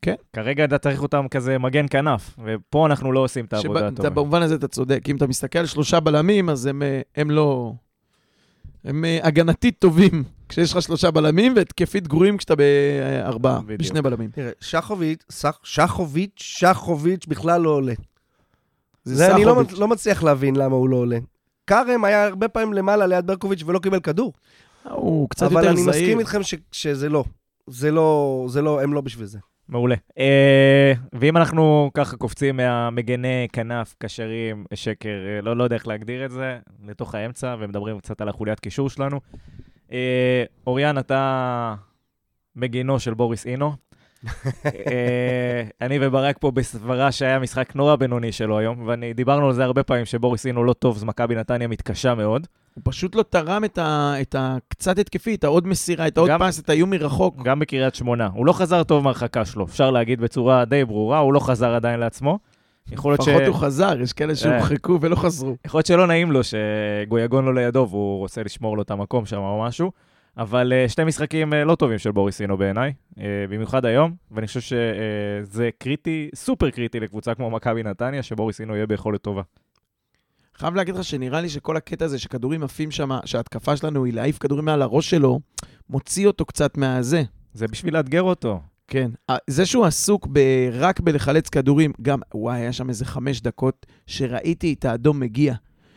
כן. 0.01 0.15
כרגע 0.33 0.65
אתה 0.65 0.77
צריך 0.77 1.01
אותם 1.01 1.25
כזה 1.31 1.57
מגן 1.57 1.85
כנף, 1.89 2.39
ופה 2.45 2.85
אנחנו 2.85 3.11
לא 3.11 3.19
עושים 3.19 3.45
את 3.45 3.53
העבודה 3.53 3.79
שבא- 3.79 3.87
הטובה. 3.87 4.09
במובן 4.09 4.41
הזה 4.41 4.55
אתה 4.55 4.67
צודק. 4.67 5.01
אם 5.09 5.15
אתה 5.15 5.27
מסתכל 5.27 5.59
על 5.59 5.65
שלושה 5.65 5.99
בלמים, 5.99 6.49
אז 6.49 6.65
הם, 6.65 6.83
אה, 6.83 7.01
הם 7.15 7.31
לא... 7.31 7.73
הם 8.83 9.05
אה, 9.05 9.19
הגנתית 9.23 9.75
טובים 9.79 10.23
כשיש 10.51 10.71
לך 10.73 10.81
שלושה 10.81 11.11
בלמים, 11.11 11.53
והתקפית 11.55 12.07
גרועים 12.07 12.37
כשאתה 12.37 12.53
בארבעה, 12.55 13.61
בדיוק. 13.61 13.79
בשני 13.79 14.01
בלמים. 14.01 14.29
תראה, 14.31 14.51
שחוביץ', 14.61 15.23
שחוביץ', 15.63 16.31
שחוביץ' 16.37 17.25
בכלל 17.25 17.61
לא 17.61 17.69
עולה. 17.69 17.93
זה 19.03 19.15
זה 19.15 19.35
אני 19.35 19.45
לא, 19.45 19.61
לא 19.77 19.87
מצליח 19.87 20.23
להבין 20.23 20.55
למה 20.55 20.75
הוא 20.75 20.89
לא 20.89 20.95
עולה. 20.95 21.17
כרם 21.67 22.03
היה 22.03 22.25
הרבה 22.25 22.47
פעמים 22.47 22.73
למעלה 22.73 23.07
ליד 23.07 23.27
ברקוביץ' 23.27 23.63
ולא 23.65 23.79
קיבל 23.79 23.99
כדור. 23.99 24.33
הוא 24.83 25.29
קצת 25.29 25.45
אבל 25.45 25.55
יותר 25.61 25.69
אני 25.73 25.81
זהיר. 25.81 25.89
מסכים 25.89 26.19
איתכם 26.19 26.43
ש- 26.43 26.55
שזה 26.71 27.09
לא. 27.09 27.23
זה 27.67 27.91
לא, 27.91 28.45
זה 28.49 28.61
לא, 28.61 28.81
הם 28.81 28.93
לא 28.93 29.01
בשביל 29.01 29.25
זה. 29.25 29.39
מעולה. 29.69 29.95
אה, 30.19 30.93
ואם 31.13 31.37
אנחנו 31.37 31.91
ככה 31.93 32.17
קופצים 32.17 32.57
מהמגני 32.57 33.47
כנף, 33.53 33.95
קשרים, 33.99 34.65
שקר, 34.73 35.09
אה, 35.09 35.41
לא, 35.41 35.57
לא 35.57 35.63
יודע 35.63 35.75
איך 35.75 35.87
להגדיר 35.87 36.25
את 36.25 36.31
זה, 36.31 36.57
לתוך 36.87 37.15
האמצע, 37.15 37.55
ומדברים 37.59 37.99
קצת 37.99 38.21
על 38.21 38.29
החוליית 38.29 38.59
קישור 38.59 38.89
שלנו. 38.89 39.19
אה, 39.93 40.43
אוריאן, 40.67 40.97
אתה 40.97 41.75
מגינו 42.55 42.99
של 42.99 43.13
בוריס 43.13 43.45
אינו. 43.45 43.71
אה, 44.65 45.63
אני 45.81 45.97
וברק 46.01 46.37
פה 46.39 46.51
בסברה 46.51 47.11
שהיה 47.11 47.39
משחק 47.39 47.75
נורא 47.75 47.95
בינוני 47.95 48.31
שלו 48.31 48.57
היום, 48.59 48.87
ודיברנו 48.87 49.47
על 49.47 49.53
זה 49.53 49.63
הרבה 49.63 49.83
פעמים, 49.83 50.05
שבוריס 50.05 50.45
אינו 50.45 50.63
לא 50.63 50.73
טוב, 50.73 50.95
אז 50.95 51.03
מכבי 51.03 51.35
נתניה 51.35 51.67
מתקשה 51.67 52.15
מאוד. 52.15 52.47
הוא 52.73 52.81
פשוט 52.85 53.15
לא 53.15 53.23
תרם 53.23 53.63
את, 53.65 53.77
ה, 53.77 54.13
את 54.21 54.35
הקצת 54.39 54.99
התקפי, 54.99 55.35
את 55.35 55.43
העוד 55.43 55.67
מסירה, 55.67 56.07
את 56.07 56.17
העוד 56.17 56.29
גם- 56.29 56.39
פס, 56.39 56.59
את 56.59 56.69
האיום 56.69 56.89
מרחוק. 56.89 57.35
גם 57.43 57.59
בקריית 57.59 57.95
שמונה. 57.95 58.29
הוא 58.33 58.45
לא 58.45 58.53
חזר 58.53 58.83
טוב 58.83 59.03
מהרחקה 59.03 59.45
שלו, 59.45 59.65
אפשר 59.65 59.91
להגיד 59.91 60.21
בצורה 60.21 60.65
די 60.65 60.85
ברורה, 60.85 61.19
הוא 61.19 61.33
לא 61.33 61.39
חזר 61.39 61.73
עדיין 61.75 61.99
לעצמו. 61.99 62.39
יכול 62.91 63.11
להיות 63.11 63.21
ש... 63.21 63.27
לפחות 63.27 63.47
הוא 63.47 63.55
חזר, 63.55 64.01
יש 64.01 64.13
כאלה 64.13 64.29
אה. 64.29 64.35
שהורחקו 64.35 64.97
ולא 65.01 65.15
חזרו. 65.15 65.55
יכול 65.65 65.77
להיות 65.77 65.85
שלא 65.85 66.07
נעים 66.07 66.31
לו 66.31 66.39
שגויגון 66.43 67.45
לא 67.45 67.55
לידו 67.55 67.87
והוא 67.89 68.17
רוצה 68.17 68.43
לשמור 68.43 68.77
לו 68.77 68.81
את 68.81 68.91
המקום 68.91 69.25
שם 69.25 69.37
או 69.37 69.63
משהו, 69.63 69.91
אבל 70.37 70.73
uh, 70.73 70.89
שתי 70.89 71.03
משחקים 71.03 71.53
uh, 71.53 71.55
לא 71.55 71.75
טובים 71.75 71.97
של 71.97 72.11
בוריסינו 72.11 72.57
בעיניי, 72.57 72.93
במיוחד 73.49 73.85
היום, 73.85 74.15
ואני 74.31 74.47
חושב 74.47 74.61
שזה 74.61 75.69
קריטי, 75.77 76.29
סופר 76.35 76.69
קריטי 76.69 76.99
לקבוצה 76.99 77.35
כמו 77.35 77.49
מכבי 77.49 77.83
נתניה, 77.83 78.23
שבוריסינו 78.23 78.75
יהיה 78.75 78.87
ביכולת 78.87 79.21
טובה. 79.21 79.41
חייב 80.61 80.75
להגיד 80.75 80.95
לך 80.95 81.03
שנראה 81.03 81.41
לי 81.41 81.49
שכל 81.49 81.77
הקטע 81.77 82.05
הזה 82.05 82.19
שכדורים 82.19 82.63
עפים 82.63 82.91
שם, 82.91 83.09
שההתקפה 83.25 83.77
שלנו 83.77 84.05
היא 84.05 84.13
להעיף 84.13 84.37
כדורים 84.37 84.65
מעל 84.65 84.81
הראש 84.81 85.09
שלו, 85.09 85.39
מוציא 85.89 86.27
אותו 86.27 86.45
קצת 86.45 86.77
מהזה. 86.77 87.23
זה 87.53 87.67
בשביל 87.67 87.93
לאתגר 87.93 88.21
אותו. 88.21 88.59
כן. 88.91 89.11
זה 89.47 89.65
שהוא 89.65 89.85
עסוק 89.85 90.27
ב- 90.31 90.69
רק 90.73 90.99
בלחלץ 90.99 91.49
כדורים, 91.49 91.91
גם, 92.01 92.19
וואי, 92.33 92.59
היה 92.59 92.73
שם 92.73 92.89
איזה 92.89 93.05
חמש 93.05 93.41
דקות 93.41 93.85
שראיתי 94.07 94.73
את 94.79 94.85
האדום 94.85 95.19
מגיע. 95.19 95.53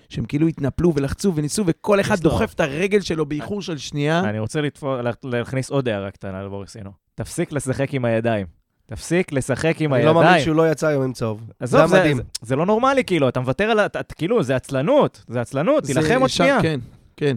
שהם 0.09 0.24
כאילו 0.24 0.47
התנפלו 0.49 0.92
ולחצו 0.95 1.32
וניסו, 1.34 1.64
וכל 1.66 2.01
אחד 2.01 2.18
דוחף 2.18 2.53
את 2.55 2.61
הרגל 2.61 3.01
שלו 3.01 3.26
באיחור 3.26 3.62
של 3.62 3.78
שנייה. 3.78 4.20
אני 4.20 4.38
רוצה 4.38 4.61
לתפור, 4.61 4.97
לה- 4.97 5.11
להכניס 5.24 5.70
עוד 5.70 5.88
הערה 5.88 6.11
קטנה 6.11 6.42
לבוריסינו. 6.42 6.90
תפסיק 7.14 7.53
לשחק 7.53 7.95
עם 7.95 8.05
הידיים. 8.05 8.47
תפסיק 8.86 9.32
לשחק 9.32 9.76
עם 9.80 9.95
אני 9.95 10.05
לא 10.05 10.14
מאמין 10.14 10.28
הידיים. 10.28 10.45
שהוא 10.45 10.57
לא 10.57 10.70
יצא 10.70 10.86
היום 10.86 11.03
עם 11.05 11.12
צהוב. 11.12 11.40
עזוב, 11.61 11.80
זה 11.80 11.86
זה, 11.86 11.99
מדהים. 12.01 12.16
זה, 12.16 12.22
זה 12.42 12.57
לא 12.57 12.66
נורמלי, 12.66 13.05
כאילו, 13.05 13.28
אתה 13.28 13.40
מוותר 13.40 13.64
על 13.64 13.78
ה... 13.78 13.86
אתה- 13.86 14.03
כאילו, 14.03 14.42
זה 14.42 14.57
עצלנות, 14.57 15.24
זה 15.28 15.40
עצלנות, 15.40 15.84
תילחם 15.84 16.20
עוד 16.20 16.30
שנייה. 16.30 16.62
כן, 16.62 16.80
כן. 17.16 17.36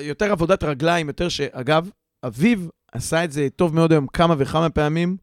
יותר 0.00 0.32
עבודת 0.32 0.64
רגליים, 0.64 1.06
יותר 1.08 1.28
ש... 1.28 1.40
אגב, 1.40 1.90
אביב 2.26 2.68
עשה 2.92 3.24
את 3.24 3.32
זה 3.32 3.48
טוב 3.56 3.74
מאוד 3.74 3.92
היום 3.92 4.06
כמה 4.06 4.34
וכמה 4.38 4.70
פעמים, 4.70 5.16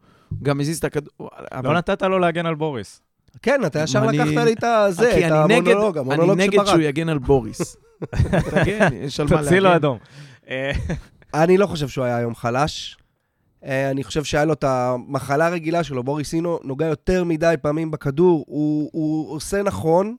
גם 0.43 0.59
הזיז 0.59 0.77
את 0.77 0.83
הכדור. 0.83 1.29
לא 1.63 1.73
נתת 1.73 2.01
לו 2.01 2.19
להגן 2.19 2.45
על 2.45 2.55
בוריס. 2.55 3.01
כן, 3.41 3.61
אתה 3.65 3.79
ישר 3.79 4.09
אני- 4.09 4.17
לקחת 4.17 4.45
לי 4.45 4.53
את 4.53 4.63
הזה, 4.63 5.11
כי 5.15 5.27
את 5.27 5.31
אני 5.31 5.55
המונולוג, 5.55 5.97
המונולוג 5.97 6.31
אני 6.31 6.45
של 6.51 6.51
נגד. 6.57 6.65
שהוא 6.65 6.79
יגן 6.81 7.09
על 7.09 7.17
בוריס. 7.17 7.77
תגן, 8.51 8.89
יש 8.93 9.19
על 9.19 9.27
מה 9.31 9.37
תוציא 9.43 9.57
לו 9.57 9.63
להגן. 9.63 9.75
אדום. 9.75 9.97
אה, 10.49 10.71
אני 11.33 11.57
לא 11.57 11.67
חושב 11.67 11.87
שהוא 11.87 12.05
היה 12.05 12.17
היום 12.17 12.35
חלש. 12.35 12.97
אה, 13.65 13.91
אני 13.91 14.03
חושב 14.03 14.23
שהיה 14.23 14.45
לו 14.45 14.53
את 14.53 14.63
המחלה 14.63 15.47
הרגילה 15.47 15.83
שלו, 15.83 16.03
בוריס 16.03 16.33
אינו 16.33 16.59
נוגע 16.63 16.85
יותר 16.85 17.23
מדי 17.23 17.55
פעמים 17.61 17.91
בכדור, 17.91 18.45
הוא, 18.47 18.89
הוא 18.93 19.31
עושה 19.35 19.63
נכון, 19.63 20.15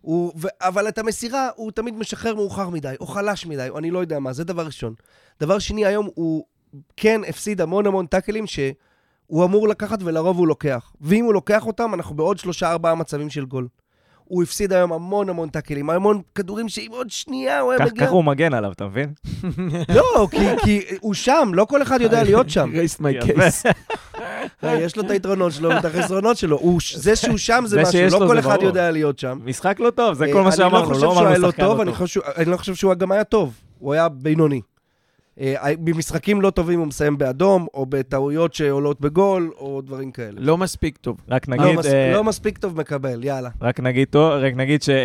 הוא, 0.00 0.32
ו, 0.36 0.46
אבל 0.60 0.88
את 0.88 0.98
המסירה 0.98 1.48
הוא 1.56 1.70
תמיד 1.70 1.94
משחרר 1.94 2.34
מאוחר 2.34 2.68
מדי, 2.68 2.94
או 3.00 3.06
חלש 3.06 3.46
מדי, 3.46 3.66
או 3.68 3.78
אני 3.78 3.90
לא 3.90 3.98
יודע 3.98 4.18
מה, 4.18 4.32
זה 4.32 4.44
דבר 4.44 4.66
ראשון. 4.66 4.94
דבר 5.40 5.58
שני, 5.58 5.86
היום 5.86 6.08
הוא 6.14 6.44
כן 6.96 7.20
הפסיד 7.28 7.60
המון 7.60 7.86
המון 7.86 8.06
טאקלים 8.06 8.46
שהוא 8.46 9.44
אמור 9.44 9.68
לקחת 9.68 9.98
ולרוב 10.02 10.38
הוא 10.38 10.46
לוקח. 10.48 10.92
ואם 11.00 11.24
הוא 11.24 11.34
לוקח 11.34 11.66
אותם, 11.66 11.94
אנחנו 11.94 12.14
בעוד 12.14 12.38
שלושה 12.38 12.70
ארבעה 12.70 12.94
מצבים 12.94 13.30
של 13.30 13.44
גול. 13.44 13.68
הוא 14.24 14.42
הפסיד 14.42 14.72
היום 14.72 14.92
המון 14.92 15.28
המון 15.28 15.48
טאקלים, 15.48 15.90
המון 15.90 16.20
כדורים 16.34 16.68
שאם 16.68 16.90
עוד 16.90 17.10
שנייה 17.10 17.60
הוא 17.60 17.72
היה 17.72 17.86
מגיע... 17.86 18.06
ככה 18.06 18.14
הוא 18.14 18.24
מגן 18.24 18.54
עליו, 18.54 18.72
אתה 18.72 18.86
מבין? 18.86 19.12
לא, 19.94 20.28
כי, 20.30 20.56
כי 20.64 20.82
הוא 21.00 21.14
שם, 21.14 21.50
לא 21.54 21.64
כל 21.64 21.82
אחד 21.82 22.00
יודע 22.00 22.22
להיות 22.22 22.50
שם. 22.50 22.70
רייסט 22.74 23.00
מי. 23.00 23.12
קייס. 23.20 23.62
יש 24.62 24.96
לו 24.96 25.02
את 25.02 25.10
היתרונות 25.10 25.52
שלו 25.52 25.68
ואת 25.68 25.84
החסרונות 25.84 26.36
שלו. 26.36 26.78
זה 26.94 27.16
שהוא 27.16 27.38
שם 27.38 27.64
זה 27.66 27.82
משהו, 27.82 28.20
לא 28.20 28.26
כל 28.26 28.38
אחד. 28.38 28.58
יודע 28.62 28.90
להיות 28.90 29.18
שם. 29.18 29.38
משחק 29.44 29.80
לא 29.80 29.90
טוב, 29.90 30.14
זה 30.14 30.24
אה, 30.24 30.32
כל 30.32 30.40
מה 30.40 30.48
אני 30.48 30.56
שאמרנו, 30.56 30.92
לא 30.92 31.00
לא 31.00 31.12
אמרנו 31.12 31.28
לא 31.38 31.50
שחקן 31.50 31.62
לא 31.62 31.68
טוב. 31.68 31.80
אני 32.36 32.50
לא 32.50 32.56
חושב 32.56 32.74
שהוא 32.74 32.94
גם 32.94 33.12
היה 33.12 33.24
טוב. 33.24 33.54
הוא 33.78 33.92
היה 33.92 34.08
בינוני. 34.08 34.60
אה, 35.40 35.72
במשחקים 35.84 36.40
לא 36.40 36.50
טובים 36.50 36.78
הוא 36.78 36.86
מסיים 36.86 37.18
באדום, 37.18 37.66
או 37.74 37.86
בטעויות 37.86 38.54
שעולות 38.54 39.00
בגול, 39.00 39.52
או 39.58 39.80
דברים 39.80 40.10
כאלה. 40.12 40.40
לא 40.40 40.58
מספיק 40.58 40.96
טוב. 40.96 41.20
רק 41.28 41.48
לא 41.48 41.56
נגיד, 41.56 41.78
מס- 41.78 41.86
אה, 41.86 42.12
לא 42.12 42.24
מספיק 42.24 42.58
טוב 42.58 42.76
מקבל, 42.80 43.24
יאללה. 43.24 43.50
רק 43.60 43.80
נגיד 43.80 44.08
טוב, 44.10 44.32
רק 44.32 44.54
נגיד 44.54 44.82
ש... 44.82 44.88
אה, 44.88 44.96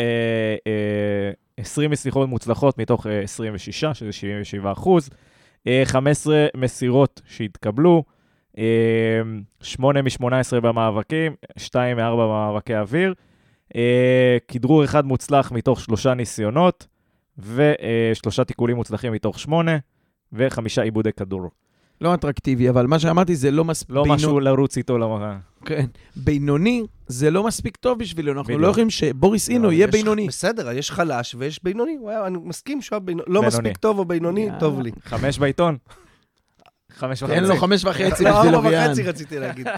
אה, 0.67 1.31
20 1.57 1.91
מסירות 1.91 2.29
מוצלחות 2.29 2.77
מתוך 2.77 3.07
אה, 3.07 3.21
26, 3.21 3.85
שזה 3.93 4.11
77 4.11 4.71
אחוז. 4.71 5.09
אה, 5.67 5.81
15 5.85 6.47
מסירות 6.57 7.21
שהתקבלו, 7.25 8.03
אה, 8.57 8.63
8 9.61 10.01
מ-18 10.01 10.25
במאבקים, 10.61 11.35
2 11.57 11.97
מ-4 11.97 12.03
במאבקי 12.13 12.75
אוויר. 12.75 13.13
אה, 13.75 14.37
כדרור 14.47 14.83
אחד 14.83 15.05
מוצלח 15.05 15.51
מתוך 15.51 15.79
שלושה 15.81 16.13
ניסיונות, 16.13 16.87
ושלושה 17.37 18.43
תיקולים 18.43 18.75
מוצלחים 18.75 19.13
מתוך 19.13 19.39
שמונה, 19.39 19.77
וחמישה 20.33 20.81
עיבודי 20.81 21.11
כדור. 21.13 21.49
לא 22.01 22.13
אטרקטיבי, 22.13 22.69
אבל 22.69 22.87
מה 22.87 22.99
שאמרתי 22.99 23.35
זה 23.35 23.51
לא 23.51 23.65
מספיק... 23.65 23.95
לא 23.95 24.05
משהו 24.05 24.39
לרוץ 24.39 24.77
איתו 24.77 24.97
למראה. 24.97 25.37
כן. 25.65 25.85
בינוני 26.15 26.83
זה 27.07 27.31
לא 27.31 27.43
מספיק 27.43 27.77
טוב 27.77 27.99
בשבילנו, 27.99 28.31
אנחנו 28.39 28.47
בדיוק. 28.47 28.61
לא 28.61 28.67
יכולים 28.67 28.89
שבוריס 28.89 29.49
אינו 29.49 29.63
לא, 29.67 29.71
יהיה 29.71 29.85
יש- 29.85 29.91
בינוני. 29.91 30.27
בסדר, 30.27 30.71
יש 30.71 30.91
חלש 30.91 31.35
ויש 31.37 31.63
בינוני. 31.63 31.97
היה- 32.07 32.27
אני 32.27 32.37
מסכים 32.43 32.81
שהוא 32.81 32.99
בינוני. 32.99 33.23
לא 33.27 33.41
בינוני. 33.41 33.47
מספיק 33.47 33.77
טוב 33.77 33.99
או 33.99 34.05
בינוני, 34.05 34.41
יאללה. 34.41 34.59
טוב 34.59 34.81
לי. 34.81 34.91
חמש 35.05 35.39
בעיתון? 35.39 35.77
חמש 36.91 37.23
וחצי. 37.23 37.35
תן 37.35 37.43
לו 37.43 37.55
חמש 37.57 37.85
וחצי 37.85 38.01
לא, 38.23 38.31
בשביל 38.39 38.55
ארבע 38.55 38.57
אביאן. 38.67 38.87
וחצי 38.91 39.03
רציתי 39.03 39.39
להגיד. 39.39 39.67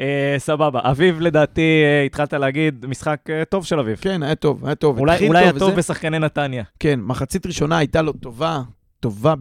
אה, 0.00 0.34
סבבה. 0.38 0.80
אביב, 0.82 1.20
לדעתי, 1.20 1.82
אה, 1.84 2.04
התחלת 2.04 2.32
להגיד, 2.32 2.86
משחק 2.86 3.20
אה, 3.30 3.44
טוב 3.44 3.64
של 3.64 3.78
אביב. 3.78 3.98
כן, 4.00 4.22
היה 4.22 4.34
טוב, 4.34 4.66
היה 4.66 4.74
טוב. 4.74 4.98
אולי 4.98 5.26
היה. 5.38 5.52
טוב 5.58 5.74
בשחקני 5.74 6.18
נתניה. 6.18 6.64
כן, 6.80 7.00
מחצית 7.00 7.46
ראשונה 7.46 7.78
הייתה 7.78 8.02
לו 8.02 8.12
טובה, 8.12 8.62
טובה, 9.00 9.34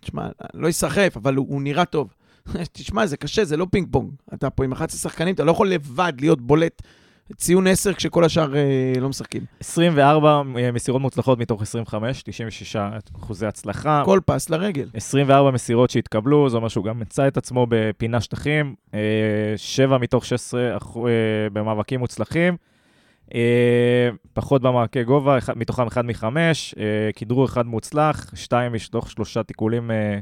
תשמע, 0.00 0.28
לא 0.54 0.66
ייסחף, 0.66 1.12
אבל 1.16 1.34
הוא, 1.34 1.46
הוא 1.48 1.62
נראה 1.62 1.84
טוב. 1.84 2.14
תשמע, 2.72 3.06
זה 3.06 3.16
קשה, 3.16 3.44
זה 3.44 3.56
לא 3.56 3.66
פינג 3.70 3.88
פונג. 3.90 4.10
אתה 4.34 4.50
פה 4.50 4.64
עם 4.64 4.72
11 4.72 5.10
שחקנים, 5.10 5.34
אתה 5.34 5.44
לא 5.44 5.50
יכול 5.50 5.68
לבד 5.68 6.12
להיות 6.20 6.40
בולט 6.40 6.82
ציון 7.36 7.66
10 7.66 7.92
כשכל 7.92 8.24
השאר 8.24 8.56
אה, 8.56 8.62
לא 9.00 9.08
משחקים. 9.08 9.42
24 9.60 10.42
מסירות 10.72 11.00
מוצלחות 11.02 11.38
מתוך 11.38 11.62
25, 11.62 12.22
96 12.22 12.76
אחוזי 13.16 13.46
הצלחה. 13.46 14.02
כל 14.04 14.20
פס 14.26 14.50
לרגל. 14.50 14.88
24 14.94 15.50
מסירות 15.50 15.90
שהתקבלו, 15.90 16.50
זה 16.50 16.56
אומר 16.56 16.68
שהוא 16.68 16.84
גם 16.84 16.98
מצא 17.00 17.28
את 17.28 17.36
עצמו 17.36 17.66
בפינה 17.70 18.20
שטחים, 18.20 18.74
7 19.56 19.98
מתוך 19.98 20.24
16 20.24 20.76
אחו- 20.76 21.06
אה, 21.08 21.12
במאבקים 21.52 22.00
מוצלחים, 22.00 22.56
אה, 23.34 23.40
פחות 24.32 24.62
במעקי 24.62 25.04
גובה, 25.04 25.38
אחד- 25.38 25.58
מתוכם 25.58 25.86
1 25.86 26.04
מ-5, 26.04 26.74
כדרור 27.16 27.44
אחד 27.44 27.66
מוצלח, 27.66 28.30
2 28.34 28.72
מתוך 28.72 29.10
3 29.10 29.42
תיקולים 29.42 29.90
אה, 29.90 29.96
אה, 29.96 30.18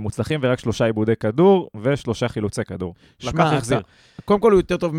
מוצלחים 0.00 0.40
ורק 0.42 0.58
3 0.58 0.82
עיבודי 0.82 1.16
כדור 1.16 1.70
ושלושה 1.82 2.28
חילוצי 2.28 2.64
כדור. 2.64 2.94
לקח, 3.20 3.30
שמע, 3.30 3.56
החזיר. 3.56 3.80
קודם 4.24 4.40
כל 4.40 4.52
הוא 4.52 4.58
יותר 4.58 4.76
טוב 4.76 4.92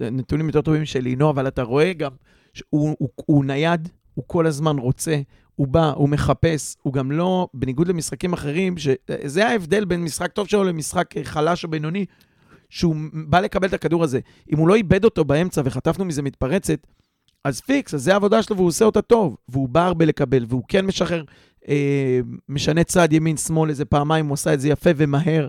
מנתונים 0.00 0.46
יותר 0.46 0.62
טובים 0.62 0.84
של 0.84 1.00
לינו, 1.00 1.30
אבל 1.30 1.48
אתה 1.48 1.62
רואה 1.62 1.92
גם 1.92 2.10
שהוא 2.54 2.96
הוא, 2.98 3.08
הוא 3.26 3.44
נייד, 3.44 3.88
הוא 4.14 4.24
כל 4.26 4.46
הזמן 4.46 4.78
רוצה, 4.78 5.20
הוא 5.54 5.68
בא, 5.68 5.92
הוא 5.96 6.08
מחפש, 6.08 6.76
הוא 6.82 6.92
גם 6.92 7.12
לא, 7.12 7.48
בניגוד 7.54 7.88
למשחקים 7.88 8.32
אחרים, 8.32 8.74
שזה 8.78 9.48
ההבדל 9.48 9.84
בין 9.84 10.02
משחק 10.02 10.32
טוב 10.32 10.48
שלו 10.48 10.64
למשחק 10.64 11.14
חלש 11.22 11.64
או 11.64 11.70
בינוני, 11.70 12.06
שהוא 12.70 12.96
בא 13.12 13.40
לקבל 13.40 13.68
את 13.68 13.74
הכדור 13.74 14.04
הזה. 14.04 14.20
אם 14.52 14.58
הוא 14.58 14.68
לא 14.68 14.74
איבד 14.74 15.04
אותו 15.04 15.24
באמצע 15.24 15.62
וחטפנו 15.64 16.04
מזה 16.04 16.22
מתפרצת, 16.22 16.86
אז 17.44 17.60
פיקס, 17.60 17.94
אז 17.94 18.02
זה 18.02 18.12
העבודה 18.12 18.42
שלו 18.42 18.56
והוא 18.56 18.68
עושה 18.68 18.84
אותה 18.84 19.02
טוב. 19.02 19.36
והוא 19.48 19.68
בא 19.68 19.86
הרבה 19.86 20.04
לקבל, 20.04 20.44
והוא 20.48 20.62
כן 20.68 20.86
משחרר, 20.86 21.24
אה, 21.68 22.20
משנה 22.48 22.84
צד 22.84 23.12
ימין-שמאל 23.12 23.70
איזה 23.70 23.84
פעמיים, 23.84 24.26
הוא 24.26 24.34
עשה 24.34 24.54
את 24.54 24.60
זה 24.60 24.68
יפה 24.68 24.90
ומהר. 24.96 25.48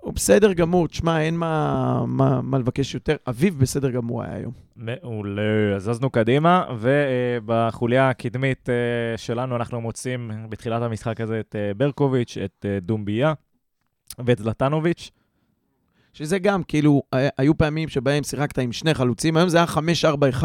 הוא 0.00 0.14
בסדר 0.14 0.52
גמור, 0.52 0.88
תשמע, 0.88 1.20
אין 1.20 1.36
מה, 1.36 2.04
מה, 2.06 2.42
מה 2.42 2.58
לבקש 2.58 2.94
יותר. 2.94 3.16
אביב 3.28 3.58
בסדר 3.58 3.90
גמור 3.90 4.22
היה 4.22 4.34
היום. 4.34 4.52
מעולה, 4.76 5.76
אז 5.76 5.82
זזנו 5.82 6.10
קדימה, 6.10 6.64
ובחוליה 6.80 8.10
הקדמית 8.10 8.68
אה, 8.68 9.18
שלנו 9.18 9.56
אנחנו 9.56 9.80
מוצאים 9.80 10.30
בתחילת 10.48 10.82
המשחק 10.82 11.20
הזה 11.20 11.40
את 11.40 11.56
אה, 11.58 11.74
ברקוביץ', 11.74 12.36
את 12.44 12.66
אה, 12.68 12.78
דומביה 12.80 13.32
ואת 14.18 14.38
זלטנוביץ'. 14.38 15.10
שזה 16.12 16.38
גם, 16.38 16.62
כאילו, 16.62 17.02
היו 17.38 17.58
פעמים 17.58 17.88
שבהם 17.88 18.22
שיחקת 18.22 18.58
עם 18.58 18.72
שני 18.72 18.94
חלוצים, 18.94 19.36
היום 19.36 19.48
זה 19.48 19.56
היה 19.56 19.66
5-4-1. 20.42 20.44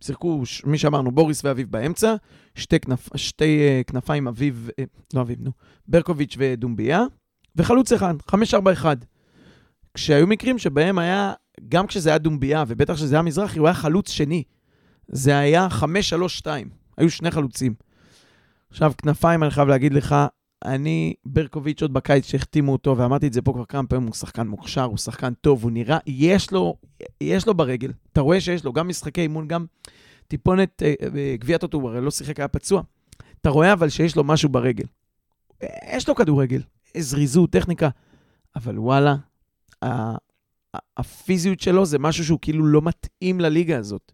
שיחקו, 0.00 0.42
מי 0.64 0.78
שאמרנו, 0.78 1.12
בוריס 1.12 1.44
ואביב 1.44 1.70
באמצע, 1.70 2.14
שתי, 2.54 2.80
כנפ, 2.80 3.08
שתי 3.16 3.58
uh, 3.80 3.90
כנפיים 3.90 4.28
אביב, 4.28 4.68
uh, 4.70 4.84
לא 5.14 5.20
אביב, 5.20 5.38
נו, 5.40 5.50
ברקוביץ' 5.88 6.36
ודומביה, 6.38 7.02
וחלוץ 7.56 7.92
אחד, 7.92 8.14
5-4-1. 8.30 8.34
כשהיו 9.94 10.26
מקרים 10.26 10.58
שבהם 10.58 10.98
היה, 10.98 11.32
גם 11.68 11.86
כשזה 11.86 12.08
היה 12.08 12.18
דומביה, 12.18 12.64
ובטח 12.68 12.94
כשזה 12.94 13.14
היה 13.14 13.22
מזרחי, 13.22 13.58
הוא 13.58 13.66
היה 13.66 13.74
חלוץ 13.74 14.10
שני. 14.10 14.42
זה 15.08 15.38
היה 15.38 15.68
5-3-2, 16.42 16.46
היו 16.96 17.10
שני 17.10 17.30
חלוצים. 17.30 17.74
עכשיו, 18.70 18.92
כנפיים, 18.98 19.42
אני 19.42 19.50
חייב 19.50 19.68
להגיד 19.68 19.94
לך, 19.94 20.16
אני, 20.64 21.14
ברקוביץ' 21.24 21.82
עוד 21.82 21.92
בקיץ 21.92 22.26
שהחתימו 22.26 22.72
אותו, 22.72 22.96
ואמרתי 22.96 23.26
את 23.26 23.32
זה 23.32 23.42
פה 23.42 23.52
כבר 23.52 23.64
כמה 23.64 23.86
פעמים, 23.86 24.06
הוא 24.06 24.14
שחקן 24.14 24.46
מוכשר, 24.46 24.82
הוא 24.82 24.98
שחקן 24.98 25.34
טוב, 25.34 25.62
הוא 25.62 25.70
נראה, 25.70 25.98
יש 26.06 26.52
לו, 26.52 26.76
יש 27.20 27.46
לו 27.46 27.54
ברגל. 27.54 27.92
אתה 28.12 28.20
רואה 28.20 28.40
שיש 28.40 28.64
לו 28.64 28.72
גם 28.72 28.88
משחקי 28.88 29.20
אימון, 29.20 29.48
גם 29.48 29.66
טיפונת, 30.28 30.82
אה, 30.82 30.94
אה, 31.16 31.36
גביע 31.38 31.58
טוטו, 31.58 31.78
הוא 31.78 31.88
הרי 31.88 32.00
לא 32.00 32.10
שיחק, 32.10 32.40
היה 32.40 32.48
פצוע. 32.48 32.82
אתה 33.40 33.50
רואה 33.50 33.72
אבל 33.72 33.88
שיש 33.88 34.16
לו 34.16 34.24
משהו 34.24 34.48
ברגל. 34.48 34.84
יש 35.92 36.08
לו 36.08 36.14
כדורגל, 36.14 36.62
זריזות, 36.96 37.50
טכניקה, 37.50 37.88
אבל 38.56 38.78
וואלה, 38.78 39.16
הפיזיות 40.96 41.60
שלו 41.60 41.86
זה 41.86 41.98
משהו 41.98 42.24
שהוא 42.24 42.38
כאילו 42.42 42.66
לא 42.66 42.82
מתאים 42.82 43.40
לליגה 43.40 43.78
הזאת. 43.78 44.12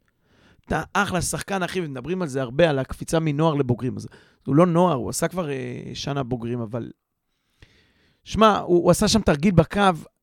אתה 0.67 0.83
אחלה 0.93 1.23
שחקן, 1.23 1.63
אחי, 1.63 1.81
ומדברים 1.81 2.23
על 2.23 2.29
זה 2.29 2.43
הרבה, 2.43 2.71
על 2.71 2.79
הקפיצה 2.79 3.19
מנוער 3.21 3.55
לבוגרים. 3.55 3.97
אז 3.97 4.09
הוא 4.47 4.57
לא 4.57 4.67
נוער, 4.67 4.95
הוא 4.97 5.11
עשה 5.11 5.29
כבר 5.29 5.51
אה, 5.51 5.55
שנה 5.95 6.23
בוגרים, 6.23 6.61
אבל... 6.61 6.91
שמע, 8.25 8.59
הוא, 8.59 8.83
הוא 8.83 8.91
עשה 8.91 9.09
שם 9.09 9.21
תרגיל 9.21 9.55
בקו, 9.55 9.81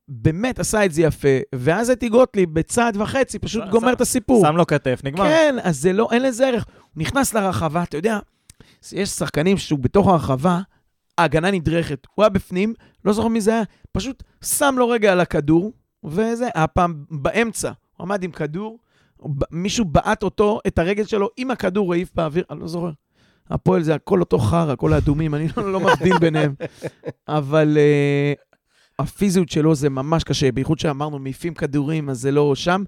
באמת 0.07 0.59
עשה 0.59 0.85
את 0.85 0.91
זה 0.91 1.01
יפה, 1.01 1.27
ואז 1.55 1.89
אתי 1.89 2.09
גוטליב 2.09 2.53
בצעד 2.53 2.97
וחצי 2.97 3.39
פשוט 3.39 3.63
ש- 3.67 3.71
גומר 3.71 3.89
ש- 3.91 3.93
את 3.95 4.01
הסיפור. 4.01 4.45
שם 4.47 4.57
לו 4.57 4.67
כתף, 4.67 5.01
נגמר. 5.03 5.23
כן, 5.25 5.55
אז 5.63 5.77
זה 5.81 5.93
לא, 5.93 6.07
אין 6.11 6.21
לזה 6.21 6.47
ערך. 6.47 6.65
הוא 6.93 7.01
נכנס 7.01 7.33
לרחבה, 7.33 7.83
אתה 7.83 7.97
יודע, 7.97 8.19
יש 8.91 9.09
שחקנים 9.09 9.57
שהוא 9.57 9.79
בתוך 9.79 10.07
הרחבה, 10.07 10.59
ההגנה 11.17 11.51
נדרכת, 11.51 12.07
הוא 12.15 12.23
היה 12.23 12.29
בפנים, 12.29 12.73
לא 13.05 13.13
זוכר 13.13 13.27
מי 13.27 13.41
זה 13.41 13.51
היה, 13.53 13.63
פשוט 13.91 14.23
שם 14.45 14.75
לו 14.77 14.89
רגע 14.89 15.11
על 15.11 15.19
הכדור, 15.19 15.71
וזה, 16.03 16.49
היה 16.55 16.67
פעם 16.67 17.03
באמצע, 17.11 17.71
הוא 17.97 18.05
עמד 18.05 18.23
עם 18.23 18.31
כדור, 18.31 18.79
מישהו 19.51 19.85
בעט 19.85 20.23
אותו, 20.23 20.59
את 20.67 20.79
הרגל 20.79 21.05
שלו, 21.05 21.29
עם 21.37 21.51
הכדור 21.51 21.93
העיף 21.93 22.09
באוויר, 22.15 22.43
אני 22.49 22.59
לא 22.59 22.67
זוכר. 22.67 22.91
הפועל 23.49 23.83
זה 23.83 23.95
הכל 23.95 24.19
אותו 24.19 24.39
חרא, 24.39 24.75
כל 24.75 24.93
האדומים, 24.93 25.35
אני 25.35 25.47
לא, 25.57 25.71
לא 25.71 25.79
מבדיל 25.79 26.17
ביניהם. 26.19 26.53
אבל 27.27 27.77
uh, 27.77 28.55
הפיזיות 28.99 29.49
שלו 29.49 29.75
זה 29.75 29.89
ממש 29.89 30.23
קשה, 30.23 30.51
בייחוד 30.51 30.79
שאמרנו, 30.79 31.19
מעיפים 31.19 31.53
כדורים, 31.53 32.09
אז 32.09 32.19
זה 32.21 32.31
לא 32.31 32.55
שם. 32.55 32.83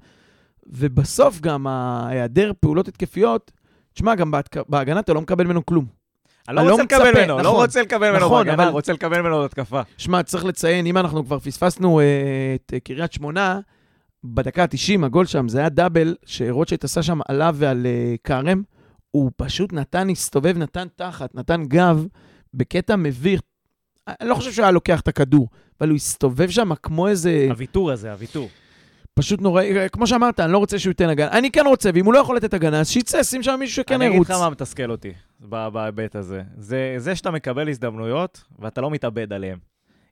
ובסוף 0.68 1.40
גם 1.40 1.68
ההיעדר 1.68 2.52
פעולות 2.60 2.88
התקפיות, 2.88 3.52
תשמע, 3.94 4.16
גם. 4.16 4.34
בהגנה 4.70 5.00
אתה 5.00 5.14
לא 5.14 5.22
מקבל 5.22 5.46
ממנו 5.46 5.66
כלום. 5.66 5.86
אני 6.48 6.56
לא 6.56 6.64
לא 6.64 6.72
רוצה 6.72 6.84
לקבל 6.84 7.12
ממנו, 7.16 7.38
לא 7.38 7.44
נכון. 7.44 7.62
רוצה 7.62 7.82
לקבל 7.82 8.12
ממנו 8.12 8.26
נכון, 8.26 8.46
בהגנה, 8.46 8.64
אבל- 8.64 8.72
רוצה 8.72 8.94
לקבל 8.94 9.22
ממנו 9.22 9.46
התקפה. 9.46 9.82
שמע, 9.98 10.24
צריך 10.24 10.46
לציין, 10.46 10.86
אם 10.86 10.98
אנחנו 10.98 11.26
כבר 11.26 11.40
פספסנו 11.40 12.00
אה, 12.00 12.06
את 12.56 12.74
אה, 12.74 12.80
קריית 12.80 13.14
שמונה, 13.14 13.60
בדקה 14.24 14.64
ה-90, 14.64 15.06
הגול 15.06 15.26
שם, 15.26 15.48
זה 15.48 15.60
היה 15.60 15.70
דאבל 15.70 16.16
שרוטשייט 16.26 16.84
עשה 16.84 17.04
שם 17.04 17.20
עליו 17.28 17.56
ועל 17.58 17.86
אה, 17.86 18.16
כרם. 18.24 18.64
הוא 19.12 19.32
פשוט 19.38 19.74
נתן, 19.74 20.10
הסתובב, 20.10 20.58
נתן 20.58 20.88
תחת, 20.96 21.36
נתן 21.36 21.66
גב, 21.66 22.08
בקטע 22.54 22.96
מביך. 22.96 23.42
אני 24.08 24.30
לא 24.30 24.36
חושב 24.36 24.52
שהוא 24.52 24.64
היה 24.64 24.72
לוקח 24.72 25.02
את 25.02 25.08
הכדור, 25.08 25.48
אבל 25.82 25.90
הוא 25.90 25.96
הסתובב 25.96 26.50
שם 26.50 26.76
כמו 26.76 27.08
איזה... 27.08 27.48
הוויתור 27.50 27.92
הזה, 27.92 28.12
הוויתור. 28.12 28.50
פשוט 29.14 29.42
נורא, 29.42 29.64
כמו 29.92 30.08
שאמרת, 30.08 30.40
אני 30.40 30.52
לא 30.52 30.58
רוצה 30.58 30.80
שהוא 30.80 30.92
ייתן 30.92 31.10
הגנה. 31.10 31.32
אני 31.32 31.52
כן 31.52 31.66
רוצה, 31.68 31.90
ואם 31.94 32.06
הוא 32.06 32.14
לא 32.14 32.20
יכול 32.20 32.36
לתת 32.36 32.54
הגנה, 32.54 32.80
אז 32.80 32.90
שיצא, 32.90 33.24
שים 33.24 33.44
שם 33.44 33.56
מישהו 33.60 33.76
שכן 33.76 33.96
אני 33.96 34.06
אגיד 34.06 34.16
ירוץ. 34.16 34.30
לך 34.30 34.36
מה 34.40 34.50
מתסכל 34.50 34.92
אותי 34.92 35.14
בהיבט 35.40 36.16
הזה. 36.16 36.42
זה, 36.58 36.96
זה 36.98 37.16
שאתה 37.16 37.32
מקבל 37.32 37.70
הזדמנויות 37.70 38.44
ואתה 38.60 38.82
לא 38.82 38.92
מתאבד 38.92 39.34
עליהן. 39.34 39.58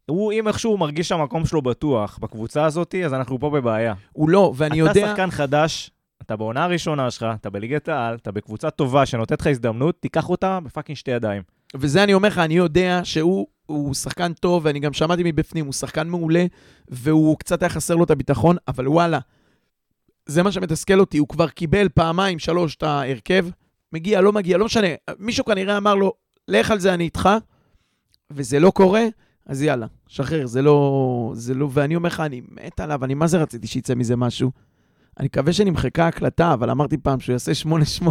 הוא, 0.10 0.32
אם 0.32 0.48
איכשהו 0.48 0.72
הוא 0.72 0.80
מרגיש 0.80 1.08
שהמקום 1.08 1.46
שלו 1.46 1.62
בטוח 1.62 2.20
בקבוצה 2.22 2.66
הזאת, 2.66 2.96
אז 3.06 3.14
אנחנו 3.14 3.40
פה 3.40 3.50
בבעיה. 3.50 3.94
הוא 4.14 4.30
לא, 4.30 4.54
ואני 4.56 4.82
אתה 4.82 4.90
יודע... 4.90 5.10
שחקן 5.10 5.32
חדש, 5.32 5.92
אתה 6.22 6.36
בעונה 6.36 6.64
הראשונה 6.64 7.12
שלך, 7.12 7.26
אתה 7.36 7.50
בליגת 7.50 7.90
העל, 7.90 8.16
אתה 8.16 8.32
בקבוצה 8.32 8.70
טובה 8.70 9.06
שנותנת 9.06 9.42
לך 9.42 9.48
הזדמנות, 9.48 9.96
תיקח 10.00 10.30
אותה 10.30 10.60
בפאקינג 10.60 10.98
שתי 10.98 11.12
ידיים. 11.12 11.42
וזה 11.76 12.04
אני 12.04 12.14
אומר 12.14 12.28
לך, 12.28 12.38
אני 12.38 12.54
יודע 12.54 13.02
שהוא 13.04 13.48
הוא 13.66 13.94
שחקן 13.94 14.34
טוב, 14.34 14.66
ואני 14.66 14.80
גם 14.80 14.94
שמעתי 14.94 15.22
מבפנים, 15.26 15.66
הוא 15.66 15.74
שחקן 15.74 16.08
מעולה, 16.08 16.46
והוא 16.88 17.38
קצת 17.38 17.64
היה 17.64 17.70
חסר 17.70 17.96
לו 17.96 18.04
את 18.04 18.12
הביטחון, 18.12 18.56
אבל 18.68 18.88
וואלה, 18.88 19.20
זה 20.26 20.44
מה 20.44 20.52
שמתסכל 20.52 21.00
אותי, 21.00 21.18
הוא 21.18 21.28
כבר 21.28 21.50
קיבל 21.50 21.90
פעמיים, 21.90 22.40
שלוש, 22.40 22.76
את 22.76 22.84
ההרכב, 22.84 23.46
מגיע, 23.94 24.22
לא 24.22 24.32
מגיע, 24.32 24.58
לא 24.58 24.66
משנה, 24.66 24.88
מישהו 25.20 25.46
כנראה 25.46 25.78
אמר 25.78 25.96
לו, 25.96 26.14
לך 26.48 26.72
על 26.72 26.80
זה, 26.80 26.94
אני 26.94 27.04
איתך, 27.04 27.30
וזה 28.32 28.60
לא 28.60 28.72
קורה, 28.72 29.04
אז 29.50 29.64
יאללה, 29.64 29.86
שחרר, 30.08 30.48
זה 30.48 30.62
לא... 30.62 31.32
זה 31.36 31.54
לא... 31.54 31.70
ואני 31.74 31.96
אומר 31.96 32.08
לך, 32.08 32.20
אני 32.20 32.42
מת 32.52 32.80
עליו, 32.80 33.06
אני 33.06 33.14
מה 33.14 33.28
זה 33.28 33.38
רציתי 33.38 33.68
שיצא 33.68 33.96
מזה 33.96 34.16
משהו. 34.16 34.52
אני 35.20 35.26
מקווה 35.26 35.54
שנמחקה 35.54 36.08
הקלטה, 36.08 36.54
אבל 36.54 36.70
אמרתי 36.70 36.98
פעם 36.98 37.20
שהוא 37.20 37.34
יעשה 37.34 37.52
8-8 38.02 38.08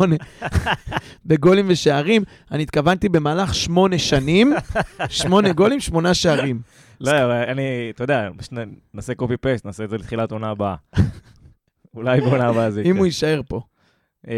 בגולים 1.26 1.66
ושערים. 1.68 2.22
אני 2.52 2.62
התכוונתי 2.62 3.08
במהלך 3.08 3.54
שמונה 3.54 3.98
שנים, 3.98 4.52
שמונה 5.08 5.52
גולים, 5.52 5.80
שמונה 5.80 6.14
שערים. 6.14 6.60
לא, 7.00 7.10
אבל 7.10 7.32
אני, 7.32 7.62
אתה 7.90 8.04
יודע, 8.04 8.28
נעשה 8.94 9.14
קופי 9.14 9.36
פייסט, 9.36 9.66
נעשה 9.66 9.84
את 9.84 9.90
זה 9.90 9.96
לתחילת 9.96 10.32
עונה 10.32 10.48
הבאה. 10.50 10.74
אולי 11.94 12.20
בעונה 12.20 12.48
הבאה 12.48 12.70
זה 12.70 12.80
יקרה. 12.80 12.92
אם 12.92 12.96
הוא 12.96 13.06
יישאר 13.06 13.40
פה. 13.48 13.60
אה, 14.28 14.34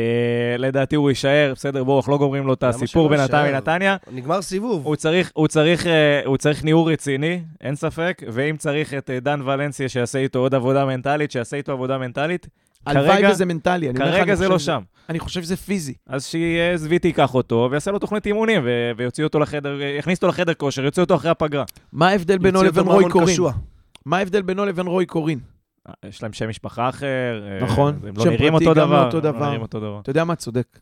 לדעתי 0.58 0.96
הוא 0.96 1.10
יישאר, 1.10 1.52
בסדר, 1.56 1.84
בואו, 1.84 1.98
אנחנו 1.98 2.12
לא 2.12 2.18
גומרים 2.18 2.46
לו 2.46 2.52
את 2.52 2.62
הסיפור 2.62 3.08
בינתיים? 3.08 3.54
מנתניה. 3.54 3.96
נגמר 4.12 4.42
סיבוב. 4.42 4.86
הוא 4.86 4.96
צריך, 4.96 5.30
הוא, 5.34 5.48
צריך, 5.48 5.86
אה, 5.86 6.20
הוא 6.24 6.36
צריך 6.36 6.64
ניעור 6.64 6.92
רציני, 6.92 7.42
אין 7.60 7.76
ספק, 7.76 8.22
ואם 8.32 8.56
צריך 8.56 8.94
את 8.94 9.10
אה, 9.10 9.20
דן 9.20 9.40
ולנסיה 9.44 9.88
שיעשה 9.88 10.18
איתו 10.18 10.38
עוד 10.38 10.54
עבודה 10.54 10.84
מנטלית, 10.84 11.30
שיעשה 11.30 11.56
איתו 11.56 11.72
עבודה 11.72 11.98
מנטלית, 11.98 12.46
הלוואי 12.86 13.30
וזה 13.30 13.44
מנטלי. 13.44 13.94
כרגע 13.94 14.34
זה 14.34 14.48
לא 14.48 14.58
שם. 14.58 14.80
אני 15.08 15.18
חושב 15.18 15.42
שזה 15.42 15.56
פיזי. 15.56 15.94
אז 16.06 16.24
שזוויתי 16.24 17.08
ייקח 17.08 17.34
אותו 17.34 17.68
ויעשה 17.70 17.90
לו 17.90 17.98
תוכנית 17.98 18.26
אימונים 18.26 18.62
ו- 18.64 18.90
ויוציא 18.96 19.24
אותו 19.24 19.38
לחדר, 19.38 19.82
יכניס 19.98 20.18
אותו 20.18 20.28
לחדר 20.28 20.54
כושר, 20.54 20.84
יוציא 20.84 21.02
אותו 21.02 21.14
אחרי 21.14 21.30
הפגרה. 21.30 21.64
מה 21.92 22.08
ההבדל 22.08 22.38
בינו 22.38 22.62
לבין 22.62 22.84
רוי 22.86 23.08
קורין? 23.10 23.28
קשוע. 23.28 23.52
מה 24.06 24.18
ההבדל 24.18 24.42
בינו 24.42 24.64
לבין 24.64 24.86
רוי 24.86 25.06
קורין? 25.06 25.38
אה, 26.04 26.08
יש 26.08 26.22
להם 26.22 26.32
שם 26.32 26.48
משפחה 26.48 26.88
אחר. 26.88 27.42
אה, 27.42 27.64
נכון. 27.66 28.00
הם 28.08 28.16
לא 28.16 28.24
שם 28.24 28.30
נראים 28.30 28.52
פרטי 28.52 28.66
אותו 28.66 28.80
גם 28.80 28.90
לא 28.90 28.96
דבר. 28.96 29.04
אותו 29.06 29.16
הם 29.16 29.22
דבר. 29.22 29.40
לא 29.40 29.46
נראים 29.46 29.62
אותו 29.62 29.80
דבר. 29.80 30.00
אתה 30.00 30.10
יודע 30.10 30.24
מה, 30.24 30.36
צודק. 30.36 30.78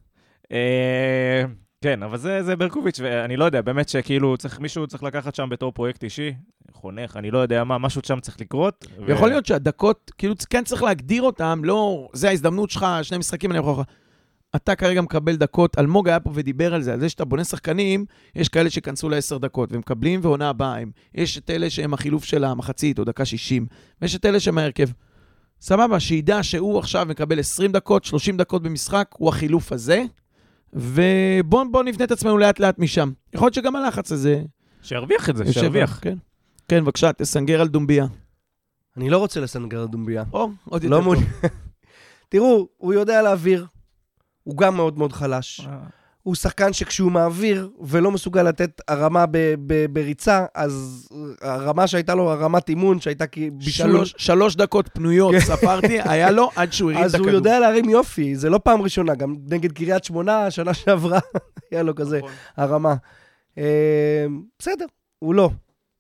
אה, 0.52 1.44
כן, 1.80 2.02
אבל 2.02 2.18
זה, 2.18 2.42
זה 2.42 2.56
ברקוביץ', 2.56 3.00
ואני 3.02 3.36
לא 3.36 3.44
יודע, 3.44 3.60
באמת 3.62 3.88
שכאילו 3.88 4.36
צריך, 4.36 4.60
מישהו 4.60 4.86
צריך 4.86 5.02
לקחת 5.02 5.34
שם 5.34 5.48
בתור 5.48 5.72
פרויקט 5.72 6.04
אישי, 6.04 6.34
חונך, 6.72 7.16
אני 7.16 7.30
לא 7.30 7.38
יודע 7.38 7.64
מה, 7.64 7.78
משהו 7.78 8.00
שם 8.04 8.20
צריך 8.20 8.40
לקרות. 8.40 8.86
ו- 8.98 9.06
ויכול 9.06 9.28
להיות 9.28 9.46
שהדקות, 9.46 10.10
כאילו, 10.18 10.34
כן 10.50 10.64
צריך 10.64 10.82
להגדיר 10.82 11.22
אותם, 11.22 11.60
לא, 11.64 12.08
זה 12.12 12.28
ההזדמנות 12.28 12.70
שלך, 12.70 12.86
שני 13.02 13.18
משחקים, 13.18 13.50
אני 13.50 13.58
יכול. 13.58 13.84
אתה 14.56 14.74
כרגע 14.74 15.00
מקבל 15.00 15.36
דקות, 15.36 15.78
אלמוג 15.78 16.08
היה 16.08 16.20
פה 16.20 16.30
ודיבר 16.34 16.74
על 16.74 16.82
זה, 16.82 16.92
על 16.92 17.00
זה 17.00 17.08
שאתה 17.08 17.24
בונה 17.24 17.44
שחקנים, 17.44 18.04
יש 18.34 18.48
כאלה 18.48 18.70
שייכנסו 18.70 19.08
לעשר 19.08 19.38
דקות, 19.38 19.72
ומקבלים 19.72 20.20
ועונה 20.22 20.48
הבאה 20.48 20.78
הם. 20.78 20.90
יש 21.14 21.38
את 21.38 21.50
אלה 21.50 21.70
שהם 21.70 21.94
החילוף 21.94 22.24
של 22.24 22.44
המחצית, 22.44 22.98
או 22.98 23.04
דקה 23.04 23.24
60, 23.24 23.66
ויש 24.02 24.16
את 24.16 24.26
אלה 24.26 24.40
שהם 24.40 24.58
ההרכב. 24.58 24.88
סבבה, 25.60 26.00
שידע 26.00 26.42
שהוא 26.42 26.78
עכשיו 26.78 27.06
מקבל 27.08 27.40
20 27.40 27.72
דקות, 27.72 28.04
30 28.04 28.36
דקות 28.36 28.62
במשחק, 28.62 29.08
הוא 29.18 29.28
החילוף 29.28 29.72
הזה, 29.72 30.04
ובואו 30.72 31.82
נבנה 31.82 32.04
את 32.04 32.10
עצמנו 32.10 32.38
לאט-לאט 32.38 32.78
משם. 32.78 33.12
יכול 33.34 33.46
להיות 33.46 33.54
שגם 33.54 33.76
הלחץ 33.76 34.12
הזה 34.12 34.42
שירוויח 34.82 35.30
את 35.30 35.36
זה. 35.36 35.52
שירוויח. 35.52 35.98
כן. 36.02 36.16
כן, 36.68 36.84
בבקשה, 36.84 37.12
תסנגר 37.12 37.60
על 37.60 37.68
דומביה. 37.68 38.06
אני 38.96 39.10
לא 39.10 39.18
רוצה 39.18 39.40
לסנגר 39.40 39.80
על 39.80 39.88
דומביה. 39.88 40.24
או, 40.32 40.50
עוד 40.64 40.84
יותר 40.84 40.96
לא 40.96 41.00
טוב. 41.00 41.04
מעוניין. 41.04 41.30
תראו, 42.28 42.68
הוא 42.76 42.94
יודע 42.94 43.22
להעביר. 43.22 43.66
הוא 44.48 44.56
גם 44.56 44.76
מאוד 44.76 44.98
מאוד 44.98 45.12
חלש. 45.12 45.60
אה, 45.68 45.76
הוא 46.22 46.34
שחקן 46.34 46.72
שכשהוא 46.72 47.12
מעביר 47.12 47.70
ולא 47.80 48.10
מסוגל 48.10 48.42
לתת 48.42 48.80
הרמה 48.88 49.26
ב- 49.26 49.54
ב- 49.66 49.86
בריצה, 49.92 50.44
אז 50.54 51.08
הרמה 51.42 51.86
שהייתה 51.86 52.14
לו, 52.14 52.30
הרמת 52.30 52.68
אימון 52.68 53.00
שהייתה 53.00 53.26
כבישול, 53.26 53.86
שלוש, 53.86 54.14
שלוש 54.16 54.56
דקות 54.56 54.88
פנויות, 54.92 55.34
ספרתי, 55.38 55.98
היה 56.04 56.30
לו 56.30 56.50
עד 56.56 56.72
שהוא 56.72 56.90
הרים 56.90 56.98
את 56.98 57.02
כן. 57.02 57.06
אז 57.06 57.14
הוא 57.14 57.20
הכדור. 57.20 57.34
יודע 57.34 57.58
להרים 57.60 57.88
יופי, 57.90 58.36
זה 58.36 58.50
לא 58.50 58.60
פעם 58.64 58.82
ראשונה, 58.82 59.14
גם 59.14 59.36
נגד 59.50 59.72
קריית 59.72 60.04
שמונה, 60.04 60.50
שנה 60.50 60.74
שעברה, 60.74 61.18
היה 61.70 61.82
לו 61.82 61.94
כזה 61.94 62.18
נכון. 62.18 62.30
הרמה. 62.56 62.94
אה, 63.58 64.26
בסדר, 64.58 64.86
הוא 65.18 65.34
לא, 65.34 65.50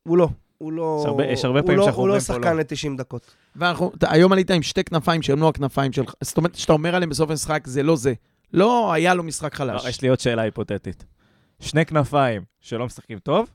הוא 0.02 0.18
לא. 0.18 0.28
הוא 0.58 0.72
לא... 0.72 0.98
יש 1.02 1.06
הרבה- 1.06 1.24
יש 1.26 1.44
הרבה 1.44 1.58
הוא 1.60 1.66
פעמים 1.66 1.78
לא- 1.80 1.90
הוא 1.90 2.08
לא 2.08 2.20
שחקן 2.20 2.56
לא. 2.56 2.62
ל-90 2.62 2.98
דקות. 2.98 3.34
ואנחנו, 3.56 3.92
היום 4.02 4.32
עלית 4.32 4.50
עם 4.50 4.62
שתי 4.62 4.84
כנפיים 4.84 5.22
שהן 5.22 5.38
לא 5.38 5.48
הכנפיים 5.48 5.92
שלך. 5.92 6.12
זאת 6.20 6.36
אומרת, 6.36 6.54
שאתה 6.54 6.72
אומר 6.72 6.94
עליהם 6.94 7.10
בסוף 7.10 7.30
המשחק, 7.30 7.66
זה 7.66 7.82
לא 7.82 7.96
זה. 7.96 8.12
לא 8.52 8.92
היה 8.92 9.14
לו 9.14 9.22
משחק 9.22 9.54
חלש. 9.54 9.84
לא, 9.84 9.88
יש 9.88 10.02
לי 10.02 10.08
עוד 10.08 10.20
שאלה 10.20 10.42
היפותטית. 10.42 11.04
שני 11.60 11.86
כנפיים 11.86 12.42
שלא 12.60 12.86
משחקים 12.86 13.18
טוב, 13.18 13.50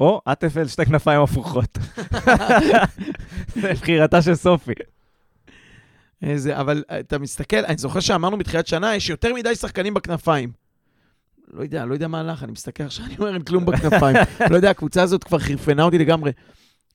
או 0.00 0.20
אטפל 0.32 0.66
שתי 0.66 0.86
כנפיים 0.86 1.20
הפוכות. 1.20 1.78
זה 3.60 3.72
בחירתה 3.72 4.22
של 4.22 4.34
סופי. 4.34 4.72
איזה, 6.22 6.60
אבל 6.60 6.84
אה, 6.90 7.00
אתה 7.00 7.18
מסתכל, 7.18 7.64
אני 7.64 7.76
זוכר 7.76 8.00
שאמרנו 8.00 8.38
בתחילת 8.38 8.66
שנה, 8.66 8.96
יש 8.96 9.10
יותר 9.10 9.34
מדי 9.34 9.54
שחקנים 9.54 9.94
בכנפיים. 9.94 10.52
לא 11.52 11.62
יודע, 11.62 11.84
לא 11.84 11.94
יודע 11.94 12.08
מה 12.08 12.20
הלך, 12.20 12.42
אני 12.42 12.52
מסתכל 12.52 12.84
עכשיו, 12.84 13.06
אני 13.06 13.16
אומר, 13.18 13.34
אין 13.34 13.42
כלום 13.42 13.66
בכנפיים. 13.66 14.16
לא 14.50 14.56
יודע, 14.56 14.70
הקבוצה 14.70 15.02
הזאת 15.02 15.24
כבר 15.24 15.38
חירפנה 15.38 15.82
אותי 15.82 15.98
לגמרי. 15.98 16.32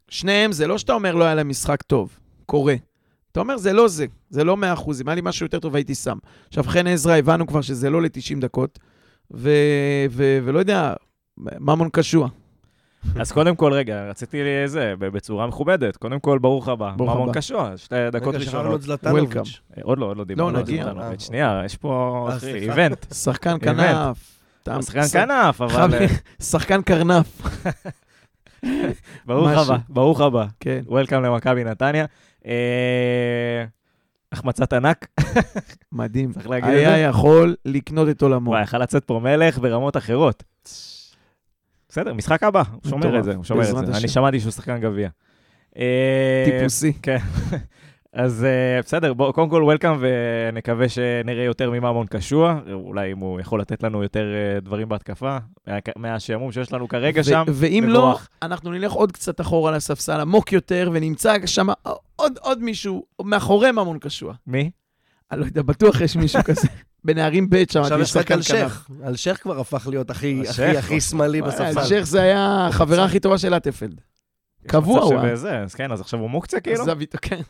שניהם, 0.09 0.51
זה 0.51 0.67
לא 0.67 0.77
שאתה 0.77 0.93
אומר 0.93 1.15
לא 1.15 1.23
היה 1.23 1.35
להם 1.35 1.49
משחק 1.49 1.81
טוב, 1.81 2.19
קורה. 2.45 2.75
אתה 3.31 3.39
אומר, 3.39 3.57
זה 3.57 3.73
לא 3.73 3.87
זה, 3.87 4.05
זה 4.29 4.43
לא 4.43 4.57
100%, 4.75 4.91
אם 5.01 5.07
היה 5.07 5.15
לי 5.15 5.21
משהו 5.23 5.45
יותר 5.45 5.59
טוב 5.59 5.75
הייתי 5.75 5.95
שם. 5.95 6.17
עכשיו, 6.47 6.63
חן 6.63 6.87
עזרא, 6.87 7.15
הבנו 7.15 7.47
כבר 7.47 7.61
שזה 7.61 7.89
לא 7.89 8.01
ל-90 8.01 8.39
דקות, 8.41 8.79
ו- 9.33 9.49
ו- 10.09 10.39
ולא 10.43 10.59
יודע, 10.59 10.93
ממון 11.37 11.89
קשוע. 11.91 12.27
אז 13.15 13.31
קודם 13.31 13.55
כל, 13.55 13.73
רגע, 13.73 14.09
רציתי 14.09 14.37
זה, 14.65 14.93
בצורה 14.99 15.47
מכובדת. 15.47 15.97
קודם 15.97 16.19
כל, 16.19 16.39
ברוך 16.39 16.67
הבא. 16.67 16.91
ברוך 16.97 17.09
ממון 17.15 17.29
הבא. 17.29 17.37
קשוע, 17.39 17.71
שתי 17.77 17.95
דקות 18.11 18.35
רגע, 18.35 18.43
שכחנו 18.43 18.59
ראשונות. 18.59 18.79
את 18.79 18.85
זלטנוביץ'. 18.85 19.61
אה, 19.77 19.81
עוד 19.83 19.97
לא, 19.97 20.05
עוד 20.05 20.17
לא 20.17 20.23
דיברנו 20.23 20.49
על 20.57 20.63
נגיע. 20.63 20.83
זלטנוביץ'. 20.83 21.21
שנייה, 21.21 21.61
יש 21.65 21.77
פה, 21.77 22.27
אה, 22.31 22.37
אחי. 22.37 22.53
איבנט. 22.53 23.05
שחקן. 23.13 23.57
כנף. 23.61 24.37
שחקן 24.81 25.07
כנף, 25.13 25.61
אבל 25.61 25.93
אה, 25.93 26.05
שחקן 26.41 26.81
קרנף. 26.81 27.41
ברוך. 29.27 29.49
הבא, 29.49 29.77
ברוך 29.89 30.21
הבא. 30.21 30.45
כן. 30.59 30.81
וולקאם 30.85 31.23
למכבי 31.23 31.63
נתניה. 31.63 32.05
אה, 32.45 33.65
החמצת 34.31 34.73
ענק, 34.73 35.07
מדהים. 35.91 36.31
צריך 36.31 36.49
להגיד 36.49 36.69
את 36.69 36.75
היה 36.75 36.89
זה. 36.95 36.97
יכול 36.97 37.55
לקנות 37.65 38.09
את 38.09 38.21
עולמו. 38.21 38.49
וואי, 38.49 38.63
יכל 38.63 38.77
לצאת 38.77 39.03
פה 39.03 39.19
מלך 39.23 39.57
ברמות 39.57 39.97
אחרות. 39.97 40.43
בסדר, 41.89 42.13
משחק 42.13 42.43
הבא, 42.43 42.63
הוא 42.71 42.89
שומר 42.89 43.19
את 43.19 43.23
זה, 43.23 43.35
הוא 43.35 43.43
שומר 43.43 43.79
את 43.79 43.85
זה. 43.85 43.97
אני 43.97 44.07
שמעתי 44.07 44.39
שהוא 44.39 44.51
שחקן 44.51 44.79
גביע. 44.79 45.09
אה, 45.77 46.45
טיפוסי. 46.45 46.93
אז 48.13 48.43
אה, 48.45 48.81
בסדר, 48.81 49.13
בואו, 49.13 49.33
קודם 49.33 49.49
כל 49.49 49.63
וולקאם, 49.63 49.97
ונקווה 49.99 50.89
שנראה 50.89 51.43
יותר 51.43 51.71
מממון 51.71 52.07
קשוע, 52.07 52.59
אולי 52.73 53.11
אם 53.11 53.17
הוא 53.17 53.39
יכול 53.39 53.61
לתת 53.61 53.83
לנו 53.83 54.03
יותר 54.03 54.25
אה, 54.33 54.59
דברים 54.59 54.89
בהתקפה, 54.89 55.37
מה- 55.67 55.77
מהשעמום 55.95 56.51
שיש 56.51 56.73
לנו 56.73 56.87
כרגע 56.87 57.21
ו- 57.21 57.23
שם. 57.23 57.43
ואם 57.47 57.83
לא, 57.87 57.99
מבורך. 57.99 58.29
אנחנו 58.41 58.71
נלך 58.71 58.91
עוד 58.91 59.11
קצת 59.11 59.41
אחורה 59.41 59.71
לספסל, 59.71 60.19
עמוק 60.21 60.51
יותר, 60.51 60.89
ונמצא 60.93 61.35
שם 61.45 61.67
עוד, 62.15 62.33
עוד 62.41 62.61
מישהו, 62.63 63.05
מאחורי 63.23 63.71
ממון 63.71 63.99
קשוע. 63.99 64.33
מי? 64.47 64.71
אני 65.31 65.39
לא 65.39 65.45
יודע, 65.45 65.61
בטוח 65.61 66.01
יש 66.01 66.15
מישהו 66.15 66.43
כזה. 66.43 66.67
בנערים 67.05 67.49
ב' 67.49 67.63
שם, 67.71 67.81
עכשיו 67.81 67.99
יש 68.01 68.17
כנף. 68.17 68.31
אלשך. 68.31 68.87
אלשך 69.07 69.37
כבר 69.41 69.59
הפך 69.59 69.87
להיות 69.89 70.09
הכי 70.09 70.43
הכי-. 70.49 70.77
הכי 70.77 71.01
שמאלי 71.01 71.41
בספסל. 71.41 71.79
אלשיך 71.79 72.07
זה 72.07 72.21
היה 72.21 72.67
החברה 72.67 73.05
הכי 73.05 73.19
טובה 73.19 73.37
של 73.37 73.53
אטפלד. 73.53 74.01
קבוע 74.67 75.01
הוא 75.01 75.19
אז 75.63 75.75
כן, 75.75 75.91
אז 75.91 76.01
עכשיו 76.01 76.19
הוא 76.19 76.29
מוקצה 76.29 76.59
כאילו? 76.59 76.81
עזב 76.81 76.99
איתו, 76.99 77.17
כן. 77.21 77.41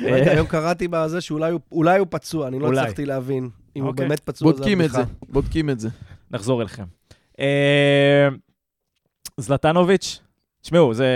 יודע, 0.00 0.30
היום 0.30 0.46
קראתי 0.46 0.88
בזה 0.88 1.20
שאולי 1.20 1.50
הוא- 1.98 2.06
פצוע, 2.10 2.48
אני 2.48 2.58
לא. 2.58 2.68
הצלחתי 2.68 3.04
להבין. 3.06 3.48
אם 3.76 3.82
הוא 3.82 3.90
אוקיי. 3.90 4.06
באמת 4.06 4.20
פצוע, 4.20 4.52
בודקים 4.52 4.80
את 4.82 4.90
זה, 4.90 4.98
הבדיחה. 4.98 5.14
בודקים 5.28 5.70
את 5.70 5.80
זה. 5.80 5.88
נחזור 6.30 6.60
אליכם. 6.60 6.84
אה, 7.40 8.28
זלטנוביץ', 9.36 10.20
תשמעו, 10.62 10.94
זה... 10.94 11.06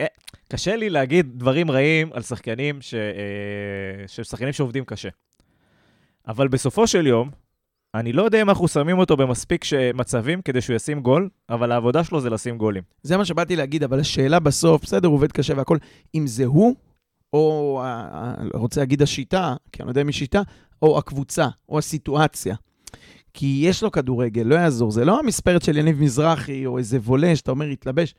אה, 0.00 0.06
קשה 0.48 0.76
לי 0.76 0.90
להגיד 0.90 1.38
דברים 1.38 1.70
רעים 1.70 2.10
על 2.12 2.22
שחקנים 2.22 2.80
ש... 2.80 2.94
אה, 2.94 4.24
שחקנים 4.24 4.52
שעובדים 4.52 4.84
קשה. 4.84 5.08
אבל 6.28 6.48
בסופו 6.48 6.86
של 6.86 7.06
יום, 7.06 7.30
אני 7.94 8.12
לא 8.12 8.22
יודע 8.22 8.42
אם 8.42 8.48
אנחנו 8.48 8.68
שמים 8.68 8.98
אותו 8.98 9.16
במספיק 9.16 9.64
ש- 9.64 9.74
מצבים 9.94 10.42
כדי 10.42 10.60
שהוא 10.60 10.76
ישים 10.76 11.00
גול, 11.00 11.28
אבל 11.50 11.72
העבודה 11.72 12.04
שלו 12.04 12.20
זה 12.20 12.30
לשים 12.30 12.58
גולים. 12.58 12.82
זה 13.02 13.16
מה 13.16 13.24
שבאתי 13.24 13.56
להגיד, 13.56 13.82
אבל 13.82 14.00
השאלה 14.00 14.40
בסוף, 14.40 14.82
בסדר, 14.82 15.08
עובד 15.08 15.32
קשה 15.32 15.54
והכל, 15.56 15.78
אם 16.14 16.26
זה 16.26 16.44
הוא, 16.44 16.74
או, 17.34 17.80
ה- 17.84 18.34
רוצה 18.54 18.80
להגיד 18.80 19.02
השיטה, 19.02 19.54
כי 19.72 19.82
אני 19.82 19.86
לא 19.86 19.90
יודע 19.90 20.00
אם 20.00 20.06
היא 20.06 20.14
שיטה, 20.14 20.42
או 20.82 20.98
הקבוצה, 20.98 21.48
או 21.68 21.78
הסיטואציה. 21.78 22.56
כי 23.34 23.60
יש 23.64 23.82
לו 23.82 23.90
כדורגל, 23.92 24.42
לא 24.42 24.54
יעזור. 24.54 24.90
זה 24.90 25.04
לא 25.04 25.18
המספרת 25.18 25.62
של 25.62 25.76
יניב 25.76 26.02
מזרחי, 26.02 26.66
או 26.66 26.78
איזה 26.78 26.98
וולה 26.98 27.36
שאתה 27.36 27.50
אומר, 27.50 27.66
התלבש. 27.66 28.14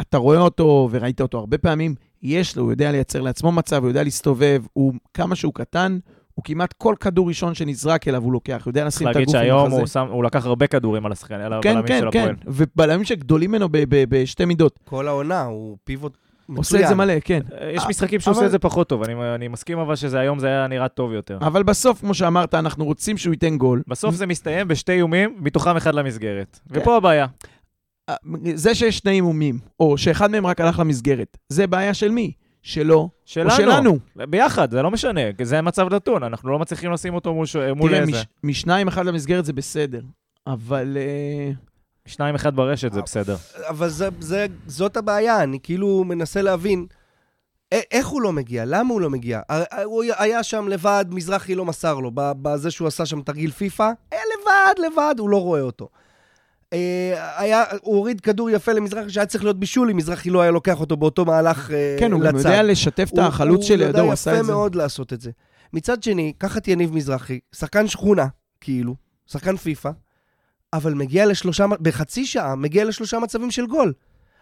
אתה 0.00 0.18
רואה 0.18 0.38
אותו, 0.38 0.88
וראית 0.90 1.20
אותו 1.20 1.38
הרבה 1.38 1.58
פעמים, 1.58 1.94
יש 2.22 2.56
לו, 2.56 2.62
הוא 2.62 2.72
יודע 2.72 2.92
לייצר 2.92 3.20
לעצמו 3.20 3.52
מצב, 3.52 3.82
הוא 3.82 3.88
יודע 3.90 4.02
להסתובב, 4.02 4.62
הוא, 4.72 4.92
כמה 5.14 5.34
שהוא 5.36 5.54
קטן, 5.54 5.98
הוא 6.34 6.44
כמעט 6.44 6.72
כל 6.72 6.94
כדור 7.00 7.28
ראשון 7.28 7.54
שנזרק 7.54 8.08
אליו 8.08 8.22
הוא 8.22 8.32
לוקח, 8.32 8.62
הוא 8.64 8.70
יודע 8.70 8.80
צריך 8.80 8.94
לשים 8.96 9.08
את 9.08 9.14
להגיד 9.14 9.28
הגוף 9.28 9.34
עם 9.36 9.42
שהיום 9.42 9.66
החזה. 9.66 9.76
הוא, 9.76 9.86
שם, 9.86 10.06
הוא 10.10 10.24
לקח 10.24 10.46
הרבה 10.46 10.66
כדורים 10.66 11.06
על 11.06 11.12
השחקנים, 11.12 11.40
על 11.40 11.52
כן, 11.62 11.76
הבלמים 11.76 11.86
כן, 11.88 12.00
של 12.00 12.10
כן, 12.10 12.20
הפועל. 12.20 12.36
ובלמים 12.46 13.04
שגדולים 13.04 13.50
ממנו 13.50 13.68
בשתי 14.08 14.44
מידות. 14.44 14.78
כל 14.84 15.08
העונה, 15.08 15.44
הוא 15.44 15.76
פיבוט. 15.84 16.16
עושה 16.56 16.82
את 16.82 16.88
זה 16.88 16.94
מלא, 16.94 17.14
כן. 17.24 17.40
יש 17.74 17.82
אה, 17.82 17.88
משחקים 17.88 18.20
שהוא 18.20 18.32
עושה 18.32 18.46
את 18.46 18.50
זה 18.50 18.58
פחות 18.58 18.88
טוב, 18.88 19.02
אני, 19.02 19.34
אני 19.34 19.48
מסכים 19.48 19.78
אבל 19.78 19.96
שזה 19.96 20.20
היום 20.20 20.38
זה 20.38 20.46
היה 20.46 20.66
נראה 20.66 20.88
טוב 20.88 21.12
יותר. 21.12 21.38
אבל 21.40 21.62
בסוף, 21.62 22.00
כמו 22.00 22.14
שאמרת, 22.14 22.54
אנחנו 22.54 22.84
רוצים 22.84 23.16
שהוא 23.16 23.32
ייתן 23.32 23.58
גול. 23.58 23.82
בסוף 23.88 24.14
זה 24.14 24.26
מסתיים 24.26 24.68
בשתי 24.68 24.92
איומים, 24.92 25.36
מתוכם 25.40 25.76
אחד 25.76 25.94
למסגרת. 25.94 26.58
כן. 26.72 26.80
ופה 26.80 26.96
הבעיה. 26.96 27.26
אה, 28.08 28.14
זה 28.54 28.74
שיש 28.74 28.98
שני 28.98 29.10
אימומים, 29.10 29.58
או 29.80 29.98
שאחד 29.98 30.30
מהם 30.30 30.46
רק 30.46 30.60
הלך 30.60 30.78
למסגרת, 30.78 31.36
זה 31.48 31.66
בעיה 31.66 31.94
של 31.94 32.10
מי? 32.10 32.32
שלו, 32.62 33.08
שלנו. 33.24 33.50
או 33.50 33.56
שלנו. 33.56 33.98
ביחד, 34.16 34.70
זה 34.70 34.82
לא 34.82 34.90
משנה, 34.90 35.32
כי 35.38 35.44
זה 35.44 35.62
מצב 35.62 35.94
נתון, 35.94 36.22
אנחנו 36.22 36.50
לא 36.50 36.58
מצליחים 36.58 36.92
לשים 36.92 37.14
אותו 37.14 37.34
מול. 37.34 37.46
מול 37.76 37.90
תראה, 37.90 38.00
איזה. 38.00 38.12
מש, 38.12 38.24
משניים 38.44 38.88
אחד 38.88 39.06
למסגרת 39.06 39.44
זה 39.44 39.52
בסדר, 39.52 40.00
אבל... 40.46 40.96
אה, 41.00 41.50
שניים 42.06 42.34
אחד 42.34 42.56
ברשת 42.56 42.92
זה 42.92 43.02
בסדר. 43.02 43.36
אבל 43.68 43.88
זה, 43.88 44.08
זה, 44.20 44.46
זאת 44.66 44.96
הבעיה, 44.96 45.42
אני 45.42 45.58
כאילו 45.62 46.04
מנסה 46.04 46.42
להבין. 46.42 46.86
איך 47.90 48.06
הוא 48.06 48.22
לא 48.22 48.32
מגיע? 48.32 48.64
למה 48.66 48.92
הוא 48.94 49.00
לא 49.00 49.10
מגיע? 49.10 49.40
הוא 49.84 50.04
היה 50.18 50.42
שם 50.42 50.68
לבד, 50.68 51.04
מזרחי 51.08 51.54
לא 51.54 51.64
מסר 51.64 51.94
לו, 51.94 52.10
בזה 52.14 52.70
שהוא 52.70 52.88
עשה 52.88 53.06
שם 53.06 53.22
תרגיל 53.22 53.50
פיפא, 53.50 53.90
היה 54.10 54.20
לבד, 54.40 54.74
לבד, 54.86 55.14
הוא 55.18 55.30
לא 55.30 55.40
רואה 55.42 55.60
אותו. 55.60 55.88
אה, 56.72 57.30
היה, 57.40 57.64
הוא 57.82 57.96
הוריד 57.96 58.20
כדור 58.20 58.50
יפה 58.50 58.72
למזרחי 58.72 59.10
שהיה 59.10 59.26
צריך 59.26 59.44
להיות 59.44 59.58
בישול, 59.60 59.90
אם 59.90 59.96
מזרחי 59.96 60.30
לא 60.30 60.40
היה 60.40 60.50
לוקח 60.50 60.80
אותו 60.80 60.96
באותו 60.96 61.24
מהלך 61.24 61.70
אה, 61.70 61.96
כן, 61.98 62.12
הוא 62.12 62.20
גם 62.20 62.36
לצד. 62.36 62.48
יודע 62.48 62.62
לשתף 62.62 63.10
את 63.12 63.18
הוא- 63.18 63.26
החלוץ 63.26 63.64
שלידו, 63.64 64.00
הוא 64.00 64.12
עשה 64.12 64.30
הוא 64.30 64.34
את 64.34 64.38
יודע 64.38 64.44
זה. 64.46 64.50
יפה 64.52 64.58
מאוד 64.58 64.74
לעשות 64.74 65.12
את 65.12 65.20
זה. 65.20 65.30
מצד 65.72 66.02
שני, 66.02 66.32
קח 66.38 66.56
את 66.56 66.68
יניב 66.68 66.94
מזרחי, 66.94 67.40
שחקן 67.54 67.88
שכונה, 67.88 68.26
כאילו, 68.60 68.94
שחקן 69.26 69.56
פיפא, 69.56 69.90
אבל 70.72 70.94
מגיע 70.94 71.26
לשלושה, 71.26 71.66
בחצי 71.80 72.26
שעה, 72.26 72.54
מגיע 72.54 72.84
לשלושה 72.84 73.18
מצבים 73.18 73.50
של 73.50 73.66
גול. 73.66 73.92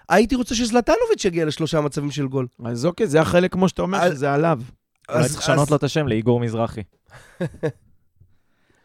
הייתי 0.09 0.35
רוצה 0.35 0.55
שזלטנוביץ' 0.55 1.25
יגיע 1.25 1.45
לשלושה 1.45 1.81
מצבים 1.81 2.11
של 2.11 2.27
גול. 2.29 2.47
אז 2.65 2.87
אוקיי, 2.87 3.07
זה 3.07 3.21
החלק, 3.21 3.53
כמו 3.53 3.69
שאתה 3.69 3.83
אומר, 3.83 4.11
שזה 4.11 4.33
עליו. 4.35 4.61
אולי 5.09 5.21
אז- 5.21 5.33
צריך 5.33 5.43
לשנות 5.43 5.71
לו 5.71 5.77
את 5.77 5.83
השם 5.83 6.09
לאיגור 6.09 6.41
מזרחי. 6.41 6.83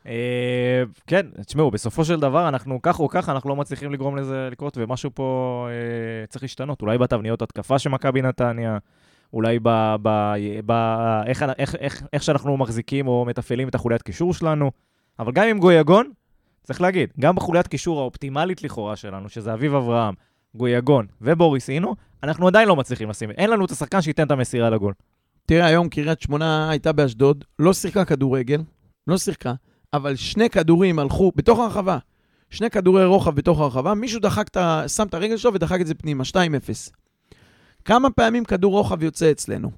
אה, 0.08 0.84
כן, 1.08 1.26
תשמעו, 1.46 1.72
בסופו 1.72 2.06
של 2.06 2.20
דבר, 2.20 2.48
אנחנו 2.48 2.80
כך 2.82 3.00
או 3.00 3.10
כך, 3.10 3.30
אנחנו 3.30 3.50
לא 3.50 3.56
מצליחים 3.56 3.92
לגרום 3.94 4.18
לזה 4.18 4.48
לקרות, 4.52 4.78
ומשהו 4.78 5.10
פה 5.14 5.68
אה, 5.70 6.28
צריך 6.28 6.44
להשתנות. 6.44 6.82
אולי 6.82 6.98
בתבניות 6.98 7.42
התקפה 7.42 7.80
של 7.80 7.90
מכבי 7.90 8.22
נתניה, 8.22 8.78
אולי 9.34 9.60
ב... 9.64 9.96
ב, 10.02 10.10
ב 10.66 10.72
איך, 11.26 11.46
איך, 11.58 11.76
איך, 11.76 12.04
איך 12.14 12.24
שאנחנו 12.24 12.58
מחזיקים 12.58 13.08
או 13.08 13.26
מתפעלים 13.26 13.68
את 13.68 13.76
החוליית 13.76 14.02
קישור 14.02 14.34
שלנו. 14.34 14.72
אבל 15.20 15.32
גם 15.32 15.48
עם 15.48 15.60
גויגון, 15.60 16.12
צריך 16.64 16.82
להגיד, 16.82 17.10
גם 17.20 17.36
בחוליית 17.36 17.68
קישור 17.68 18.00
האופטימלית 18.00 18.64
לכאורה 18.64 18.96
שלנו, 18.96 19.30
שזה 19.30 19.54
אביב 19.54 19.76
אברהם, 19.76 20.14
גויגון 20.56 21.06
ובוריס 21.22 21.70
אינו, 21.70 21.96
אנחנו 22.24 22.48
עדיין 22.48 22.68
לא 22.68 22.76
מצליחים 22.76 23.10
לשים, 23.10 23.32
אין 23.32 23.50
לנו 23.50 23.66
את 23.66 23.72
השחקן 23.72 24.02
שייתן 24.02 24.26
את 24.26 24.32
המסירה 24.32 24.70
לגול. 24.70 24.94
תראה, 25.46 25.66
היום 25.66 25.90
קריית 25.90 26.22
שמונה 26.22 26.70
הייתה 26.70 26.92
באשדוד, 26.92 27.44
לא 27.60 27.74
שיחקה 27.74 28.06
כדורגל, 28.06 28.62
לא 29.08 29.18
שיחקה, 29.18 29.54
אבל 29.94 30.16
שני 30.16 30.50
כדורים 30.50 31.00
הלכו 31.00 31.32
בתוך 31.36 31.60
הרחבה. 31.60 31.98
שני 32.50 32.70
כדורי 32.70 33.06
רוחב 33.06 33.36
בתוך 33.36 33.60
הרחבה, 33.60 33.94
מישהו 33.94 34.20
דחק 34.20 34.48
את 34.48 34.58
ה... 34.58 34.84
שם 34.88 35.08
את 35.08 35.14
הרגל 35.14 35.38
שלו 35.38 35.54
ודחק 35.54 35.82
את 35.82 35.88
זה 35.88 35.96
פנימה, 35.96 36.24
2-0. 36.32 36.36
כמה 37.86 38.10
פעמים 38.10 38.46
כדור 38.46 38.72
רוחב 38.72 39.04
יוצא 39.04 39.32
אצלנו? 39.32 39.72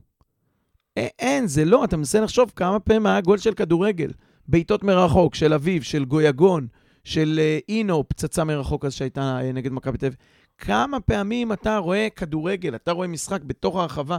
אין, 0.97 1.47
זה 1.47 1.65
לא, 1.65 1.83
אתה 1.83 1.97
מנסה 1.97 2.21
לחשוב 2.21 2.51
כמה 2.55 2.79
פעמים 2.79 3.05
היה 3.05 3.21
גול 3.21 3.37
של 3.37 3.53
כדורגל. 3.53 4.11
בעיטות 4.47 4.83
מרחוק, 4.83 5.35
של 5.35 5.53
אביב, 5.53 5.83
של 5.83 6.05
גויגון, 6.05 6.67
של 7.03 7.39
אה, 7.41 7.59
אינו, 7.69 8.03
פצצה 8.09 8.43
מרחוק 8.43 8.85
אז 8.85 8.93
שהייתה 8.93 9.39
אה, 9.41 9.51
נגד 9.51 9.71
מכבי 9.71 9.97
תל 9.97 10.05
אביב. 10.05 10.17
כמה 10.57 10.99
פעמים 10.99 11.53
אתה 11.53 11.77
רואה 11.77 12.07
כדורגל, 12.15 12.75
אתה 12.75 12.91
רואה 12.91 13.07
משחק 13.07 13.41
בתוך 13.43 13.75
הרחבה, 13.75 14.17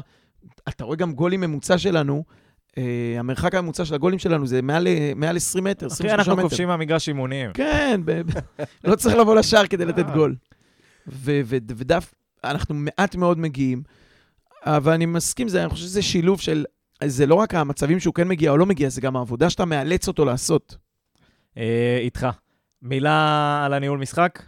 אתה 0.69 0.85
רואה 0.85 0.97
גם 0.97 1.13
גולים 1.13 1.41
ממוצע 1.41 1.79
שלנו, 1.79 2.25
אה, 2.79 3.15
המרחק 3.19 3.55
הממוצע 3.55 3.85
של 3.85 3.95
הגולים 3.95 4.19
שלנו 4.19 4.47
זה 4.47 4.63
מעל, 4.63 4.87
אה, 4.87 5.13
מעל 5.17 5.37
20 5.37 5.65
מטר, 5.65 5.87
23 5.87 6.01
אחי, 6.01 6.21
מטר. 6.23 6.31
אנחנו 6.31 6.43
כובשים 6.43 6.69
מהמגרש 6.69 7.09
אימונים. 7.09 7.51
כן, 7.55 8.01
לא 8.85 8.97
צריך 8.97 9.17
לבוא 9.17 9.35
לשער 9.35 9.67
כדי 9.67 9.85
לתת. 9.85 10.07
גול. 10.15 10.37
ו- 11.09 11.41
ו- 11.45 11.57
ודף, 11.67 12.15
אנחנו 12.45 12.75
מעט 12.75 13.15
מאוד 13.15 13.39
מגיעים, 13.39 13.83
אבל 14.63 14.93
אני 14.93 15.07
מסכים, 15.07 15.49
זה, 15.49 15.63
אני 15.63 15.71
חושב 15.71 15.85
שזה 15.85 16.03
שילוב 16.03 16.41
של, 16.41 16.65
זה 17.05 17.27
לא 17.27 17.35
רק 17.35 17.55
המצבים 17.55 18.01
שהוא 18.01 18.15
כן 18.15 18.29
מגיע 18.29 18.51
או 18.51 18.57
לא 18.57 18.67
מגיע, 18.67 18.89
זה 18.89 19.01
גם 19.01 19.17
העבודה 19.17 19.51
שאתה 19.51 19.65
מאלץ 19.65 20.09
אותו 20.09 20.25
לעשות. 20.25 20.77
אה, 21.57 21.99
איתך. 22.01 22.27
מילה 22.83 23.63
על 23.65 23.73
הניהול 23.73 23.99
משחק? 23.99 24.43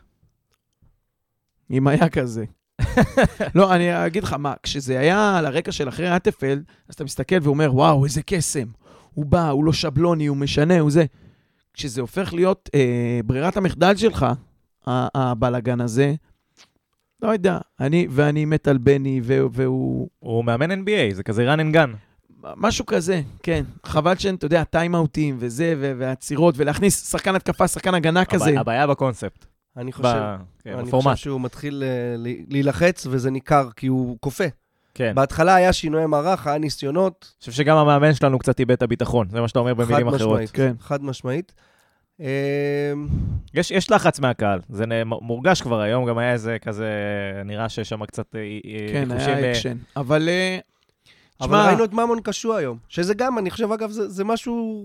אם 1.70 1.86
היה 1.88 2.08
כזה. 2.08 2.44
לא, 3.54 3.74
אני 3.74 4.06
אגיד 4.06 4.22
לך 4.22 4.32
מה, 4.32 4.54
כשזה 4.62 4.98
היה 4.98 5.38
על 5.38 5.46
הרקע 5.46 5.72
של 5.72 5.88
אחרי 5.88 6.16
אטפלד, 6.16 6.62
אז 6.88 6.94
אתה 6.94 7.04
מסתכל 7.04 7.36
ואומר, 7.42 7.74
וואו, 7.74 8.04
איזה 8.04 8.22
קסם. 8.26 8.68
הוא 9.14 9.26
בא, 9.26 9.48
הוא 9.50 9.64
לא 9.64 9.72
שבלוני, 9.72 10.26
הוא 10.26 10.36
משנה, 10.36 10.80
הוא 10.80 10.90
זה. 10.90 11.04
כשזה 11.72 12.00
הופך 12.00 12.34
להיות 12.34 12.70
אה, 12.74 13.20
ברירת 13.24 13.56
המחדל 13.56 13.96
שלך, 13.96 14.26
הבלאגן 14.86 15.80
הזה, 15.80 16.14
לא 17.22 17.28
יודע, 17.28 17.58
אני, 17.80 18.06
ואני 18.10 18.44
מת 18.44 18.68
על 18.68 18.78
בני, 18.78 19.20
והוא... 19.24 20.08
הוא 20.18 20.44
מאמן 20.44 20.72
NBA, 20.82 21.14
זה 21.14 21.22
כזה 21.22 21.54
run 21.54 21.58
and 21.58 21.74
gun. 21.74 22.07
משהו 22.56 22.86
כזה, 22.86 23.20
כן. 23.42 23.64
חבל 23.86 24.16
שאין, 24.16 24.34
אתה 24.34 24.46
יודע, 24.46 24.64
טיימאוטים 24.64 25.36
וזה, 25.38 25.74
ו- 25.78 25.92
והעצירות, 25.98 26.54
ולהכניס 26.58 27.10
שחקן 27.10 27.34
התקפה, 27.34 27.68
שחקן 27.68 27.94
הגנה 27.94 28.24
כזה. 28.24 28.50
הבע- 28.50 28.60
הבעיה 28.60 28.86
בקונספט. 28.86 29.46
אני 29.76 29.90
ב- 29.90 29.94
חושב, 29.94 30.22
כן, 30.64 30.72
אני 30.72 30.82
בפורמט. 30.88 31.12
חושב 31.12 31.24
שהוא 31.24 31.40
מתחיל 31.40 31.82
אה, 31.86 32.16
ל- 32.18 32.36
להילחץ, 32.48 33.06
וזה 33.10 33.30
ניכר, 33.30 33.68
כי 33.76 33.86
הוא 33.86 34.16
כופה. 34.20 34.44
כן. 34.94 35.12
בהתחלה 35.14 35.54
היה 35.54 35.72
שינוי 35.72 36.06
מערך, 36.06 36.46
היה 36.46 36.58
ניסיונות, 36.58 37.26
אני 37.32 37.38
חושב 37.40 37.52
שגם 37.52 37.76
המאמן 37.76 38.14
שלנו 38.14 38.38
קצת 38.38 38.60
איבד 38.60 38.70
את 38.72 38.82
הביטחון, 38.82 39.28
זה 39.30 39.40
מה 39.40 39.48
שאתה 39.48 39.58
אומר 39.58 39.74
במילים 39.74 40.08
אחרות. 40.08 40.20
משמעית. 40.32 40.50
כן. 40.50 40.72
חד 40.80 41.02
משמעית. 41.04 41.52
יש, 43.54 43.70
יש 43.70 43.90
לחץ 43.90 44.20
מהקהל, 44.20 44.60
זה 44.68 44.84
מורגש 45.04 45.62
כבר 45.62 45.80
היום, 45.80 46.06
גם 46.08 46.18
היה 46.18 46.32
איזה 46.32 46.56
כזה, 46.62 46.88
נראה 47.44 47.68
שיש 47.68 47.88
שם 47.88 48.06
קצת 48.06 48.34
אה, 48.34 48.40
אה, 48.40 48.88
כן, 48.92 49.10
היה 49.10 49.50
אקשן. 49.50 49.76
אבל... 49.96 50.28
אה, 50.28 50.58
אבל 51.40 51.48
תשמע, 51.48 51.66
ראינו 51.66 51.84
את 51.84 51.92
ממון 51.92 52.20
קשוע 52.20 52.56
היום, 52.56 52.78
שזה 52.88 53.14
גם, 53.14 53.38
אני 53.38 53.50
חושב, 53.50 53.72
אגב, 53.72 53.90
זה, 53.90 54.08
זה 54.08 54.24
משהו, 54.24 54.84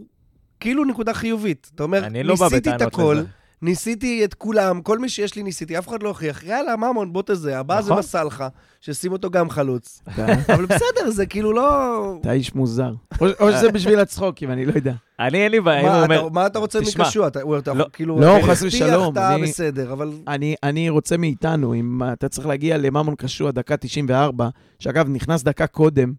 כאילו 0.60 0.86
נקודה 0.86 1.14
חיובית. 1.14 1.72
אתה 1.76 1.84
אומר, 1.84 2.06
אני 2.06 2.24
לא 2.24 2.34
ניסיתי 2.34 2.58
את 2.58 2.62
בטענות 2.76 2.82
הכל, 2.94 3.16
לזה. 3.20 3.28
ניסיתי 3.62 4.26
את 4.26 4.34
כולם, 4.34 4.82
כל 4.82 5.00
מי 5.00 5.10
שיש 5.10 5.36
לי 5.36 5.44
ניסיתי, 5.44 5.78
אף 5.78 5.88
אחד 5.88 6.04
לא 6.04 6.08
הוכיח. 6.10 6.44
יאללה, 6.44 6.76
ממון, 6.76 7.14
בוא 7.14 7.24
תזה, 7.26 7.60
הבא 7.60 7.82
זה 7.82 7.90
נכון. 7.90 8.00
מסלחה, 8.00 8.48
ששים 8.82 9.12
אותו 9.12 9.30
גם 9.30 9.50
חלוץ. 9.50 10.02
אבל 10.50 10.66
בסדר, 10.66 11.10
זה 11.10 11.26
כאילו 11.26 11.54
לא... 11.54 12.18
אתה 12.22 12.32
איש 12.32 12.56
מוזר. 12.56 12.94
או 13.22 13.52
שזה 13.52 13.72
בשביל 13.72 14.00
הצחוקים, 14.00 14.52
אני 14.52 14.66
לא 14.66 14.72
יודע. 14.76 14.94
אני 15.20 15.44
אין 15.44 15.52
לי 15.52 15.62
בעיה, 15.62 15.82
אם 15.82 15.86
הוא 15.86 15.94
מה, 15.96 16.04
אומר, 16.04 16.20
אתה, 16.28 16.34
מה 16.34 16.46
אתה 16.48 16.60
רוצה 16.60 16.80
מקשוע? 16.82 17.28
אתה, 17.28 17.40
לא- 17.76 17.86
כאילו... 17.94 18.20
לא, 18.20 18.38
חס 18.48 18.64
ושלום, 18.64 19.14
אתה 19.14 19.36
אני- 19.36 19.42
בסדר, 19.44 19.94
אבל... 19.94 20.12
אני, 20.28 20.56
אני 20.64 20.90
רוצה 20.90 21.18
מאיתנו, 21.18 21.74
אם 21.74 22.02
אתה 22.14 22.30
צריך 22.30 22.48
להגיע 22.48 22.78
לממון 22.78 23.16
קשוע 23.16 23.52
דקה 23.52 23.78
94, 23.78 24.50
שאגב, 24.80 25.10
נכנס 25.10 25.44
דקה 25.44 25.68
קודם, 25.68 26.14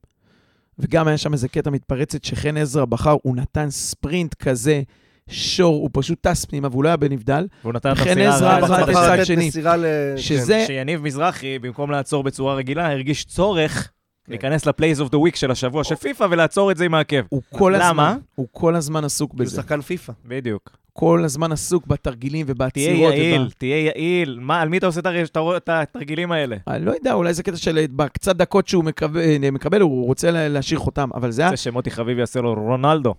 וגם 0.79 1.09
היה 1.09 1.19
שם 1.19 1.33
איזה 1.33 1.49
קטע 1.49 1.71
מתפרצת 1.71 2.25
שחן 2.25 2.57
עזרא 2.57 2.85
בחר, 2.85 3.17
הוא 3.23 3.37
נתן 3.37 3.71
ספרינט 3.71 4.35
כזה, 4.35 4.83
שור, 5.29 5.75
הוא 5.75 5.91
פשוט 5.93 6.19
טס 6.21 6.45
פנימה, 6.45 6.69
והוא 6.71 6.85
לא 6.85 6.89
היה 6.89 6.97
בנבדל. 6.97 7.47
והוא 7.63 7.73
נתן 7.73 7.93
את 7.93 7.97
חן 7.97 8.19
המסירה 8.19 8.57
הרעה 8.57 8.59
עזרא 8.59 8.83
בצד 8.83 8.89
את. 8.89 8.97
הצד 8.97 9.25
שני. 9.25 9.51
ל... 9.79 9.85
שזה, 10.17 10.65
שיניב 10.67 11.03
מזרחי, 11.03 11.59
במקום 11.59 11.91
לעצור 11.91 12.23
בצורה 12.23 12.55
רגילה, 12.55 12.91
הרגיש 12.91 13.25
צורך 13.25 13.91
כן. 14.25 14.33
להיכנס 14.33 14.67
ל 14.67 14.72
plays 14.72 15.01
of 15.01 15.11
the 15.11 15.19
week 15.19 15.37
של 15.37 15.51
השבוע 15.51 15.85
של 15.85 15.95
פיפא 15.95 16.27
ולעצור 16.31 16.71
את 16.71 16.77
זה 16.77 16.85
עם 16.85 16.95
העקב. 16.95 17.23
הוא 17.29 17.43
כל? 17.51 17.75
הזמן, 17.75 18.19
הוא 18.35 18.47
כל 18.53 18.77
הזמן 18.77 19.05
עסוק 19.05 19.31
כי 19.31 19.37
הוא 19.37 19.45
בזה. 19.45 19.57
שחקן 19.57 19.81
פיפא. 19.81 20.13
בדיוק. 20.25 20.84
כל 20.97 21.23
הזמן 21.25 21.53
עסוק 21.53 21.87
בתרגילים 21.87 22.47
תהיה 22.47 22.55
ובעצירות. 22.55 23.15
יעיל, 23.15 23.43
וב- 23.43 23.53
תהיה 23.59 23.77
יעיל. 23.85 24.39
מה, 24.43 24.61
על 24.61 24.69
מי 24.69 24.79
אתה 24.79 24.87
עושה 24.87 25.01
את 25.57 25.69
התרגילים 25.69 26.33
האלה? 26.33 26.57
אני 26.69 26.85
לא 26.85 26.93
יודע, 26.93 27.13
אולי 27.13 27.35
זה 27.35 27.43
קטע 27.43 27.57
של 27.57 27.85
בקצת 27.91 28.37
דקות 28.37 28.69
שהוא 28.69 28.85
מקבל, 28.85 29.21
מקבל 29.53 29.81
הוא 29.81 30.07
רוצה 30.07 30.31
לה- 30.31 30.49
להשאיר 30.49 30.79
חותם, 30.81 31.09
אבל 31.15 31.31
זה 31.31 31.43
היה 31.43 31.51
זה 31.51 31.57
שמוטי 31.57 31.91
חביב 31.91 32.19
יעשה 32.19 32.41
לו 32.41 32.55
רונלדו. 32.55 33.15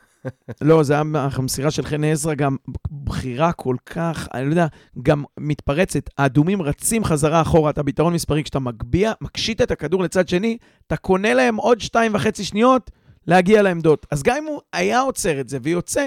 לא, 0.60 0.82
זה 0.82 0.92
היה 0.92 1.02
המסירה 1.14 1.70
של 1.70 1.82
חן 1.84 2.04
עזרא, 2.04 2.34
גם 2.34 2.56
בחירה 3.04 3.52
כל 3.52 3.76
כך, 3.86 4.28
אני 4.34 4.44
לא 4.44 4.50
יודע, 4.50 4.66
גם 5.02 5.24
מתפרצת. 5.40 6.10
האדומים 6.18 6.62
רצים 6.62 7.04
חזרה 7.04 7.42
אחורה, 7.42 7.70
אתה 7.70 7.82
ביתרון 7.82 8.12
מספרי, 8.14 8.42
כשאתה 8.42 8.58
מגביה, 8.58 9.12
מקשיט 9.20 9.62
את 9.62 9.70
הכדור 9.70 10.02
לצד 10.02 10.28
שני, 10.28 10.56
אתה 10.86 10.96
קונה 10.96 11.34
להם 11.34 11.56
עוד 11.56 11.80
שתיים 11.80 12.14
וחצי 12.14 12.44
שניות 12.44 12.90
להגיע 13.26 13.62
לעמדות. 13.62 14.06
אז 14.10 14.22
גם 14.22 14.36
אם 14.38 14.44
הוא 14.44 14.60
היה 14.72 15.00
עוצר 15.00 15.40
את 15.40 15.48
זה 15.48 15.58
ויוצא, 15.62 16.06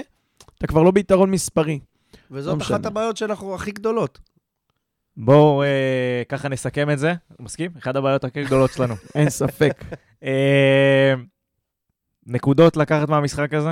אתה 0.58 0.66
כבר 0.66 0.82
לא 0.82 0.90
ביתרון 0.90 1.30
מספרי. 1.30 1.78
לא 2.30 2.36
וזאת 2.38 2.56
משנה. 2.56 2.76
אחת 2.76 2.86
הבעיות 2.86 3.16
שאנחנו 3.16 3.54
הכי 3.54 3.70
גדולות. 3.70 4.18
בואו 5.16 5.62
אה, 5.62 6.22
ככה 6.28 6.48
נסכם 6.48 6.90
את 6.90 6.98
זה. 6.98 7.14
מסכים? 7.40 7.70
אחת 7.78 7.96
הבעיות 7.96 8.24
הכי 8.24 8.44
גדולות 8.44 8.70
שלנו. 8.72 8.94
אין 9.14 9.30
ספק. 9.30 9.84
אה, 10.22 11.14
נקודות 12.26 12.76
לקחת 12.76 13.08
מהמשחק 13.08 13.54
הזה? 13.54 13.70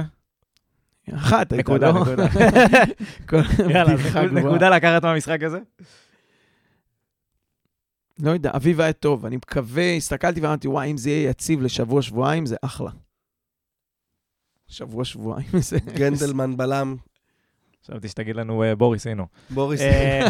אחת 1.15 1.53
נקודה, 1.53 1.91
לא? 1.91 2.01
נקודה. 2.01 2.27
יאללה. 3.75 3.95
נקודה 4.33 4.69
לקחת 4.71 5.03
מהמשחק 5.03 5.43
הזה? 5.43 5.59
לא 8.23 8.31
יודע, 8.31 8.51
אביב 8.57 8.81
היה 8.81 8.93
טוב, 8.93 9.27
אני 9.27 9.37
מקווה, 9.37 9.95
הסתכלתי 9.97 10.41
ואמרתי, 10.41 10.69
וואי, 10.69 10.91
אם 10.91 10.97
זה 10.97 11.11
יהיה 11.11 11.31
יציב 11.31 11.63
לשבוע-שבועיים, 11.63 12.47
זה 12.47 12.57
אחלה. 12.63 12.91
שבוע-שבועיים 14.69 15.49
זה... 15.59 15.79
גנדלמן 15.95 16.57
בלם, 16.57 16.97
חשבתי 17.85 18.09
שתגיד 18.09 18.37
לנו 18.37 18.63
אה, 18.63 18.75
בוריס, 18.77 19.07
הנה. 19.07 19.25
בוריס. 19.51 19.81
אה, 19.81 20.27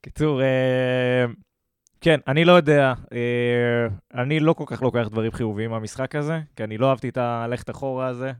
קיצור, 0.00 0.42
אה, 0.42 1.24
כן, 2.00 2.20
אני 2.26 2.44
לא 2.44 2.52
יודע. 2.52 2.92
אני 4.14 4.40
לא 4.40 4.52
כל 4.52 4.64
כך 4.66 4.82
לוקח 4.82 5.08
דברים 5.10 5.32
חיוביים 5.32 5.70
מהמשחק 5.70 6.14
הזה, 6.14 6.40
כי 6.56 6.64
אני 6.64 6.78
לא 6.78 6.90
אהבתי 6.90 7.08
את 7.08 7.16
הלכת 7.16 7.70
אחורה 7.70 8.06
הזה. 8.06 8.32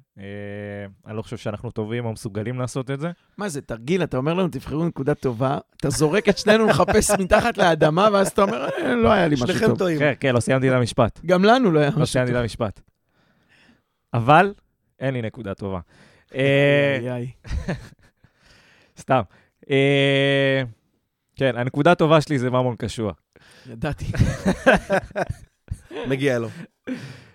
אני 1.07 1.17
לא 1.17 1.23
חושב 1.23 1.37
שאנחנו 1.37 1.71
טובים 1.71 2.05
או 2.05 2.13
מסוגלים 2.13 2.59
לעשות 2.59 2.91
את 2.91 3.01
זה. 3.01 3.11
מה 3.39 3.49
זה, 3.49 3.61
תרגיל? 3.61 4.03
אתה 4.03 4.17
אומר 4.17 4.35
לנו, 4.35 4.49
תבחרו 4.49 4.85
נקודה 4.87 5.15
טובה, 5.15 5.59
אתה 5.77 5.91
זורק 5.91 6.29
את 6.29 6.39
שנינו 6.39 6.67
לחפש 6.67 7.11
מתחת 7.11 7.59
לאדמה, 7.59 8.09
ואז 8.13 8.29
אתה 8.29 8.43
אומר, 8.43 8.69
"אה, 8.69 8.95
לא 8.95 9.09
היה 9.13 9.29
לי 9.29 9.35
משהו 9.35 9.47
שניכם 9.47 9.67
טוב. 9.67 9.79
טועים. 9.79 9.99
כן, 9.99 10.13
כן, 10.21 10.35
לא 10.35 10.41
סיימתי 10.41 10.69
את 10.69 10.75
המשפט. 10.75 11.21
גם 11.27 11.45
לנו 11.45 11.71
לא 11.71 11.79
היה 11.81 11.91
לא 11.91 11.95
משהו 11.97 12.07
סיימתי 12.07 12.31
טוב. 12.31 12.37
את 12.37 12.43
המשפט. 12.43 12.81
אבל 14.15 14.53
אין 15.01 15.15
לי 15.15 15.23
נקודה 15.23 15.55
טובה. 15.55 15.81
אה. 16.35 17.23
סתם. 19.01 19.21
אה, 19.71 20.63
כן, 21.37 21.57
הנקודה 21.57 21.93
הטובה 21.93 22.21
שלי 22.21 22.39
זה 22.39 22.51
ממון 22.51 22.77
קשוע. 22.79 23.13
ידעתי. 23.67 24.05
מגיע 26.11 26.39
לו. 26.39 26.49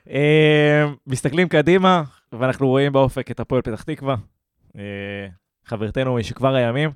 אה, 0.09 0.85
מסתכלים 1.07 1.47
קדימה, 1.47 2.03
ואנחנו 2.31 2.67
רואים 2.67 2.91
באופק 2.91 3.31
את 3.31 3.39
הפועל 3.39 3.61
פתח 3.61 3.83
תקווה, 3.83 4.15
חברתנו 5.65 6.15
משכבר 6.15 6.55
הימים. 6.55 6.91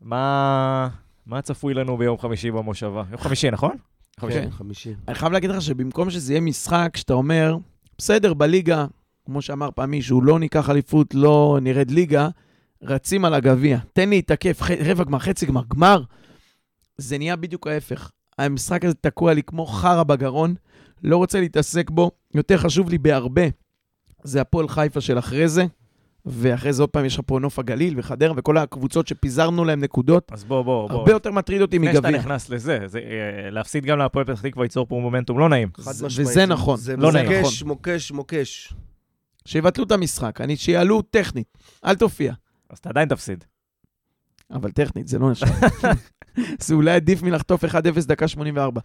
מה, 0.00 0.88
מה 1.26 1.42
צפוי 1.42 1.74
לנו 1.74 1.96
ביום 1.96 2.18
חמישי 2.18 2.50
במושבה? 2.50 3.02
יום 3.10 3.20
חמישי, 3.20 3.50
נכון? 3.50 3.76
חמישי. 4.20 4.42
כן. 4.42 4.50
חמישי. 4.50 4.94
אני 5.08 5.14
חייב 5.14 5.32
להגיד 5.32 5.50
לך 5.50 5.62
שבמקום 5.62 6.10
שזה 6.10 6.32
יהיה 6.32 6.40
משחק 6.40 6.96
שאתה 6.96 7.12
אומר, 7.12 7.56
בסדר, 8.04 8.34
בליגה, 8.34 8.86
כמו 9.26 9.42
שאמר 9.42 9.68
פעם 9.74 9.90
מישהו, 9.90 10.22
לא 10.22 10.38
ניקח 10.38 10.70
אליפות, 10.70 11.14
לא 11.14 11.58
נרד 11.62 11.90
ליגה, 11.90 12.28
רצים 12.82 13.24
על 13.24 13.34
הגביע. 13.34 13.78
תן 13.92 14.08
לי 14.08 14.16
להתקף, 14.16 14.62
ח- 14.62 14.70
רבע 14.70 15.04
גמר, 15.04 15.18
חצי 15.18 15.46
גמר, 15.46 15.62
גמר. 15.68 16.02
זה 16.98 17.18
נהיה 17.18 17.36
בדיוק 17.36 17.66
ההפך. 17.66 18.10
המשחק 18.38 18.84
הזה 18.84 18.94
תקוע 18.94 19.34
לי 19.34 19.42
כמו 19.42 19.66
חרא 19.66 20.02
בגרון, 20.02 20.54
לא 21.02 21.16
רוצה 21.16 21.40
להתעסק 21.40 21.90
בו. 21.90 22.10
יותר 22.34 22.56
חשוב 22.58 22.90
לי 22.90 22.98
בהרבה, 22.98 23.42
זה 24.22 24.40
הפועל 24.40 24.68
חיפה 24.68 25.00
של 25.00 25.18
אחרי 25.18 25.48
זה, 25.48 25.64
ואחרי 26.26 26.72
זה 26.72 26.82
עוד 26.82 26.90
פעם 26.90 27.04
יש 27.04 27.14
לך 27.14 27.20
פה 27.26 27.38
נוף 27.38 27.58
הגליל 27.58 27.94
וחדרה 27.98 28.32
וכל 28.36 28.56
הקבוצות 28.58 29.08
שפיזרנו 29.08 29.64
להם 29.64 29.80
נקודות. 29.80 30.32
אז 30.32 30.44
בוא, 30.44 30.62
בוא, 30.62 30.88
בוא. 30.88 30.98
הרבה 30.98 31.12
יותר 31.12 31.30
מטריד 31.32 31.62
אותי 31.62 31.78
לפני 31.78 31.92
שאתה 31.92 32.00
מגביע. 32.08 32.18
נכנס 32.20 32.48
לזה, 32.48 32.78
זה, 32.86 32.98
אה, 32.98 33.50
להפסיד 33.50 33.84
גם 33.86 33.98
להפועל 33.98 34.24
פתח 34.24 34.40
תקווה 34.42 34.64
ייצור 34.64 34.86
פה 34.86 34.98
מומנטום 35.02 35.38
לא 35.38 35.48
נעים. 35.48 35.68
חד 35.80 35.92
זה- 35.92 36.06
משמעית. 36.06 36.28
וזה 36.28 36.46
נכון. 36.46 36.76
זה 36.76 36.96
לא 36.96 37.12
נעים. 37.12 37.30
מוקש, 37.42 37.62
מוקש, 37.62 38.12
מוקש. 38.12 38.72
שיבטלו 39.44 39.84
את 39.84 39.92
המשחק, 39.92 40.40
אני, 40.40 40.56
שיעלו 40.56 41.02
טכנית, 41.02 41.58
אל 41.84 41.94
תופיע. 41.94 42.32
אז 42.70 42.78
אתה 42.78 42.88
עדיין 42.88 43.08
תפסיד. 43.08 43.44
אבל 44.50 44.70
טכנית, 44.70 45.08
זה 45.08 45.18
לא 45.18 45.30
נחשב. 45.30 45.46
זה 46.64 46.74
אולי 46.74 46.90
עדיף 46.90 47.22
מלחטוף 47.22 47.64
1-0 47.64 47.68
דקה 48.06 48.28
84. 48.28 48.80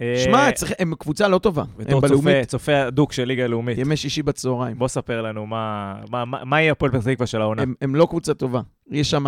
אה, 0.00 0.14
שמע, 0.24 0.52
צריך- 0.52 0.72
הם 0.78 0.94
קבוצה 0.98 1.28
לא 1.28 1.38
טובה. 1.38 1.62
הם 1.62 1.68
בתור 1.84 2.00
בלאומית, 2.00 2.34
צופה, 2.36 2.44
צופה 2.44 2.82
הדוק 2.82 3.12
של 3.12 3.24
ליגה 3.24 3.46
לאומית, 3.46 3.78
ימי 3.78 3.96
שישי 3.96 4.22
בצהריים. 4.22 4.78
בוא 4.78 4.88
ספר 4.88 5.22
לנו 5.22 5.46
מה, 5.46 5.94
יהיה 6.60 6.72
הפועל 6.72 6.92
פתח 6.92 7.04
תקווה 7.10 7.26
של 7.26 7.40
העונה. 7.40 7.62
הם, 7.80 7.94
לא 7.94 8.06
קבוצה 8.06 8.34
טובה. 8.34 8.60
יש 8.90 9.10
שם... 9.10 9.24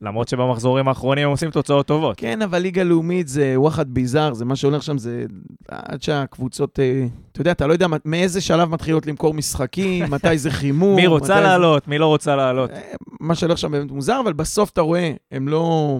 למרות 0.00 0.28
שבמחזורים 0.28 0.88
האחרונים 0.88 1.24
הם 1.24 1.30
עושים 1.30 1.50
תוצאות 1.50 1.86
טובות. 1.86 2.16
כן, 2.16 2.42
אבל 2.42 2.58
ליגה 2.58 2.82
לאומית 2.82 3.28
זה 3.28 3.52
וואחד 3.56 3.88
ביזאר, 3.88 4.34
זה 4.34 4.44
מה 4.44 4.56
שהולך 4.56 4.82
שם, 4.82 4.98
זה 4.98 5.24
עד 5.68 6.02
שהקבוצות... 6.02 6.80
אה, 6.80 7.06
אתה 7.32 7.40
יודע, 7.40 7.52
אתה 7.52 7.66
לא 7.66 7.72
יודע 7.72 7.86
מאיזה 8.04 8.40
שלב 8.40 8.70
מתחילות 8.70 9.06
למכור 9.06 9.34
משחקים, 9.34 10.04
מתי 10.14 10.38
זה 10.38 10.50
חימום. 10.50 10.96
מי 10.96 11.06
רוצה 11.06 11.40
לעלות, 11.40 11.88
מי 11.88 11.98
לא 11.98 12.06
רוצה 12.06 12.36
לעלות. 12.36 12.70
אה, 12.70 12.80
מה 13.20 13.34
שהולך 13.34 13.58
שם 13.58 13.72
באמת 13.72 13.90
מוזר, 13.90 14.20
אבל 14.24 14.32
בסוף 14.32 14.70
אתה 14.70 14.80
רואה, 14.80 15.12
הם 15.32 15.48
לא, 15.48 15.98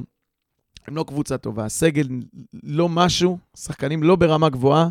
הם 0.89 0.97
לא 0.97 1.05
קבוצה 1.09 1.39
טובה. 1.39 1.64
הסגל 1.64 2.09
לא 2.62 2.89
משהו, 2.89 3.39
שחקנים 3.57 4.03
לא 4.03 4.16
ברמה 4.16 4.49
גבוהה. 4.49 4.89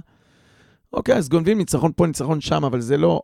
אוקיי, 0.93 1.15
אז 1.15 1.29
גונבים 1.29 1.57
ניצחון 1.57 1.91
פה, 1.95 2.07
ניצחון 2.07 2.41
שם, 2.41 2.65
אבל 2.65 2.81
זה 2.81 2.97
לא... 2.97 3.21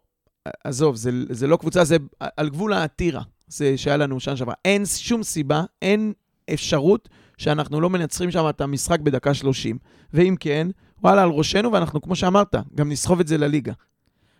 עזוב, 0.64 0.96
זה, 0.96 1.12
זה 1.30 1.48
לא 1.48 1.58
קבוצה, 1.58 1.84
זה 1.84 1.98
על 2.38 2.50
גבול 2.50 2.74
העתירה, 2.74 3.22
זה 3.48 3.78
שהיה 3.78 3.98
לנו 3.98 4.20
שנה 4.20 4.38
שעברה. 4.38 4.54
אין 4.66 4.86
שום 4.86 5.24
סיבה, 5.24 5.64
אין 5.82 6.14
אפשרות 6.54 7.10
שאנחנו 7.38 7.82
לא 7.82 7.90
מנצחים 7.90 8.32
שם 8.32 8.50
את 8.50 8.62
המשחק 8.62 9.00
בדקה 9.00 9.34
30. 9.34 9.78
ואם 10.14 10.36
כן, 10.40 10.68
וואלה, 11.02 11.24
על 11.24 11.30
ראשנו, 11.30 11.72
ואנחנו, 11.72 12.02
כמו 12.02 12.16
שאמרת, 12.16 12.56
גם 12.76 12.90
נסחוב 12.90 13.20
את 13.20 13.28
זה 13.28 13.38
לליגה. 13.38 13.74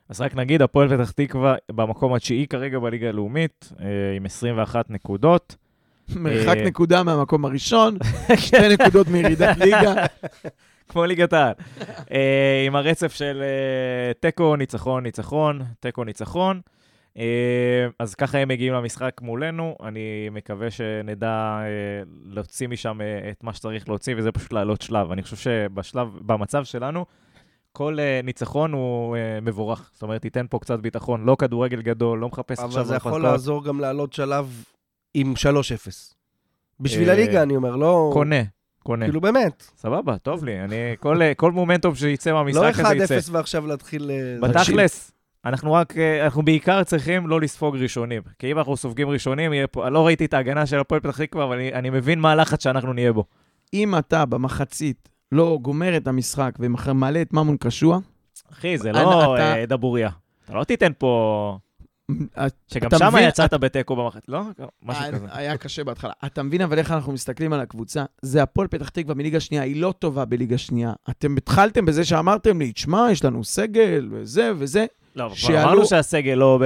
אז 0.10 0.22
רק 0.22 0.36
נגיד, 0.36 0.62
הפועל 0.62 0.98
פתח 0.98 1.12
תקווה 1.12 1.56
במקום 1.72 2.14
התשיעי 2.14 2.48
כרגע 2.48 2.80
בליגה 2.80 3.10
הלאומית, 3.10 3.70
אה, 3.80 3.86
עם 4.16 4.26
21 4.26 4.90
נקודות. 4.90 5.56
מרחק 6.16 6.58
אה. 6.58 6.66
נקודה 6.66 7.04
מהמקום 7.04 7.46
הראשון, 7.46 7.98
שתי 8.46 8.70
נקודות 8.70 9.08
מירידת 9.08 9.58
ליגה. 9.58 9.94
כמו 10.94 11.06
ליגת 11.06 11.34
העל. 11.34 11.54
אה, 12.12 12.64
עם 12.66 12.76
הרצף 12.76 13.14
של 13.14 13.42
אה, 13.42 14.14
תיקו, 14.14 14.56
ניצחון, 14.56 15.04
ניצחון, 15.04 15.62
תיקו, 15.80 16.04
ניצחון. 16.04 16.62
אה, 17.18 17.88
אז 18.00 18.16
ככה 18.16 18.38
הם 18.38 18.48
מגיעים 18.48 18.74
למשחק 18.74 19.22
מולנו. 19.22 19.76
אני 19.84 20.30
מקווה 20.32 20.72
שנדע 20.72 21.60
להוציא 22.26 22.68
משם 22.68 23.00
את 23.32 23.44
מה 23.44 23.54
שצריך 23.54 23.90
להוציא, 23.90 24.16
וזה 24.18 24.32
פשוט 24.32 24.54
לעלות 24.54 24.82
שלב. 24.82 25.12
אני 25.12 25.24
חושב 25.24 25.36
שבשלב, 25.36 26.08
במצב 26.22 26.64
שלנו, 26.64 27.06
כל 27.72 27.98
ניצחון 28.24 28.74
הוא 28.74 29.18
מבורך. 29.42 29.90
זאת 29.94 30.04
אומרת, 30.04 30.22
תיתן 30.22 30.46
פה 30.50 30.60
קצת 30.60 30.80
ביטחון. 30.80 31.26
לא 31.26 31.36
כדורגל 31.40 31.82
גדול, 31.82 32.20
לא 32.20 32.28
מחפש 32.28 32.60
עכשיו... 32.60 32.82
אבל 32.82 32.88
זה 32.88 32.96
יכול. 32.96 33.22
לעזור 33.22 33.66
גם 33.66 33.80
לעלות 33.80 34.14
שלב 34.14 34.64
עם 35.14 35.34
3-0. 35.36 36.14
בשביל 36.80 37.10
אה, 37.10 37.14
הליגה, 37.14 37.44
אני 37.44 37.56
אומר, 37.56 37.76
לא... 37.76 38.10
קונה, 38.14 38.42
קונה. 38.84 39.06
כאילו, 39.06 39.22
באמת. 39.22 39.64
סבבה, 39.78 40.18
טוב 40.18 40.44
לי. 40.44 40.60
אני, 40.60 40.76
כל, 41.00 41.22
אה, 41.22 41.34
כל 41.34 41.52
מומנטום 41.52 41.96
שיצא 41.96 42.30
לא 42.30 42.36
מהמשחק 42.44 42.86
הזה 42.86 42.96
יצא. 43.04 43.18
1-0 43.18 43.32
ועכשיו 43.32 43.68
להתחיל... 43.68 44.12
אה, 44.12 44.50
בתכלס, 44.50 45.12
אנחנו 45.46 45.74
רק, 45.74 45.94
אנחנו 46.26 46.44
בעיקר 46.46 46.84
צריכים 46.84 47.28
לא 47.28 47.42
לספוג 47.42 47.78
ראשונים. 47.78 48.22
כי 48.40 48.52
אם 48.52 48.58
אנחנו 48.58 48.78
סופגים 48.78 49.10
ראשונים, 49.10 49.54
יהיה 49.54 49.68
פה, 49.68 49.90
לא 49.90 50.06
ראיתי 50.06 50.26
את 50.26 50.34
ההגנה 50.34 50.66
של 50.66 50.80
הפועל 50.80 51.02
פתח 51.02 51.22
תקווה, 51.22 51.44
אבל 51.44 51.56
אני, 51.56 51.74
אני 51.74 51.90
מבין 51.90 52.20
מה 52.20 52.32
הלחץ 52.32 52.64
שאנחנו 52.64 52.94
נהיה 52.94 53.14
בו. 53.14 53.26
אם 53.74 53.98
אתה 53.98 54.26
במחצית 54.26 55.10
לא 55.32 55.60
גומר 55.62 55.98
את 55.98 56.08
המשחק 56.08 56.52
ומעלה 56.60 57.22
את 57.22 57.34
ממון 57.34 57.58
קשוע, 57.58 58.00
אחי, 58.52 58.78
זה 58.78 58.92
לא 58.92 59.36
אתה- 59.36 59.66
דבוריה. 59.66 60.10
אתה 60.46 60.54
לא 60.54 60.64
תיתן 60.64 60.92
פה... 60.98 61.58
שגם 62.68 62.90
שם 62.98 63.12
יצאת 63.22 63.54
בתיקו 63.54 63.96
במחצית, 63.96 64.30
לא? 64.30 64.42
משהו 64.84 65.04
כזה. 65.14 65.26
היה 65.32 65.58
קשה 65.58 65.84
בהתחלה. 65.84 66.14
אתה 66.26 66.44
מבין 66.44 66.62
אבל 66.62 66.78
איך 66.80 66.92
אנחנו 66.92 67.14
מסתכלים 67.14 67.54
על 67.54 67.60
הקבוצה? 67.60 68.04
זה 68.22 68.44
הפועל 68.44 68.68
פתח 68.68 68.90
תקווה 68.90 69.16
מליגה 69.16 69.40
שנייה, 69.40 69.64
היא 69.64 69.82
לא 69.82 69.94
טובה 70.00 70.26
בליגה 70.26 70.58
שנייה. 70.58 70.94
אתם 71.10 71.38
התחלתם 71.38 71.86
בזה 71.86 72.04
שאמרתם 72.06 72.60
לי, 72.60 72.72
תשמע, 72.72 73.08
יש 73.12 73.26
לנו 73.26 73.44
סגל, 73.44 74.08
וזה 74.12 74.52
וזה. 74.58 74.86
לא, 75.16 75.30
שיעלו- 75.36 75.70
אמרנו 75.70 75.86
שהסגל 75.86 76.34
לא, 76.34 76.60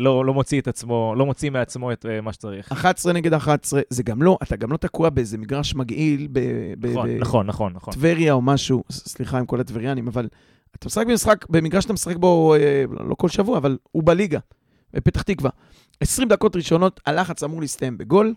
לא, 0.00 0.24
לא 0.24 0.34
מוציא 0.34 0.60
את 0.60 0.68
עצמו, 0.68 1.14
לא 1.18 1.26
מוציא 1.26 1.50
מעצמו 1.50 1.92
את 1.92 2.06
אה, 2.06 2.20
מה 2.20 2.32
שצריך. 2.32 2.72
11 2.72 3.12
נגד 3.12 3.32
11, 3.34 3.80
זה 3.90 4.02
גם 4.02 4.22
לא, 4.22 4.38
אתה 4.42 4.56
גם 4.56 4.72
לא 4.72 4.76
תקוע 4.76 5.10
באיזה 5.10 5.38
מגרש 5.38 5.74
מגעיל 5.74 6.28
ב- 6.32 6.40
ב- 6.80 6.86
נכון, 6.86 7.08
ב- 7.08 7.20
נכון, 7.20 7.46
נכון, 7.46 7.72
נכון. 7.72 7.94
טבריה 7.94 8.32
או 8.32 8.42
משהו, 8.42 8.84
סליחה 8.90 9.38
עם 9.38 9.46
כל 9.46 9.60
הטבריאנים, 9.60 10.08
אבל 10.08 10.28
אתה 10.76 10.86
משחק 10.86 11.06
במשחק, 11.06 11.46
במגרש 11.50 11.82
שאתה 11.82 11.92
משחק 11.92 12.16
בו, 12.16 12.54
אה, 12.54 12.84
לא 13.08 13.14
כל 13.14 13.28
שבוע, 13.28 13.58
אבל 13.58 13.76
הוא 13.92 14.02
בליגה, 14.06 14.38
בפתח 14.94 15.22
תקווה. 15.22 15.50
20 16.00 16.28
דקות 16.28 16.56
ראשונות, 16.56 17.00
הלחץ 17.06 17.42
אמור 17.42 17.60
להסתיים 17.60 17.98
בגול, 17.98 18.34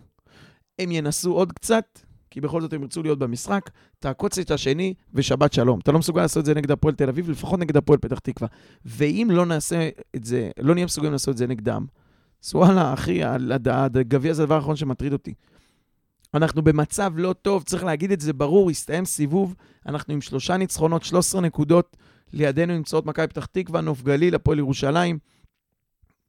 הם 0.78 0.92
ינסו 0.92 1.32
עוד 1.32 1.52
קצת, 1.52 1.98
כי 2.30 2.40
בכל 2.40 2.60
זאת 2.60 2.72
הם 2.72 2.82
ירצו 2.82 3.02
להיות 3.02 3.18
במשחק, 3.18 3.70
תעקוץ 3.98 4.38
את 4.38 4.50
השני 4.50 4.94
ושבת 5.14 5.52
שלום. 5.52 5.80
אתה 5.80 5.92
לא 5.92 5.98
מסוגל 5.98 6.22
לעשות 6.22 6.40
את 6.40 6.44
זה 6.44 6.54
נגד 6.54 6.70
הפועל 6.70 6.94
תל 6.94 7.08
אביב, 7.08 7.30
לפחות 7.30 7.60
נגד 7.60 7.76
הפועל 7.76 7.98
פתח 7.98 8.18
תקווה. 8.18 8.48
ואם 8.84 9.28
לא 9.32 9.46
נעשה 9.46 9.88
את 10.16 10.24
זה, 10.24 10.50
לא 10.58 10.74
נהיה 10.74 10.86
מסוגלים 10.86 11.12
לעשות 11.12 11.32
את 11.32 11.36
זה 11.36 11.46
נגדם, 11.46 11.86
אז 12.44 12.54
וואלה, 12.54 12.94
אחי, 12.94 13.20
הגביע 13.24 14.32
זה 14.32 14.42
הדבר 14.42 14.54
האחרון 14.54 14.76
שמטריד 14.76 15.12
אותי. 15.12 15.34
אנחנו 16.34 16.62
במצב 16.62 17.12
לא 17.16 17.32
טוב, 17.42 17.62
צריך 17.62 17.84
להגיד 17.84 18.12
את 18.12 18.20
זה 18.20 18.32
ברור, 18.32 18.70
הסתיים 18.70 19.04
סיבוב, 19.04 19.54
אנחנו 19.86 20.14
עם 20.14 20.20
שלושה 20.20 20.56
ניצחונות, 20.56 21.02
13 21.02 21.40
נקודות, 21.40 21.96
לידינו 22.32 22.74
נמצאות 22.74 23.06
מכבי 23.06 23.26
פתח 23.26 23.46
תקווה, 23.46 23.80
נוף 23.80 24.02
גליל, 24.02 24.34
הפועל 24.34 24.58
ירושלים, 24.58 25.18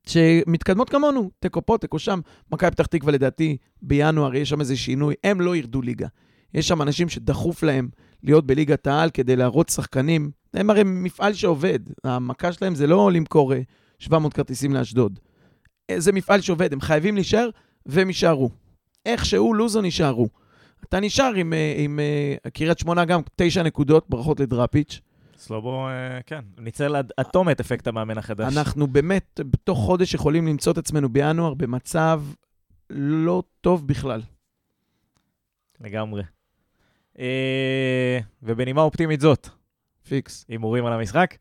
שמתקדמות 0.07 0.89
כמונו, 0.89 1.31
תיקו 1.39 1.65
פה, 1.65 1.77
תיקו 1.77 1.99
שם. 1.99 2.19
מכבי 2.51 2.71
פתח 2.71 2.85
תקווה 2.85 3.11
לדעתי 3.11 3.57
בינואר 3.81 4.35
יש 4.35 4.49
שם 4.49 4.59
איזה 4.59 4.77
שינוי, 4.77 5.15
הם 5.23 5.41
לא 5.41 5.55
ירדו 5.55 5.81
ליגה. 5.81 6.07
יש 6.53 6.67
שם 6.67 6.81
אנשים 6.81 7.09
שדחוף 7.09 7.63
להם 7.63 7.89
להיות 8.23 8.47
בליגת 8.47 8.87
העל 8.87 9.09
כדי 9.09 9.35
להראות 9.35 9.69
שחקנים. 9.69 10.31
הם 10.53 10.69
הרי 10.69 10.81
מפעל 10.85 11.33
שעובד, 11.33 11.79
המכה 12.03 12.51
שלהם 12.51 12.75
זה 12.75 12.87
לא 12.87 13.11
למכור 13.11 13.53
אה, 13.53 13.61
700 13.99 14.33
כרטיסים 14.33 14.73
לאשדוד. 14.73 15.19
אה, 15.89 15.99
זה 15.99 16.11
מפעל 16.11 16.41
שעובד, 16.41 16.73
הם 16.73 16.81
חייבים 16.81 17.15
להישאר, 17.15 17.49
והם 17.85 18.07
יישארו. 18.07 18.49
איכשהו 19.05 19.53
לוזון 19.53 19.85
יישארו. 19.85 20.27
אתה 20.83 20.99
נשאר 20.99 21.33
עם, 21.33 21.53
אה, 21.53 21.73
עם 21.77 21.99
אה, 21.99 22.49
קריית 22.49 22.79
שמונה 22.79 23.05
גם 23.05 23.21
תשע 23.35 23.63
נקודות, 23.63 24.05
ברכות 24.09 24.39
לדראפיץ'. 24.39 25.01
סלובו, 25.39 25.87
אה, 25.87 26.19
כן, 26.25 26.39
ניצל 26.57 26.95
עד 26.95 27.25
תום 27.33 27.49
את 27.49 27.59
אפקט 27.59 27.87
המאמן 27.87 28.17
החדש. 28.17 28.57
אנחנו 28.57 28.87
באמת 28.87 29.39
בתוך 29.51 29.79
חודש 29.79 30.13
יכולים 30.13 30.47
למצוא 30.47 30.73
את 30.73 30.77
עצמנו 30.77 31.09
בינואר 31.09 31.53
במצב 31.53 32.23
לא 32.89 33.43
טוב 33.61 33.87
בכלל. 33.87 34.21
לגמרי. 35.81 36.23
אה, 37.19 38.19
ובנימה 38.43 38.81
אופטימית 38.81 39.21
זאת, 39.21 39.49
פיקס. 40.07 40.45
הימורים 40.49 40.85
על 40.85 40.93
המשחק? 40.93 41.35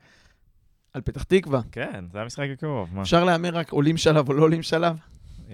על 0.92 1.02
פתח 1.02 1.22
תקווה. 1.22 1.60
כן, 1.72 2.04
זה 2.12 2.20
המשחק 2.20 2.46
הקרוב. 2.52 2.94
מה? 2.94 3.02
אפשר 3.02 3.24
להמר 3.24 3.56
רק 3.56 3.72
עולים 3.72 3.96
שלב 3.96 4.28
או 4.28 4.34
לא 4.34 4.42
עולים 4.42 4.62
שלב? 4.62 4.98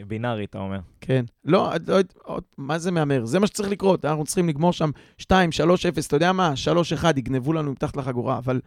בינארי, 0.06 0.44
אתה 0.44 0.58
אומר. 0.58 0.78
כן. 1.00 1.24
לא, 1.44 1.70
לא, 1.86 1.96
עוד- 2.22 2.42
מה 2.58 2.78
זה 2.78 2.90
מהמר? 2.90 3.24
זה 3.24 3.38
מה 3.40 3.46
שצריך 3.46 3.68
לקרות. 3.68 4.04
אנחנו 4.04 4.24
צריכים 4.24 4.48
לגמור 4.48 4.72
שם 4.72 4.90
2, 5.18 5.52
3, 5.52 5.86
0, 5.86 6.06
אתה 6.06 6.16
יודע 6.16 6.32
מה? 6.32 6.56
3, 6.56 6.92
1, 6.92 7.18
יגנבו 7.18 7.52
לנו 7.52 7.72
מתחת 7.72 7.96
לחגורה, 7.96 8.38
אבל 8.38 8.60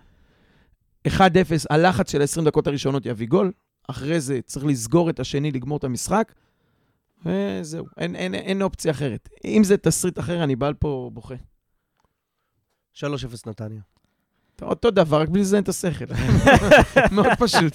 1, 1.07 1.37
0, 1.37 1.65
הלחץ 1.69 2.11
של 2.11 2.21
ה-20 2.21 2.45
דקות 2.45 2.67
הראשונות 2.67 3.05
יביא 3.05 3.27
גול. 3.27 3.51
אחרי 3.87 4.19
זה 4.21 4.39
צריך 4.45 4.65
לסגור 4.65 5.09
את 5.09 5.19
השני, 5.19 5.51
לגמור 5.51 5.77
את 5.77 5.83
המשחק, 5.83 6.33
וזהו. 7.25 7.85
אין, 7.97 8.15
אין, 8.15 8.33
אין 8.35 8.61
אופציה 8.61 8.91
אחרת. 8.91 9.29
אם 9.45 9.61
זה 9.63 9.77
תסריט 9.77 10.19
אחר, 10.19 10.43
אני 10.43 10.55
בא 10.55 10.69
לפה 10.69 11.09
בוכה. 11.13 11.35
3-0 12.93 13.03
נתניה. 13.47 13.81
אותו 14.61 14.91
דבר, 14.91 15.21
רק 15.21 15.29
בלי 15.29 15.41
לזיין 15.41 15.63
את 15.63 15.69
השכל. 15.69 16.05
מאוד 17.15 17.27
פשוט. 17.39 17.73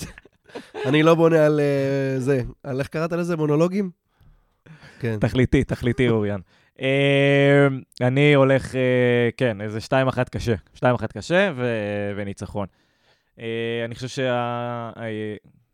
אני 0.86 1.02
לא 1.02 1.14
בונה 1.14 1.46
על 1.46 1.60
אה, 1.60 2.20
זה. 2.20 2.42
על 2.62 2.78
איך 2.78 2.88
קראת 2.88 3.12
לזה? 3.12 3.36
מונולוגים? 3.36 3.90
כן. 5.00 5.16
תכליתי, 5.20 5.64
תכליתי, 5.64 6.08
אוריאן. 6.08 6.40
אה, 6.80 7.66
אני 8.00 8.34
הולך, 8.34 8.74
אה, 8.74 9.28
כן, 9.36 9.60
איזה 9.60 9.78
2-1 9.78 10.28
קשה. 10.30 10.54
2-1 10.74 10.82
קשה 11.14 11.52
ו- 11.56 12.12
וניצחון. 12.16 12.66
אני 13.84 13.94
חושב 13.94 14.08
שה... 14.08 14.90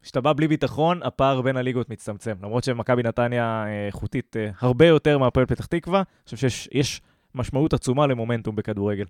כשאתה 0.02 0.20
בא 0.20 0.32
בלי 0.32 0.48
ביטחון, 0.48 1.00
הפער 1.02 1.40
בין 1.40 1.56
הליגות 1.56 1.90
מצטמצם. 1.90 2.34
למרות 2.42 2.64
שמכבי 2.64 3.02
נתניה 3.02 3.64
איכותית 3.86 4.36
הרבה 4.60 4.86
יותר 4.86 5.18
מהפועל 5.18 5.46
פתח 5.46 5.66
תקווה, 5.66 5.98
אני 5.98 6.24
חושב 6.24 6.36
שיש 6.36 6.68
יש 6.72 7.00
משמעות 7.34 7.72
עצומה 7.72 8.06
למומנטום 8.06 8.56
בכדורגל. 8.56 9.04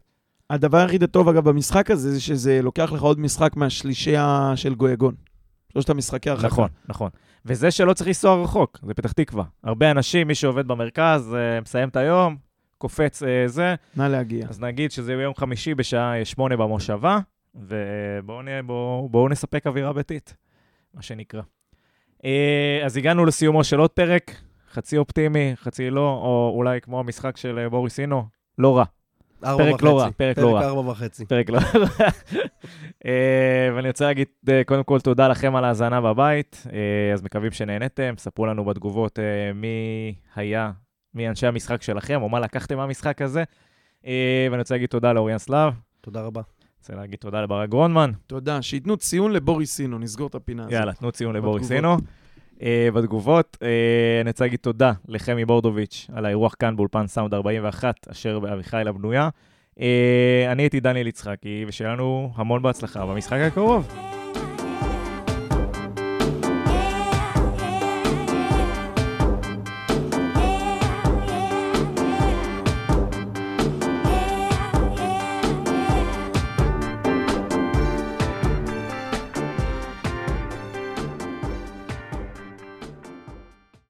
הדבר 0.51 0.79
היחיד 0.79 1.03
הטוב, 1.03 1.29
אגב, 1.29 1.49
במשחק 1.49 1.91
הזה, 1.91 2.11
זה 2.13 2.21
שזה 2.21 2.63
לוקח 2.63 2.93
לך 2.93 3.03
עוד 3.03 3.21
משחק 3.21 3.57
מהשלישייה 3.57 4.53
של 4.57 4.75
גויגון. 4.75 5.15
שלושת 5.73 5.91
המשחקי 5.91 6.31
הרחקה. 6.31 6.47
נכון, 6.47 6.69
נכון. 6.89 7.11
וזה 7.45 7.71
שלא 7.71 7.93
צריך 7.95 8.09
לנסוע 8.09 8.43
רחוק, 8.43 8.79
זה 8.83 8.95
פתח 8.95 9.13
תקווה. 9.13 9.45
הרבה 9.65 9.91
אנשים, 9.91 10.27
מי 10.29 10.35
שעובד 10.35 10.69
במרכז, 10.69 11.35
אה, 11.35 11.61
מסיים 11.61 11.89
את 11.89 11.97
היום, 11.97 12.37
קופץ 12.79 13.23
אה, 13.23 13.49
זה, 13.49 13.75
נא 13.97 14.03
להגיע. 14.03 14.47
אז 14.49 14.61
נגיד 14.61 14.91
שזה 14.91 15.13
יום 15.13 15.35
חמישי 15.35 15.75
בשעה 15.75 16.19
אה, 16.19 16.25
שמונה 16.25 16.57
במושבה, 16.57 17.19
ובואו 17.55 18.41
בואו- 18.67 19.09
בואו 19.11 19.29
נספק 19.29 19.67
אווירה 19.67 19.93
ביתית, 19.93 20.35
מה 20.95 21.03
שנקרא. 21.03 21.43
אז 22.85 22.97
הגענו 22.97 23.25
לסיומו 23.27 23.65
של 23.65 23.79
עוד 23.79 23.91
פרק, 23.91 24.31
חצי 24.73 24.99
אופטימי, 24.99 25.53
חצי 25.57 25.91
לא, 25.91 26.09
או 26.23 26.53
אולי 26.55 26.81
כמו 26.81 27.01
המשחק 27.01 27.37
של 27.37 27.67
בוריס 27.71 28.01
אינו, 28.01 28.25
לא 28.59 28.79
רע. 28.79 28.85
ארבע 29.45 29.65
פרק 29.65 29.83
לא 29.83 29.99
רע, 29.99 30.05
וחצי. 30.05 30.17
פרק 30.17 30.39
לא 30.39 30.55
רע. 30.55 30.61
פרק 30.61 30.71
ארבע 30.71 30.91
וחצי. 30.91 31.27
פרק 31.27 31.51
לא 31.51 31.59
רע. 31.59 32.09
ואני 33.77 33.89
רוצה 33.89 34.05
להגיד, 34.05 34.27
אה, 34.49 34.63
קודם 34.65 34.85
כל, 34.85 35.01
תודה 35.01 35.29
לכם 35.29 35.57
על 35.57 35.65
ההאזנה 35.65 36.01
בבית. 36.01 36.67
אה, 36.73 37.13
אז 37.13 37.23
מקווים 37.23 37.53
שנהנתם. 37.53 38.15
ספרו 38.19 38.47
לנו 38.47 38.65
בתגובות 38.65 39.19
אה, 39.19 39.53
מי 39.55 40.15
היה, 40.37 40.71
מי 41.15 41.29
אנשי 41.29 41.47
המשחק 41.47 41.83
שלכם, 41.83 42.23
או 42.23 42.29
מה 42.29 42.41
לקחתם 42.41 42.77
מהמשחק 42.77 43.23
הזה. 43.23 43.45
ואני 44.51 44.59
רוצה 44.59 44.75
להגיד 44.75 44.89
תודה 44.89 45.13
לאוריאן 45.13 45.39
סלאב. 45.39 45.75
תודה 46.01 46.21
רבה. 46.21 46.43
רוצה 46.79 46.95
להגיד 46.95 47.19
תודה 47.19 47.43
לברק 47.43 47.69
גרונמן. 47.69 48.11
תודה. 48.27 48.63
שייתנו 48.63 48.97
ציון 48.97 49.33
לבוריס 49.33 49.75
אינו, 49.75 49.99
נסגור 49.99 50.27
את 50.27 50.35
הפינה 50.35 50.63
הזאת. 50.63 50.73
יאללה, 50.73 50.93
תנו 50.93 51.13
ציון 51.13 51.37
לבוריס 51.37 51.71
אה, 52.63 52.89
בתגובות. 52.95 53.57
אה, 53.63 53.69
אני 54.21 54.31
רוצה 54.31 54.45
להגיד 54.45 54.59
תודה 54.63 54.93
לחמי 55.09 55.45
בורדוביץ' 55.45 56.07
על 56.13 56.27
האירוח 56.27 56.55
כאן 56.59 56.77
באולפן 56.77 57.07
סאונד 57.07 57.35
41, 57.35 57.95
אשר 58.11 58.39
באביחי 58.39 58.83
לבנויה. 58.85 59.29
אה, 59.81 60.53
אני 60.53 60.63
הייתי 60.63 60.81
דניאל 60.81 61.07
יצחקי, 61.07 61.65
ושיהיה 61.69 61.93
לנו 61.93 62.33
המון 62.37 62.63
בהצלחה 62.63 63.07
במשחק 63.07 63.39
הקרוב. 63.47 64.18